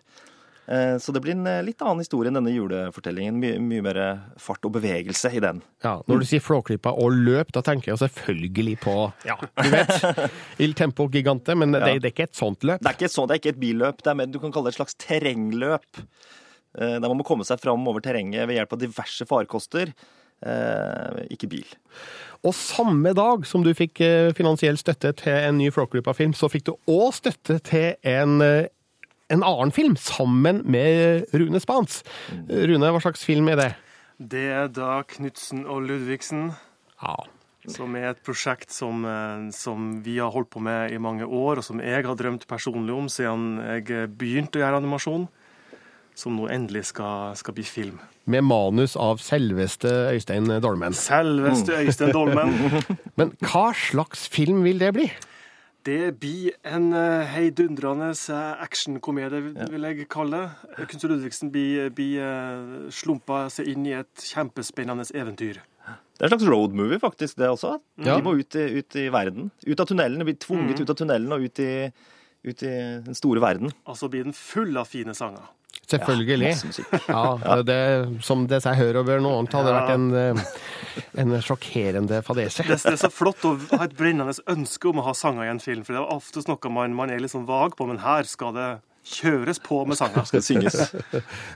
Eh, 0.72 0.96
Så 1.04 1.12
det 1.12 1.20
blir 1.26 1.34
en 1.36 1.48
eh, 1.50 1.58
litt 1.68 1.82
annen 1.84 2.00
historie 2.00 2.30
enn 2.32 2.38
denne 2.40 2.54
julefortellingen. 2.54 3.40
Mye, 3.42 3.58
mye 3.60 3.84
mer 3.84 4.00
fart 4.40 4.64
og 4.70 4.72
bevegelse 4.78 5.32
i 5.36 5.42
den. 5.44 5.60
Ja, 5.84 5.98
Når 6.08 6.22
du 6.24 6.28
sier 6.30 6.44
Flåklypa 6.46 6.94
og 6.96 7.12
løp, 7.18 7.52
da 7.52 7.64
tenker 7.66 7.92
jeg 7.92 8.00
selvfølgelig 8.06 8.78
på 8.86 8.96
ja, 9.28 9.36
du 9.42 9.70
vet, 9.74 10.30
Il 10.64 10.74
Tempo 10.80 11.10
Gigante, 11.12 11.56
men 11.60 11.74
det, 11.76 11.82
Ja. 11.82 11.98
det 12.00 12.12
er 12.12 12.16
ikke 12.16 12.30
et 12.30 12.40
sånt 12.40 12.64
løp. 12.64 12.80
Det 12.80 12.88
er 12.94 12.98
ikke, 13.00 13.10
et 13.12 13.18
sånt, 13.18 13.28
det 13.30 13.36
er 13.36 13.44
ikke 13.44 13.56
et 13.58 13.62
billøp, 13.66 14.00
det 14.06 14.14
er 14.14 14.20
mer, 14.22 14.32
du 14.32 14.40
kan 14.40 14.54
kalle 14.56 14.70
det 14.70 14.76
et 14.78 14.80
slags 14.80 14.96
terrengløp. 15.02 16.02
Eh, 16.80 16.96
Der 17.02 17.10
man 17.10 17.18
må 17.20 17.26
komme 17.28 17.44
seg 17.44 17.60
fram 17.60 17.84
over 17.92 18.00
terrenget 18.00 18.48
ved 18.48 18.56
hjelp 18.62 18.74
av 18.78 18.80
diverse 18.80 19.26
farkoster. 19.28 19.92
Eh, 20.42 21.26
ikke 21.36 21.50
bil. 21.52 21.68
Og 22.48 22.56
samme 22.58 23.12
dag 23.14 23.44
som 23.46 23.62
du 23.62 23.70
fikk 23.78 24.00
finansiell 24.34 24.80
støtte 24.80 25.12
til 25.20 25.36
en 25.36 25.60
ny 25.60 25.68
Flåklypa-film, 25.70 26.32
så 26.34 26.48
fikk 26.50 26.64
du 26.72 26.72
òg 26.90 27.12
støtte 27.14 27.60
til 27.68 27.92
en, 28.10 28.40
en 29.32 29.46
annen 29.48 29.72
film 29.72 29.96
sammen 30.00 30.64
med 30.68 31.26
Rune 31.34 31.62
Spans. 31.64 32.02
Rune, 32.50 32.92
hva 32.92 33.02
slags 33.04 33.24
film 33.28 33.50
er 33.52 33.60
det? 33.60 33.70
Det 34.22 34.48
er 34.54 34.68
da 34.70 35.02
Knutsen 35.08 35.64
og 35.66 35.88
Ludvigsen. 35.88 36.52
Som 37.70 37.96
er 37.98 38.12
et 38.12 38.22
prosjekt 38.26 38.74
som, 38.74 39.06
eh, 39.06 39.50
som 39.54 40.02
vi 40.04 40.18
har 40.18 40.32
holdt 40.34 40.50
på 40.50 40.62
med 40.62 40.94
i 40.94 40.98
mange 40.98 41.26
år, 41.26 41.62
og 41.62 41.64
som 41.64 41.80
jeg 41.80 42.06
har 42.06 42.16
drømt 42.18 42.48
personlig 42.50 42.94
om 42.94 43.10
siden 43.10 43.62
jeg 43.62 44.10
begynte 44.18 44.58
å 44.58 44.64
gjøre 44.64 44.82
animasjon. 44.82 45.28
Som 46.18 46.36
nå 46.36 46.50
endelig 46.52 46.90
skal, 46.90 47.36
skal 47.40 47.56
bli 47.56 47.64
film. 47.64 48.00
Med 48.26 48.44
manus 48.44 48.98
av 49.00 49.22
selveste 49.24 49.90
Øystein 50.12 50.50
Dolmen. 50.62 50.94
Selveste 50.94 51.78
Øystein 51.80 52.12
Dolmen. 52.12 52.52
Men 53.18 53.32
hva 53.40 53.72
slags 53.74 54.28
film 54.30 54.66
vil 54.68 54.82
det 54.82 54.92
bli? 54.98 55.08
Det 55.88 56.12
blir 56.22 56.54
en 56.68 56.92
uh, 56.94 57.24
heidundrende 57.26 58.12
eh, 58.14 58.62
actionkomedie, 58.62 59.42
vil 59.72 59.88
jeg 59.88 60.06
kalle 60.14 60.44
det. 60.44 60.86
Knut 60.92 61.08
Ludvigsen 61.10 61.50
blir, 61.54 61.90
blir 61.98 62.22
uh, 62.22 62.90
slumpa 62.94 63.48
seg 63.54 63.72
inn 63.74 63.88
i 63.90 63.96
et 63.98 64.26
kjempespennende 64.30 65.08
eventyr. 65.18 65.62
Det 65.82 66.28
er 66.28 66.30
en 66.30 66.36
slags 66.36 66.50
roadmovie, 66.52 67.02
faktisk, 67.02 67.40
det 67.42 67.50
også. 67.50 67.80
Ja. 67.98 68.14
De 68.14 68.22
må 68.22 68.36
ut 68.38 68.56
i, 68.60 68.68
ut 68.78 68.98
i 69.02 69.08
verden. 69.10 69.50
Ut 69.66 69.82
av 69.82 69.90
tunnelen. 69.90 70.22
Blir 70.28 70.38
tvunget 70.38 70.78
mm. 70.78 70.84
ut 70.84 70.94
av 70.94 71.00
tunnelen 71.00 71.34
og 71.34 71.48
ut 71.50 71.62
i, 71.66 71.72
ut 72.46 72.62
i 72.62 72.76
den 73.08 73.18
store 73.18 73.42
verden. 73.42 73.74
Altså 73.90 74.12
blir 74.12 74.28
den 74.28 74.38
full 74.38 74.78
av 74.78 74.86
fine 74.92 75.18
sanger. 75.18 75.50
Selvfølgelig. 75.92 76.52
Ja. 77.08 77.24
Ja, 77.46 77.56
det, 77.68 77.80
som 78.26 78.46
det 78.52 78.62
seg 78.64 78.78
hør 78.80 79.02
bør 79.08 79.22
noe 79.24 79.40
annet, 79.42 79.56
hadde 79.60 79.72
Ja. 79.74 79.80
vært 79.82 79.94
en, 79.96 80.06
eh, 80.16 81.24
en 81.24 81.36
sjokkerende 81.44 82.22
fadese. 82.28 82.64
Det, 82.68 82.78
det 82.84 82.94
er 82.96 83.02
så 83.04 83.12
flott 83.14 83.44
å 83.48 83.56
ha 83.78 83.84
et 83.88 83.96
brennende 83.98 84.34
ønske 84.52 84.90
om 84.92 85.02
å 85.02 85.06
ha 85.10 85.14
sanger 85.18 85.46
i 85.48 85.52
en 85.54 85.60
film, 85.64 85.84
for 85.88 85.94
det 85.98 86.02
er 86.04 86.14
oftest 86.16 86.48
noe 86.52 86.72
man, 86.74 86.96
man 86.98 87.10
er 87.14 87.20
litt 87.24 87.34
sånn 87.36 87.48
vag 87.50 87.76
på, 87.80 87.88
men 87.90 88.02
her 88.04 88.24
skal 88.30 88.54
det 88.58 88.70
kjøres 89.12 89.58
på 89.64 89.82
med 89.90 89.98
sanger. 89.98 90.24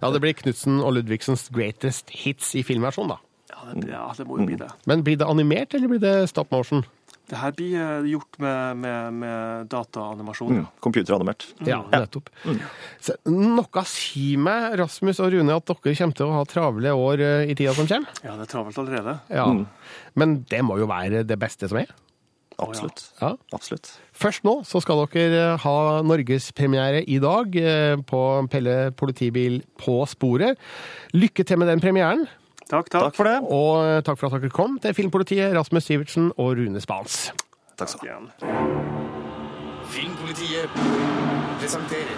ja, 0.01 0.11
det 0.11 0.21
blir 0.23 0.33
Knutsen 0.33 0.79
og 0.81 0.95
Ludvigsens 0.97 1.47
greatest 1.53 2.09
hits 2.09 2.55
i 2.57 2.63
filmversjon, 2.65 3.11
da. 3.13 3.19
Ja, 3.53 3.61
det, 3.73 3.89
ja, 3.91 4.05
det 4.17 4.25
må 4.27 4.39
jo 4.41 4.47
bli 4.49 4.57
det. 4.59 4.67
Men 4.89 5.03
blir 5.05 5.19
det 5.21 5.27
animert, 5.29 5.73
eller 5.77 5.91
blir 5.91 6.01
det 6.01 6.15
stop 6.31 6.49
motion? 6.51 6.81
Det 7.25 7.39
her 7.41 7.53
blir 7.57 7.75
eh, 7.81 8.07
gjort 8.11 8.37
med, 8.43 8.77
med, 8.83 9.19
med 9.23 9.69
dataanimasjon. 9.71 10.59
Mm. 10.59 10.67
Computeranimert. 10.83 11.47
Ja, 11.65 11.81
nettopp. 11.89 12.29
Så, 13.01 13.17
noe 13.31 13.85
sier 13.89 14.41
meg, 14.45 14.77
Rasmus 14.81 15.21
og 15.23 15.33
Rune, 15.33 15.57
at 15.57 15.67
dere 15.71 15.95
kommer 15.97 16.19
til 16.19 16.29
å 16.29 16.37
ha 16.37 16.45
travle 16.49 16.93
år 16.93 17.25
eh, 17.25 17.51
i 17.51 17.57
tida 17.57 17.73
som 17.77 17.89
kommer. 17.89 18.21
Ja, 18.21 18.37
det 18.37 18.45
er 18.45 18.53
travelt 18.53 18.81
allerede. 18.81 19.19
Ja. 19.33 19.49
Men 20.13 20.41
det 20.51 20.61
må 20.65 20.77
jo 20.81 20.89
være 20.91 21.25
det 21.25 21.39
beste 21.41 21.71
som 21.71 21.81
er? 21.81 21.93
Absolutt. 22.61 23.01
Ja. 23.19 23.33
Absolutt. 23.55 23.89
Først 24.15 24.45
nå 24.47 24.59
så 24.67 24.79
skal 24.83 25.01
dere 25.11 25.57
ha 25.59 25.75
norgespremiere 26.05 27.03
i 27.03 27.17
dag 27.23 27.57
eh, 27.59 27.97
på 28.07 28.21
Pelle 28.51 28.77
politibil 28.95 29.59
på 29.81 29.97
sporet. 30.07 30.59
Lykke 31.17 31.43
til 31.43 31.59
med 31.59 31.73
den 31.73 31.83
premieren. 31.83 32.27
Takk, 32.69 32.89
takk. 32.89 33.15
for 33.15 33.23
det. 33.29 33.37
Og 33.53 33.85
eh, 33.85 34.01
takk 34.05 34.17
for 34.19 34.27
at 34.29 34.41
dere 34.41 34.53
kom 34.53 34.79
til 34.81 34.93
Filmpolitiet, 34.97 35.53
Rasmus 35.57 35.83
Sivertsen 35.85 36.31
og 36.37 36.57
Rune 36.57 36.81
Spans. 36.81 37.31
Takk 37.77 37.89
skal 37.93 38.07
du 38.07 38.13
ha. 38.13 38.19
Filmpolitiet 39.93 40.69
presenterer 41.61 42.17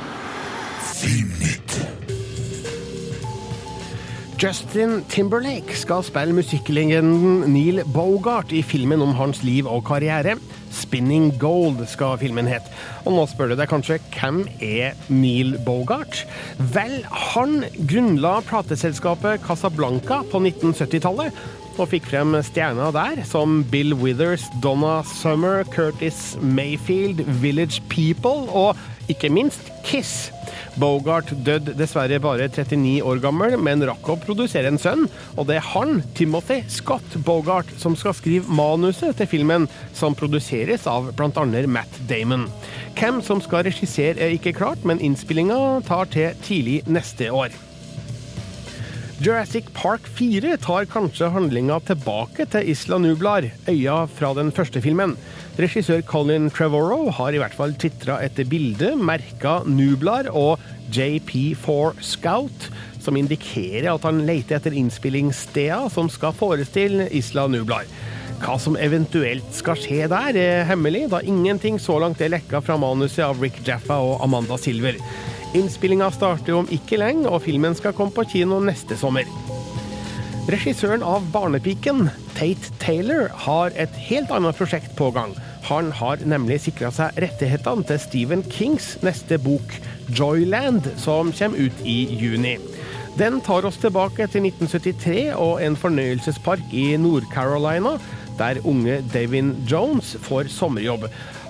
Justin 4.37 4.99
Timberlake 5.09 5.73
skal 5.73 6.03
spille 6.05 6.35
musikklegenden 6.37 7.47
Neil 7.49 7.79
Bogart 7.89 8.51
i 8.53 8.59
filmen 8.61 9.01
om 9.01 9.15
hans 9.17 9.39
liv 9.41 9.65
og 9.65 9.81
karriere. 9.87 10.35
'Spinning 10.69 11.31
Gold' 11.41 11.87
skal 11.89 12.19
filmen 12.21 12.45
hete. 12.45 12.69
Og 13.05 13.15
nå 13.15 13.23
spør 13.25 13.49
du 13.49 13.55
deg 13.57 13.71
kanskje 13.71 13.97
hvem 14.13 14.43
er 14.61 14.93
Neil 15.09 15.55
Bogart? 15.65 16.27
Vel, 16.59 16.99
han 17.09 17.63
grunnla 17.89 18.43
plateselskapet 18.45 19.41
Casablanca 19.41 20.21
på 20.29 20.43
1970-tallet. 20.43 21.33
og 21.77 21.91
fikk 21.91 22.07
frem 22.09 22.33
stjerner 22.41 22.89
der 22.89 23.19
som 23.25 23.59
Bill 23.69 23.93
Withers, 23.93 24.47
Donna 24.63 25.03
Summer, 25.05 25.63
Curtis 25.63 26.37
Mayfield, 26.41 27.21
Village 27.41 27.81
People 27.89 28.49
og 28.49 28.75
ikke 29.11 29.31
minst 29.33 29.71
Kiss. 29.87 30.31
Bogart 30.77 31.31
døde 31.45 31.73
dessverre 31.77 32.19
bare 32.21 32.47
39 32.51 33.01
år 33.07 33.21
gammel, 33.23 33.55
men 33.59 33.83
rakk 33.87 34.11
å 34.13 34.17
produsere 34.21 34.69
en 34.69 34.79
sønn. 34.81 35.07
Og 35.35 35.47
det 35.49 35.57
er 35.57 35.69
han, 35.73 36.01
Timothy 36.17 36.59
Scott 36.71 37.17
Bogart, 37.25 37.71
som 37.81 37.97
skal 37.97 38.15
skrive 38.17 38.51
manuset 38.59 39.17
til 39.17 39.29
filmen, 39.31 39.67
som 39.97 40.17
produseres 40.17 40.85
av 40.89 41.11
bl.a. 41.17 41.45
Matt 41.67 42.01
Damon. 42.09 42.47
Hvem 42.97 43.23
som 43.25 43.41
skal 43.43 43.65
regissere 43.67 44.21
er 44.21 44.37
ikke 44.37 44.55
klart, 44.57 44.85
men 44.85 45.01
innspillinga 45.03 45.81
tar 45.87 46.11
til 46.13 46.37
tidlig 46.45 46.83
neste 46.89 47.31
år. 47.33 47.55
Jurassic 49.17 49.65
Park 49.73 50.05
4 50.13 50.51
tar 50.61 50.85
kanskje 50.85 51.31
handlinga 51.33 51.79
tilbake 51.87 52.45
til 52.53 52.67
Isla 52.69 52.99
Nublar, 53.01 53.47
øya 53.65 53.95
fra 54.13 54.29
den 54.37 54.51
første 54.53 54.77
filmen. 54.83 55.15
Regissør 55.57 56.03
Colin 56.05 56.51
Trevorrow 56.53 57.09
har 57.09 57.33
i 57.33 57.39
hvert 57.41 57.55
fall 57.57 57.73
titra 57.81 58.19
etter 58.21 58.45
bildet 58.45 58.93
merka 59.01 59.63
Nublar 59.65 60.29
og 60.29 60.61
JP4 60.93 61.97
Scout, 62.05 62.67
som 63.01 63.17
indikerer 63.17 63.89
at 63.95 64.05
han 64.05 64.21
leter 64.27 64.59
etter 64.59 64.77
innspillingssteder 64.77 65.89
som 65.89 66.11
skal 66.13 66.37
forestille 66.37 67.09
Isla 67.09 67.47
Nublar. 67.49 67.89
Hva 68.37 68.59
som 68.61 68.77
eventuelt 68.77 69.49
skal 69.57 69.81
skje 69.81 70.05
der, 70.13 70.37
er 70.37 70.69
hemmelig, 70.69 71.07
da 71.09 71.23
ingenting 71.25 71.81
så 71.81 71.97
langt 72.03 72.21
er 72.21 72.35
lekka 72.35 72.61
fra 72.61 72.77
manuset 72.77 73.25
av 73.25 73.41
Rick 73.41 73.63
Jaffa 73.65 73.97
og 73.97 74.21
Amanda 74.21 74.61
Silver. 74.61 75.01
Innspillinga 75.55 76.09
starter 76.11 76.57
om 76.57 76.67
ikke 76.73 76.99
lenge, 76.99 77.29
og 77.29 77.45
filmen 77.45 77.75
skal 77.77 77.95
komme 77.95 78.11
på 78.11 78.25
kino 78.33 78.59
neste 78.63 78.97
sommer. 78.99 79.27
Regissøren 80.51 81.03
av 81.03 81.25
Barnepiken, 81.31 82.09
Tate 82.35 82.71
Taylor, 82.79 83.27
har 83.47 83.75
et 83.79 83.95
helt 84.07 84.31
annet 84.31 84.55
prosjekt 84.59 84.93
på 84.99 85.09
gang. 85.15 85.33
Han 85.67 85.91
har 85.95 86.23
nemlig 86.23 86.61
sikra 86.63 86.91
seg 86.95 87.15
rettighetene 87.19 87.83
til 87.87 87.99
Stephen 87.99 88.43
Kings 88.51 88.93
neste 89.03 89.39
bok, 89.43 89.75
Joyland, 90.07 90.87
som 90.99 91.33
kommer 91.35 91.67
ut 91.67 91.81
i 91.83 91.97
juni. 92.15 92.57
Den 93.19 93.41
tar 93.41 93.65
oss 93.65 93.79
tilbake 93.81 94.27
til 94.29 94.45
1973 94.45 95.33
og 95.35 95.63
en 95.63 95.75
fornøyelsespark 95.79 96.75
i 96.75 96.91
Nord-Carolina, 97.01 97.95
der 98.37 98.61
unge 98.63 99.01
Davin 99.13 99.55
Jones 99.67 100.13
får 100.27 100.51
sommerjobb. 100.53 101.07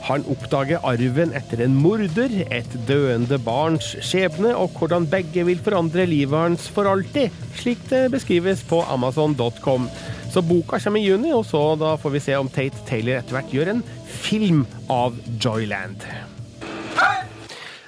Han 0.07 0.23
oppdager 0.31 0.83
arven 0.87 1.33
etter 1.35 1.65
en 1.65 1.73
morder, 1.75 2.31
et 2.47 2.75
døende 2.87 3.39
barns 3.43 3.89
skjebne, 4.07 4.53
og 4.55 4.77
hvordan 4.79 5.07
begge 5.11 5.43
vil 5.49 5.59
forandre 5.63 6.05
livet 6.07 6.37
hans 6.37 6.69
for 6.71 6.87
alltid, 6.87 7.35
slik 7.59 7.83
det 7.91 8.05
beskrives 8.13 8.63
på 8.69 8.79
amazon.com. 8.87 9.89
Så 10.31 10.43
boka 10.47 10.79
kommer 10.79 11.03
i 11.03 11.09
juni, 11.09 11.33
og 11.35 11.43
så 11.49 11.63
da 11.79 11.97
får 11.99 12.15
vi 12.15 12.23
se 12.23 12.39
om 12.39 12.51
Tate 12.51 12.87
Taylor 12.87 13.19
etter 13.19 13.35
hvert 13.35 13.53
gjør 13.53 13.75
en 13.75 13.85
film 14.23 14.65
av 14.87 15.19
Joyland. 15.43 16.07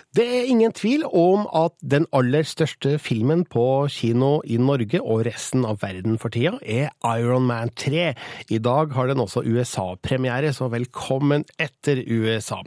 Det 0.09 0.23
er 0.25 0.47
ingen 0.49 0.71
tvil 0.73 1.03
om 1.05 1.43
at 1.53 1.75
den 1.85 2.07
aller 2.17 2.41
største 2.41 2.95
filmen 2.97 3.43
på 3.45 3.85
kino 3.93 4.39
i 4.41 4.55
Norge 4.57 4.97
og 5.03 5.21
resten 5.27 5.67
av 5.69 5.83
verden 5.83 6.15
for 6.17 6.33
tida 6.33 6.55
er 6.65 6.89
Iron 7.05 7.45
Man 7.45 7.69
3. 7.77 8.15
I 8.49 8.57
dag 8.57 8.95
har 8.95 9.11
den 9.11 9.21
også 9.21 9.43
USA-premiere, 9.45 10.49
så 10.49 10.65
velkommen 10.73 11.45
etter 11.61 12.01
USA. 12.09 12.57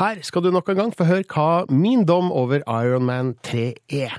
Her 0.00 0.22
skal 0.24 0.46
du 0.46 0.50
nok 0.50 0.70
en 0.72 0.80
gang 0.80 0.94
få 0.96 1.04
høre 1.04 1.28
hva 1.34 1.66
min 1.68 2.06
dom 2.08 2.32
over 2.32 2.64
Iron 2.64 3.04
Man 3.04 3.34
3 3.44 3.74
er. 3.92 4.16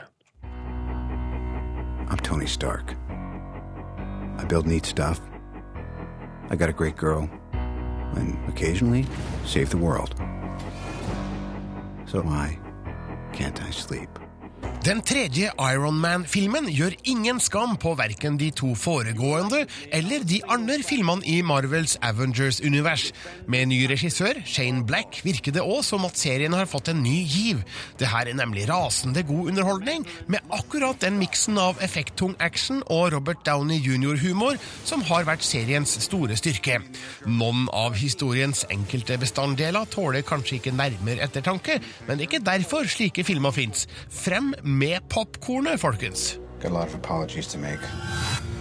I'm 2.13 2.21
Tony 2.21 2.45
Stark. 2.45 2.93
I 4.37 4.45
build 4.45 4.67
neat 4.67 4.85
stuff. 4.85 5.19
I 6.51 6.55
got 6.55 6.69
a 6.69 6.77
great 6.77 6.95
girl. 6.95 7.27
And 8.13 8.37
occasionally, 8.47 9.07
save 9.45 9.71
the 9.71 9.77
world. 9.77 10.13
So 12.05 12.21
why 12.21 12.59
can't 13.37 13.61
I 13.61 13.69
sleep? 13.69 14.16
Den 14.87 15.01
tredje 15.03 15.49
Iron 15.59 15.97
Man-filmen 15.99 16.69
gjør 16.71 16.93
ingen 17.11 17.41
skam 17.43 17.73
på 17.75 17.91
verken 17.99 18.37
de 18.39 18.47
to 18.55 18.69
foregående 18.79 19.65
eller 19.91 20.23
de 20.23 20.37
andre 20.47 20.77
filmene 20.87 21.25
i 21.27 21.41
Marvels 21.43 21.97
Avengers-univers. 22.07 23.09
Med 23.51 23.67
ny 23.67 23.81
regissør, 23.91 24.39
Shane 24.47 24.85
Black, 24.87 25.17
virker 25.27 25.51
det 25.57 25.65
òg 25.65 25.81
som 25.83 26.05
at 26.07 26.15
serien 26.15 26.55
har 26.55 26.69
fått 26.71 26.93
en 26.93 27.01
ny 27.03 27.17
giv. 27.27 27.65
Det 27.99 28.07
her 28.07 28.29
er 28.31 28.37
nemlig 28.39 28.63
rasende 28.69 29.25
god 29.27 29.49
underholdning, 29.51 30.05
med 30.31 30.55
akkurat 30.55 31.03
den 31.03 31.19
miksen 31.19 31.59
av 31.59 31.83
effekttung 31.83 32.37
action 32.39 32.79
og 32.85 33.11
Robert 33.17 33.43
Downey 33.43 33.81
jr.-humor 33.83 34.55
som 34.87 35.03
har 35.11 35.27
vært 35.27 35.43
seriens 35.43 35.97
store 36.05 36.39
styrke. 36.39 36.79
Noen 37.27 37.67
av 37.75 37.99
historiens 37.99 38.63
enkelte 38.71 39.19
bestanddeler 39.19 39.91
tåler 39.91 40.23
kanskje 40.23 40.61
ikke 40.61 40.75
nærmere 40.79 41.27
ettertanke, 41.27 41.81
men 42.07 42.15
det 42.15 42.29
er 42.29 42.31
ikke 42.31 42.43
derfor 42.53 42.87
slike 42.87 43.27
filmer 43.27 43.51
fins. 43.59 43.83
Frem 44.23 44.53
med 44.77 45.03
popkornet, 45.09 45.81
folkens! 45.81 46.35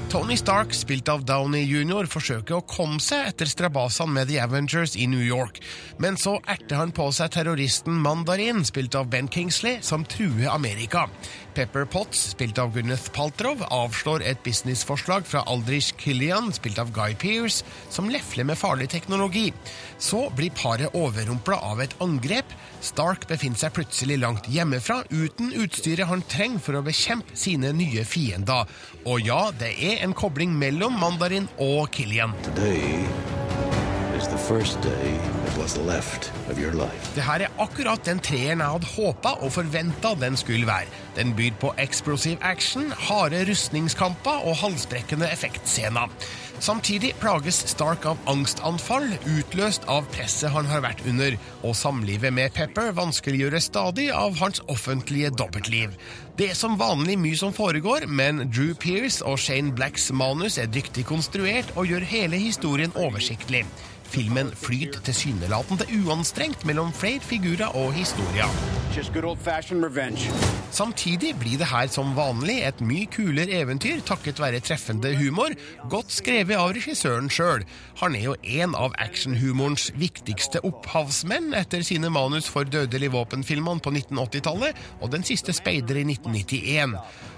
Tony 0.07 0.37
Stark, 0.37 0.75
spilt 0.75 1.09
av 1.11 1.25
Downey 1.27 1.65
jr., 1.67 2.07
forsøker 2.09 2.57
å 2.61 2.65
komme 2.69 3.01
seg 3.03 3.27
etter 3.33 3.49
strabasene 3.51 4.15
med 4.15 4.31
The 4.31 4.39
Avengers 4.45 4.95
i 4.97 5.09
New 5.11 5.25
York, 5.25 5.59
men 5.99 6.17
så 6.21 6.37
erter 6.47 6.79
han 6.79 6.95
på 6.95 7.09
seg 7.13 7.33
terroristen 7.35 7.99
Mandarin, 8.05 8.63
spilt 8.65 8.95
av 8.97 9.11
Ben 9.13 9.29
Kingsley, 9.33 9.81
som 9.85 10.07
truer 10.07 10.53
Amerika. 10.55 11.09
Pepper 11.57 11.87
Potts, 11.89 12.21
spilt 12.35 12.59
av 12.61 12.75
Gwyneth 12.75 13.09
Paltrow, 13.17 13.63
avslår 13.73 14.21
et 14.29 14.43
businessforslag 14.45 15.25
fra 15.25 15.41
Aldrich 15.49 15.95
Killian, 15.97 16.51
spilt 16.53 16.77
av 16.83 16.91
Guy 16.93 17.17
Pearce, 17.17 17.65
som 17.89 18.11
lefler 18.13 18.45
med 18.45 18.61
farlig 18.61 18.91
teknologi. 18.93 19.47
Så 19.99 20.27
blir 20.37 20.53
paret 20.53 20.93
overrumpla 20.93 21.57
av 21.65 21.81
et 21.81 21.97
angrep. 22.05 22.53
Stark 22.85 23.25
befinner 23.31 23.63
seg 23.63 23.73
plutselig 23.79 24.21
langt 24.21 24.51
hjemmefra, 24.53 25.01
uten 25.09 25.55
utstyret 25.57 26.11
han 26.11 26.25
trenger 26.29 26.61
for 26.67 26.77
å 26.77 26.85
bekjempe 26.85 27.41
sine 27.41 27.73
nye 27.73 28.05
fiender. 28.05 28.69
Og 29.09 29.25
ja, 29.25 29.47
det 29.57 29.73
er 29.81 30.05
en 30.05 30.17
kobling 30.17 30.53
mellom 30.61 31.01
Mandarin 31.01 31.49
og 31.57 31.89
Killian. 31.97 32.37
Today 32.45 33.56
Det 37.15 37.25
her 37.27 37.43
er 37.45 37.59
akkurat 37.61 38.01
den 38.09 38.21
treeren 38.25 38.63
jeg 38.65 38.73
hadde 38.73 38.89
håpa 38.95 39.33
og 39.45 39.53
forventa 39.53 40.15
den 40.17 40.39
skulle 40.41 40.67
være. 40.69 40.89
Den 41.19 41.35
byr 41.37 41.57
på 41.61 41.75
eksplosiv 41.81 42.41
action, 42.41 42.89
harde 42.97 43.43
rustningskamper 43.51 44.47
og 44.49 44.57
halsbrekkende 44.63 45.29
effektscener. 45.33 46.09
Samtidig 46.65 47.11
plages 47.21 47.59
Stark 47.69 48.07
av 48.09 48.21
angstanfall, 48.31 49.11
utløst 49.29 49.85
av 49.93 50.07
presset 50.15 50.55
han 50.55 50.69
har 50.71 50.81
vært 50.87 51.03
under, 51.05 51.37
og 51.61 51.77
samlivet 51.77 52.33
med 52.33 52.55
Pepper 52.57 52.95
vanskeliggjøres 52.97 53.69
stadig 53.69 54.07
av 54.17 54.39
hans 54.41 54.63
offentlige 54.73 55.35
dobbeltliv. 55.37 55.93
Det 56.41 56.51
er 56.53 56.57
som 56.57 56.79
vanlig 56.81 57.19
mye 57.21 57.37
som 57.37 57.53
foregår, 57.57 58.09
men 58.09 58.47
Drew 58.49 58.73
Pearce 58.73 59.21
og 59.25 59.37
Shane 59.41 59.75
Blacks 59.77 60.09
manus 60.13 60.57
er 60.57 60.73
dyktig 60.73 61.05
konstruert 61.09 61.77
og 61.77 61.93
gjør 61.93 62.09
hele 62.09 62.41
historien 62.41 62.97
oversiktlig. 62.97 63.67
Filmen 64.07 64.51
flyter 64.57 65.03
tilsynelatende 65.05 65.87
uanstrengt 66.01 66.65
mellom 66.69 66.93
flere 66.95 67.21
figurer 67.21 67.75
og 67.77 67.93
historier. 67.97 68.51
Samtidig 70.71 71.35
blir 71.37 71.59
det 71.61 71.69
her 71.69 71.91
som 71.93 72.15
vanlig 72.17 72.57
et 72.65 72.81
mye 72.81 73.09
kulere 73.13 73.59
eventyr 73.61 74.01
takket 74.07 74.41
være 74.41 74.63
treffende 74.65 75.13
humor, 75.19 75.53
godt 75.93 76.15
skrevet 76.17 76.57
av 76.57 76.73
regissøren 76.77 77.29
sjøl. 77.33 77.67
Han 78.01 78.17
er 78.17 78.25
jo 78.31 78.37
en 78.63 78.77
av 78.79 78.97
actionhumorens 79.03 79.91
viktigste 80.01 80.63
opphavsmenn 80.65 81.53
etter 81.59 81.85
sine 81.85 82.11
manus 82.13 82.49
for 82.49 82.65
Dødelig 82.65 83.13
våpen-filmene 83.13 83.85
på 83.85 83.93
1980-tallet 83.93 84.81
og 85.01 85.13
Den 85.13 85.27
siste 85.29 85.53
speider 85.57 86.01
i 86.01 86.07
1991. 86.09 86.97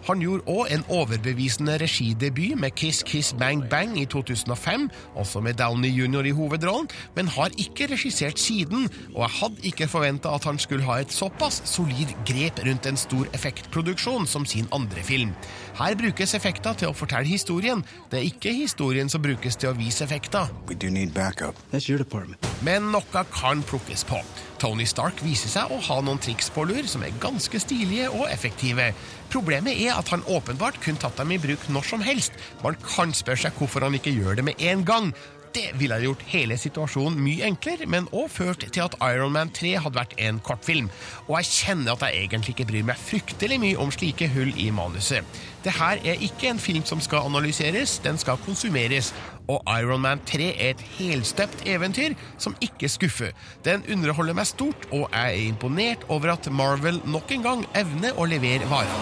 Han 0.09 0.23
gjorde 0.25 0.49
òg 0.49 0.71
en 0.73 0.85
overbevisende 0.89 1.75
regidebut 1.83 2.57
med 2.57 2.73
Kiss 2.81 3.03
Kiss 3.05 3.35
Bang 3.37 3.67
Bang 3.69 3.93
i 4.01 4.07
2005, 4.09 4.87
også 5.21 5.43
med 5.45 5.59
Downey 5.61 5.91
jr. 5.93 6.25
i 6.25 6.33
hovedrollen, 6.33 6.89
men 7.15 7.29
har 7.29 7.53
ikke 7.61 7.91
regissert 7.93 8.41
siden, 8.41 8.89
og 9.15 9.21
jeg 9.27 9.35
hadde 9.41 9.67
ikke 9.69 9.89
forventa 9.89 10.33
at 10.33 10.49
han 10.49 10.59
skulle 10.59 10.87
ha 10.89 10.97
et 11.03 11.13
såpass 11.13 11.61
solid 11.69 12.15
grep 12.25 12.65
rundt 12.65 12.89
en 12.89 12.97
stor 12.97 13.29
effektproduksjon 13.37 14.27
som 14.27 14.49
sin 14.49 14.69
andre 14.73 15.05
film. 15.05 15.37
Her 15.77 15.95
brukes 15.95 16.33
effekter 16.35 16.73
til 16.73 16.89
å 16.89 16.97
fortelle 16.97 17.29
historien, 17.29 17.85
det 18.11 18.23
er 18.23 18.31
ikke 18.33 18.57
historien 18.57 19.13
som 19.13 19.23
brukes 19.23 19.61
til 19.61 19.75
å 19.75 19.77
vise 19.77 20.05
effekter. 20.09 20.49
We 20.69 20.75
do 20.75 20.89
need 20.89 21.13
backup. 21.15 21.61
That's 21.71 21.91
your 21.91 22.01
department. 22.01 22.41
Men 22.65 22.89
noe 22.95 23.27
kan 23.35 23.61
plukkes 23.63 24.09
på. 24.09 24.19
Tony 24.59 24.89
Stark 24.91 25.21
viser 25.23 25.53
seg 25.53 25.71
å 25.71 25.79
ha 25.87 26.01
noen 26.03 26.19
triks 26.19 26.49
på 26.51 26.65
lur 26.67 26.89
som 26.91 27.05
er 27.07 27.15
ganske 27.23 27.61
stilige 27.63 28.09
og 28.11 28.27
effektive. 28.33 28.91
Problemet 29.33 29.77
er 29.77 29.97
at 29.99 30.09
han 30.13 30.25
åpenbart 30.25 30.81
kunne 30.85 31.01
tatt 31.01 31.19
dem 31.21 31.35
i 31.35 31.41
bruk 31.43 31.67
når 31.73 31.89
som 31.91 32.05
helst. 32.05 32.37
Man 32.65 32.79
kan 32.85 33.13
spørre 33.17 33.45
seg 33.45 33.59
hvorfor 33.59 33.85
han 33.85 33.97
ikke 33.99 34.15
gjør 34.17 34.39
det 34.39 34.47
med 34.49 34.63
en 34.71 34.87
gang. 34.89 35.13
Det 35.55 35.71
ville 35.81 35.97
gjort 36.03 36.23
hele 36.29 36.57
situasjonen 36.61 37.19
mye 37.23 37.47
enklere, 37.49 37.87
men 37.89 38.09
òg 38.13 38.29
ført 38.33 38.67
til 38.69 38.83
at 38.85 38.97
Iron 39.05 39.33
Man 39.33 39.51
3 39.55 39.75
hadde 39.81 39.97
vært 39.97 40.15
en 40.21 40.41
kortfilm. 40.45 40.91
Og 41.27 41.39
jeg 41.39 41.49
kjenner 41.53 41.95
at 41.95 42.05
jeg 42.05 42.27
egentlig 42.27 42.55
ikke 42.55 42.67
bryr 42.69 42.85
meg 42.91 43.01
fryktelig 43.01 43.59
mye 43.63 43.79
om 43.81 43.93
slike 43.95 44.29
hull 44.35 44.53
i 44.61 44.69
manuset. 44.75 45.25
Det 45.65 45.73
her 45.79 46.03
er 46.05 46.21
ikke 46.25 46.51
en 46.53 46.61
film 46.61 46.85
som 46.89 47.01
skal 47.01 47.27
analyseres, 47.31 47.99
den 48.05 48.21
skal 48.21 48.41
konsumeres. 48.45 49.15
Og 49.49 49.65
Iron 49.79 50.05
Man 50.05 50.21
3 50.29 50.51
er 50.53 50.75
et 50.75 50.85
helstøpt 50.99 51.65
eventyr 51.67 52.17
som 52.37 52.57
ikke 52.61 52.91
skuffer. 52.93 53.33
Den 53.65 53.87
underholder 53.93 54.37
meg 54.37 54.51
stort, 54.51 54.89
og 54.93 55.09
jeg 55.09 55.33
er 55.33 55.49
imponert 55.49 56.05
over 56.09 56.35
at 56.37 56.53
Marvel 56.53 57.01
nok 57.09 57.33
en 57.33 57.49
gang 57.49 57.67
evner 57.79 58.21
å 58.21 58.29
levere 58.29 58.69
varer. 58.69 59.01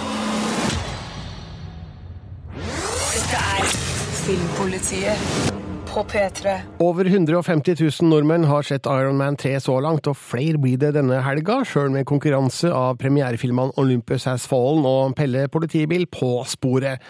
Dette 2.57 3.45
er 3.59 3.77
Filmpolitiet 4.23 5.56
på 5.97 6.03
P3. 6.05 6.53
Over 6.79 7.09
150 7.09 7.77
000 7.81 8.11
nordmenn 8.11 8.45
har 8.45 8.63
sett 8.63 8.87
Iron 8.87 9.17
Man 9.17 9.37
3 9.37 9.61
så 9.65 9.79
langt, 9.81 10.07
og 10.07 10.17
flere 10.17 10.61
blir 10.61 10.77
det 10.81 10.93
denne 10.97 11.23
helga, 11.25 11.63
sjøl 11.65 11.91
med 11.95 12.05
konkurranse 12.09 12.69
av 12.69 12.99
premierefilmene 13.01 13.73
Olympus 13.81 14.27
Has 14.29 14.45
Fallen 14.51 14.85
og 14.85 15.15
Pelle 15.17 15.47
politibil 15.49 16.05
på 16.13 16.45
sporet. 16.49 17.01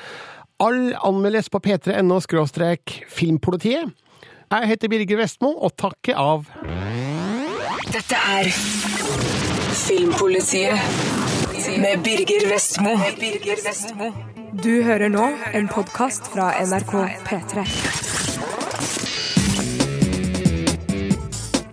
All 0.62 0.95
anmeldes 1.05 1.51
på 1.51 1.59
p3.no 1.64 2.20
skråstrek 2.22 3.03
filmpolitiet. 3.11 3.91
Jeg 4.47 4.70
heter 4.70 4.89
Birger 4.89 5.18
Vestmo 5.18 5.51
og 5.66 5.74
takker 5.74 6.14
av 6.22 6.47
Dette 7.91 8.20
er 8.39 8.47
Filmpolitiet 9.82 10.78
med 11.82 12.07
Birger 12.07 12.47
Vestmo. 12.55 12.95
Du 14.62 14.82
hører 14.87 15.11
nå 15.12 15.26
en 15.53 15.66
podkast 15.68 16.30
fra 16.32 16.55
NRK 16.62 16.95
P3. 17.26 18.26